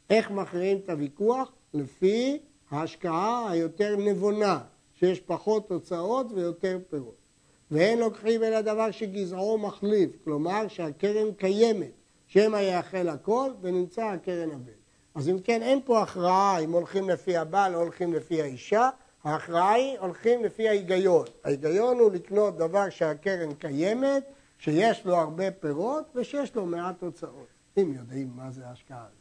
איך 0.10 0.32
מכריעים 0.32 0.78
את 0.78 0.90
הוויכוח? 0.90 1.52
לפי 1.74 2.40
ההשקעה 2.72 3.52
היותר 3.52 3.96
נבונה, 3.98 4.60
שיש 4.94 5.20
פחות 5.20 5.68
תוצאות 5.68 6.28
ויותר 6.32 6.80
פירות. 6.90 7.16
ואין 7.72 8.00
לוקחים 8.00 8.44
אלא 8.44 8.62
דבר 8.62 8.92
שגזעו 8.92 9.58
מחליף, 9.58 10.12
כלומר 10.24 10.68
שהקרן 10.68 11.34
קיימת, 11.34 11.92
שמא 12.28 12.58
יאכל 12.58 13.10
הכל 13.10 13.52
ונמצא 13.62 14.06
הקרן 14.06 14.52
הבן. 14.52 14.72
אז 15.16 15.30
אם 15.30 15.40
כן, 15.40 15.62
אין 15.62 15.80
פה 15.86 16.02
הכרעה 16.02 16.60
אם 16.60 16.72
הולכים 16.72 17.10
לפי 17.10 17.38
הבעל 17.38 17.76
או 17.76 17.80
הולכים 17.80 18.14
לפי 18.14 18.42
האישה, 18.42 18.90
ההכרעה 19.24 19.74
היא 19.74 20.00
הולכים 20.00 20.44
לפי 20.44 20.70
ההיגיון. 20.70 21.26
ההיגיון 21.44 22.00
הוא 22.00 22.12
לקנות 22.12 22.58
דבר 22.58 22.90
שהקרן 22.90 23.54
קיימת, 23.54 24.24
שיש 24.60 25.06
לו 25.06 25.16
הרבה 25.16 25.52
פירות 25.52 26.06
ושיש 26.16 26.56
לו 26.56 26.66
מעט 26.66 27.00
תוצאות, 27.00 27.48
אם 27.78 27.94
יודעים 27.96 28.32
מה 28.36 28.52
זה 28.52 28.68
ההשקעה 28.68 29.02
הזאת. 29.02 29.14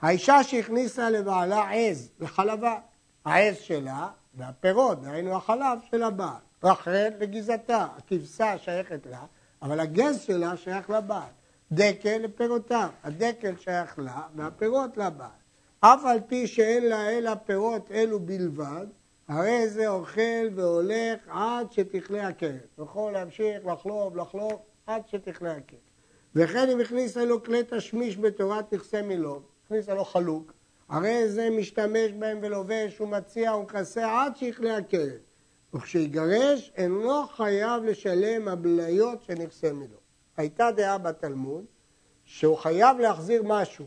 האישה 0.00 0.42
שהכניסה 0.42 1.10
לבעלה 1.10 1.70
עז 1.70 2.10
וחלבה, 2.20 2.78
העז 3.24 3.56
שלה 3.56 4.08
והפירות, 4.34 5.02
דהיינו 5.02 5.36
החלב 5.36 5.78
של 5.90 6.02
הבעל. 6.02 6.40
רחל 6.64 7.08
לגיזתה, 7.18 7.86
הכבשה 7.96 8.58
שייכת 8.58 9.06
לה, 9.06 9.24
אבל 9.62 9.80
הגז 9.80 10.20
שלה 10.20 10.56
שייך 10.56 10.90
לבעל. 10.90 11.30
דקל 11.72 12.18
לפירותיו, 12.18 12.88
הדקל 13.04 13.56
שייך 13.56 13.98
לה 13.98 14.22
והפירות 14.36 14.96
לבעל. 14.96 15.28
אף 15.80 16.04
על 16.04 16.18
פי 16.26 16.46
שאין 16.46 16.86
לה 16.86 17.10
אלא 17.10 17.34
פירות 17.34 17.90
אלו 17.90 18.20
בלבד, 18.20 18.86
הרי 19.28 19.68
זה 19.68 19.88
אוכל 19.88 20.48
והולך 20.54 21.20
עד 21.28 21.72
שתכלה 21.72 22.28
הקרן. 22.28 22.56
יכול 22.78 23.12
להמשיך 23.12 23.66
לחלוב, 23.66 24.16
לחלוב, 24.16 24.52
עד 24.86 25.02
שתכלה 25.08 25.52
הקרן. 25.52 25.78
וכן 26.34 26.70
אם 26.70 26.80
הכניסה 26.80 27.24
לו 27.24 27.42
כלי 27.42 27.62
תשמיש 27.68 28.18
בתורת 28.18 28.74
נכסי 28.74 29.02
מילון, 29.02 29.42
הכניסה 29.64 29.94
לו 29.94 30.04
חלוק, 30.04 30.52
הרי 30.88 31.28
זה 31.28 31.50
משתמש 31.50 32.12
בהם 32.18 32.38
ולובש 32.42 33.00
ומציע 33.00 33.54
ומכסה 33.54 34.22
עד 34.22 34.36
שיכלה 34.36 34.76
הקרן. 34.76 35.18
וכשיגרש 35.74 36.72
אינו 36.76 37.26
חייב 37.26 37.84
לשלם 37.84 38.48
הבליות 38.48 39.22
של 39.22 39.34
נכסי 39.34 39.72
מילון. 39.72 40.04
הייתה 40.36 40.70
דעה 40.76 40.98
בתלמוד 40.98 41.64
שהוא 42.24 42.56
חייב 42.56 42.98
להחזיר 42.98 43.42
משהו, 43.44 43.86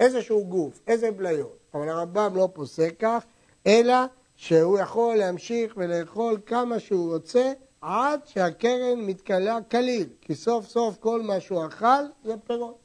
איזשהו 0.00 0.44
גוף, 0.44 0.80
איזה 0.86 1.10
בליות, 1.10 1.58
אבל 1.74 1.88
הרמב"ם 1.88 2.32
לא 2.36 2.48
פוסק 2.52 2.94
כך, 2.98 3.24
אלא 3.66 3.94
שהוא 4.40 4.78
יכול 4.78 5.16
להמשיך 5.16 5.74
ולאכול 5.76 6.40
כמה 6.46 6.78
שהוא 6.78 7.14
רוצה 7.14 7.52
עד 7.80 8.20
שהקרן 8.26 9.00
מתכלה 9.00 9.58
כליל, 9.70 10.08
כי 10.20 10.34
סוף 10.34 10.66
סוף 10.66 10.96
כל 10.96 11.22
מה 11.22 11.40
שהוא 11.40 11.66
אכל 11.66 12.04
זה 12.24 12.34
פירות. 12.46 12.78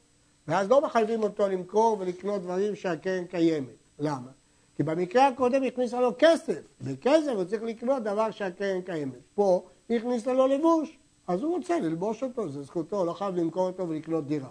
ואז 0.48 0.70
לא 0.70 0.80
מחייבים 0.80 1.22
אותו 1.22 1.48
למכור 1.48 1.96
ולקנות 2.00 2.42
דברים 2.42 2.74
שהקרן 2.74 3.24
קיימת. 3.24 3.76
למה? 3.98 4.30
כי 4.76 4.82
במקרה 4.82 5.26
הקודם 5.28 5.62
הכניסה 5.62 6.00
לו 6.00 6.10
כסף, 6.18 6.60
בכסף 6.80 7.32
הוא 7.34 7.44
צריך 7.44 7.62
לקנות 7.62 8.02
דבר 8.02 8.30
שהקרן 8.30 8.80
קיימת. 8.80 9.20
פה 9.34 9.64
הכניסה 9.90 10.32
לו 10.32 10.46
לבוש, 10.46 10.98
אז 11.26 11.42
הוא 11.42 11.56
רוצה 11.56 11.80
ללבוש 11.80 12.22
אותו, 12.22 12.48
זה 12.48 12.62
זכותו, 12.62 13.04
לא 13.04 13.12
חייב 13.12 13.34
למכור 13.34 13.66
אותו 13.66 13.88
ולקנות 13.88 14.26
דירה. 14.26 14.50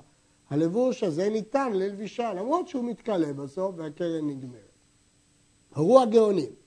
הלבוש 0.49 1.03
הזה 1.03 1.29
ניתן 1.29 1.73
ללבישה, 1.73 2.33
למרות 2.33 2.67
שהוא 2.67 2.83
מתכלה 2.83 3.33
בסוף 3.33 3.75
והקרן 3.77 4.27
נגמרת. 4.27 4.61
הראו 5.71 6.01
הגאונים, 6.01 6.64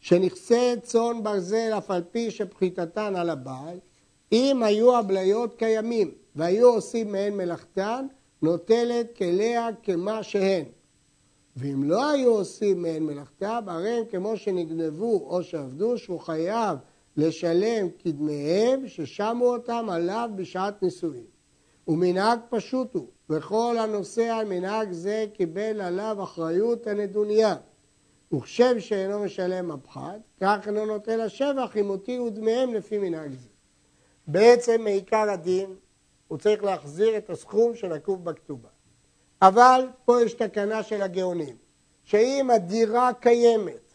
שנכסי 0.00 0.80
צאן 0.82 1.22
ברזל 1.22 1.72
אף 1.78 1.90
על 1.90 2.02
פי 2.10 2.30
שפחיתתן 2.30 3.16
על 3.16 3.30
הבעל, 3.30 3.78
אם 4.32 4.62
היו 4.62 4.96
הבליות 4.96 5.54
קיימים 5.54 6.10
והיו 6.36 6.68
עושים 6.68 7.12
מהן 7.12 7.36
מלאכתן, 7.36 8.06
נוטלת 8.42 9.16
כליה 9.16 9.68
כמה 9.82 10.22
שהן. 10.22 10.64
ואם 11.56 11.84
לא 11.84 12.10
היו 12.10 12.30
עושים 12.30 12.82
מהן 12.82 13.02
מלאכתם, 13.02 13.64
הרי 13.66 13.90
הם 13.90 14.04
כמו 14.10 14.36
שנגנבו 14.36 15.26
או 15.30 15.42
שעבדו, 15.42 15.98
שהוא 15.98 16.20
חייב 16.20 16.78
לשלם 17.16 17.88
קדמיהם 18.04 18.88
ששמו 18.88 19.46
אותם 19.46 19.86
עליו 19.90 20.30
בשעת 20.36 20.82
נישואין. 20.82 21.24
ומנהג 21.88 22.38
פשוט 22.50 22.94
הוא, 22.94 23.06
וכל 23.30 23.76
הנוסע 23.78 24.36
על 24.36 24.46
מנהג 24.46 24.92
זה 24.92 25.26
קיבל 25.32 25.80
עליו 25.80 26.16
אחריות 26.22 26.86
הנדוניה. 26.86 27.56
וכשם 28.32 28.80
שאינו 28.80 29.24
משלם 29.24 29.70
הפחת, 29.70 30.20
כך 30.40 30.58
אינו 30.66 30.86
נותן 30.86 31.18
לשבח 31.18 31.76
אם 31.76 31.88
הותירו 31.88 32.30
דמיהם 32.30 32.74
לפי 32.74 32.98
מנהג 32.98 33.32
זה. 33.32 33.48
בעצם 34.26 34.80
מעיקר 34.84 35.30
הדין 35.30 35.76
הוא 36.28 36.38
צריך 36.38 36.64
להחזיר 36.64 37.16
את 37.16 37.30
הסכום 37.30 37.74
שנקוב 37.74 38.24
בכתובה. 38.24 38.68
אבל 39.42 39.88
פה 40.04 40.22
יש 40.22 40.34
תקנה 40.34 40.82
של 40.82 41.02
הגאונים, 41.02 41.56
שאם 42.04 42.50
הדירה 42.50 43.10
קיימת, 43.20 43.94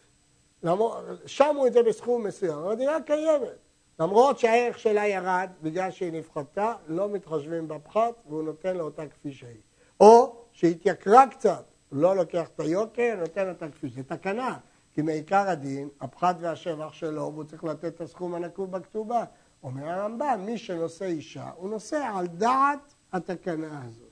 שמו 1.26 1.66
את 1.66 1.72
זה 1.72 1.82
בסכום 1.82 2.26
מסוים, 2.26 2.58
אבל 2.58 2.72
הדירה 2.72 3.00
קיימת, 3.00 3.58
למרות 4.00 4.38
שהערך 4.38 4.78
שלה 4.78 5.06
ירד 5.06 5.50
בגלל 5.62 5.90
שהיא 5.90 6.12
נפחתה, 6.12 6.74
לא 6.86 7.08
מתחשבים 7.08 7.68
בפחת 7.68 8.14
והוא 8.28 8.42
נותן 8.42 8.76
לה 8.76 8.82
אותה 8.82 9.06
כפי 9.06 9.32
שהיא. 9.32 9.60
או 10.00 10.36
שהתייקרה 10.52 11.26
קצת, 11.26 11.64
לא 11.96 12.16
לוקח 12.16 12.48
את 12.54 12.60
היוקר, 12.60 13.16
נותן 13.20 13.48
אותה 13.48 13.68
כפי 13.68 13.88
שהיא. 13.88 14.04
זה 14.08 14.16
תקנה, 14.16 14.58
כי 14.94 15.02
מעיקר 15.02 15.48
הדין, 15.48 15.88
הפחת 16.00 16.36
והשבח 16.40 16.92
שלו, 16.92 17.30
והוא 17.32 17.44
צריך 17.44 17.64
לתת 17.64 17.84
את 17.84 18.00
הסכום 18.00 18.34
הנקוב 18.34 18.70
בכתובה. 18.70 19.24
אומר 19.62 19.88
הרמב"ם, 19.88 20.42
מי 20.46 20.58
שנושא 20.58 21.04
אישה, 21.04 21.50
הוא 21.56 21.70
נושא 21.70 22.10
על 22.14 22.26
דעת 22.26 22.94
התקנה 23.12 23.82
הזאת. 23.84 24.06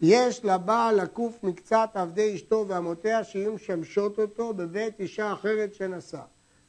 יש 0.00 0.44
לבעל 0.44 1.02
לקוף 1.02 1.44
מקצת 1.44 1.90
עבדי 1.94 2.34
אשתו 2.34 2.64
ואמותיה 2.68 3.24
שיהיו 3.24 3.52
משמשות 3.52 4.18
אותו 4.18 4.54
בבית 4.54 5.00
אישה 5.00 5.32
אחרת 5.32 5.74
שנשא. 5.74 6.20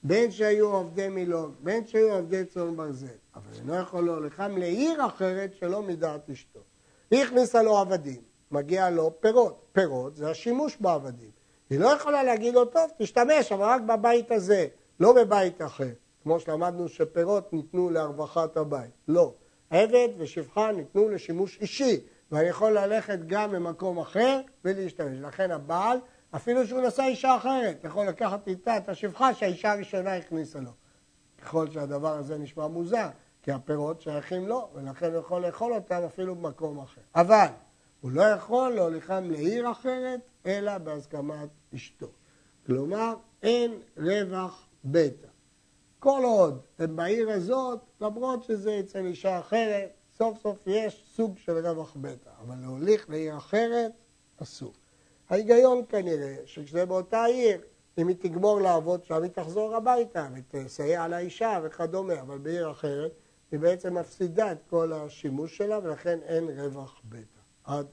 בין 0.03 0.31
שהיו 0.31 0.67
עובדי 0.67 1.09
מילון, 1.09 1.55
בין 1.59 1.87
שהיו 1.87 2.13
עובדי 2.13 2.45
צאן 2.45 2.75
ברזל. 2.75 3.07
אבל 3.35 3.53
אינו 3.55 3.75
יכול 3.75 4.05
להוליכם 4.05 4.57
לעיר 4.57 5.05
אחרת 5.05 5.53
שלא 5.53 5.81
מדעת 5.81 6.29
אשתו. 6.29 6.59
היא 7.11 7.23
הכניסה 7.23 7.63
לו 7.63 7.77
עבדים, 7.77 8.21
מגיע 8.51 8.89
לו 8.89 9.11
פירות. 9.19 9.65
פירות 9.71 10.15
זה 10.15 10.29
השימוש 10.29 10.77
בעבדים. 10.79 11.29
היא 11.69 11.79
לא 11.79 11.87
יכולה 11.87 12.23
להגיד 12.23 12.53
לו, 12.53 12.65
טוב, 12.65 12.91
תשתמש, 12.97 13.51
אבל 13.51 13.63
רק 13.63 13.81
בבית 13.81 14.31
הזה, 14.31 14.67
לא 14.99 15.13
בבית 15.13 15.61
אחר. 15.61 15.89
כמו 16.23 16.39
שלמדנו 16.39 16.89
שפירות 16.89 17.53
ניתנו 17.53 17.89
להרווחת 17.89 18.57
הבית. 18.57 18.91
לא. 19.07 19.33
עבד 19.69 20.09
ושפחה 20.17 20.71
ניתנו 20.71 21.09
לשימוש 21.09 21.57
אישי. 21.61 21.99
ואני 22.31 22.47
יכול 22.47 22.71
ללכת 22.71 23.19
גם 23.27 23.51
ממקום 23.51 23.99
אחר 23.99 24.41
ולהשתמש. 24.65 25.17
לכן 25.21 25.51
הבעל, 25.51 25.97
אפילו 26.35 26.67
שהוא 26.67 26.81
נשא 26.81 27.03
אישה 27.03 27.35
אחרת, 27.35 27.83
יכול 27.83 28.05
לקחת 28.05 28.47
איתה 28.47 28.77
את 28.77 28.89
השפחה 28.89 29.33
שהאישה 29.33 29.71
הראשונה 29.71 30.15
הכניסה 30.15 30.59
לו. 30.59 30.71
ככל 31.41 31.69
שהדבר 31.71 32.13
הזה 32.17 32.37
נשמע 32.37 32.67
מוזר, 32.67 33.07
כי 33.43 33.51
הפירות 33.51 34.01
שייכים 34.01 34.47
לו, 34.47 34.69
ולכן 34.73 35.11
הוא 35.11 35.19
יכול 35.19 35.45
לאכול 35.45 35.73
אותם 35.73 36.01
אפילו 36.05 36.35
במקום 36.35 36.79
אחר. 36.79 37.01
אבל 37.15 37.47
הוא 38.01 38.11
לא 38.11 38.21
יכול 38.21 38.69
להוליכם 38.69 39.31
לעיר 39.31 39.71
אחרת, 39.71 40.19
אלא 40.45 40.77
בהסכמת 40.77 41.49
אשתו. 41.75 42.07
כלומר, 42.65 43.13
אין 43.43 43.79
רווח 43.97 44.67
בטא. 44.85 45.27
כל 45.99 46.21
עוד 46.23 46.61
הם 46.79 46.95
בעיר 46.95 47.31
הזאת, 47.31 47.79
למרות 48.01 48.43
שזה 48.43 48.79
אצל 48.79 49.05
אישה 49.05 49.39
אחרת, 49.39 49.89
סוף 50.17 50.41
סוף 50.41 50.59
יש 50.67 51.03
סוג 51.15 51.37
של 51.37 51.67
רווח 51.67 51.95
בטא, 52.01 52.29
אבל 52.41 52.55
להוליך 52.61 53.09
לעיר 53.09 53.37
אחרת, 53.37 53.91
אסור. 54.41 54.73
ההיגיון 55.29 55.81
כנראה, 55.89 56.35
שכשזה 56.45 56.85
באותה 56.85 57.25
עיר, 57.25 57.61
אם 57.97 58.07
היא 58.07 58.15
תגמור 58.19 58.61
לעבוד 58.61 59.05
שם, 59.05 59.23
היא 59.23 59.31
תחזור 59.31 59.75
הביתה 59.75 60.27
ותסייע 60.35 61.07
לאישה 61.07 61.59
וכדומה, 61.63 62.21
אבל 62.21 62.37
בעיר 62.37 62.71
אחרת 62.71 63.11
היא 63.51 63.59
בעצם 63.59 63.97
מפסידה 63.97 64.51
את 64.51 64.57
כל 64.69 64.93
השימוש 64.93 65.57
שלה 65.57 65.79
ולכן 65.83 66.19
אין 66.23 66.59
רווח 66.59 67.01
בטא. 67.09 67.40
עד 67.71 67.87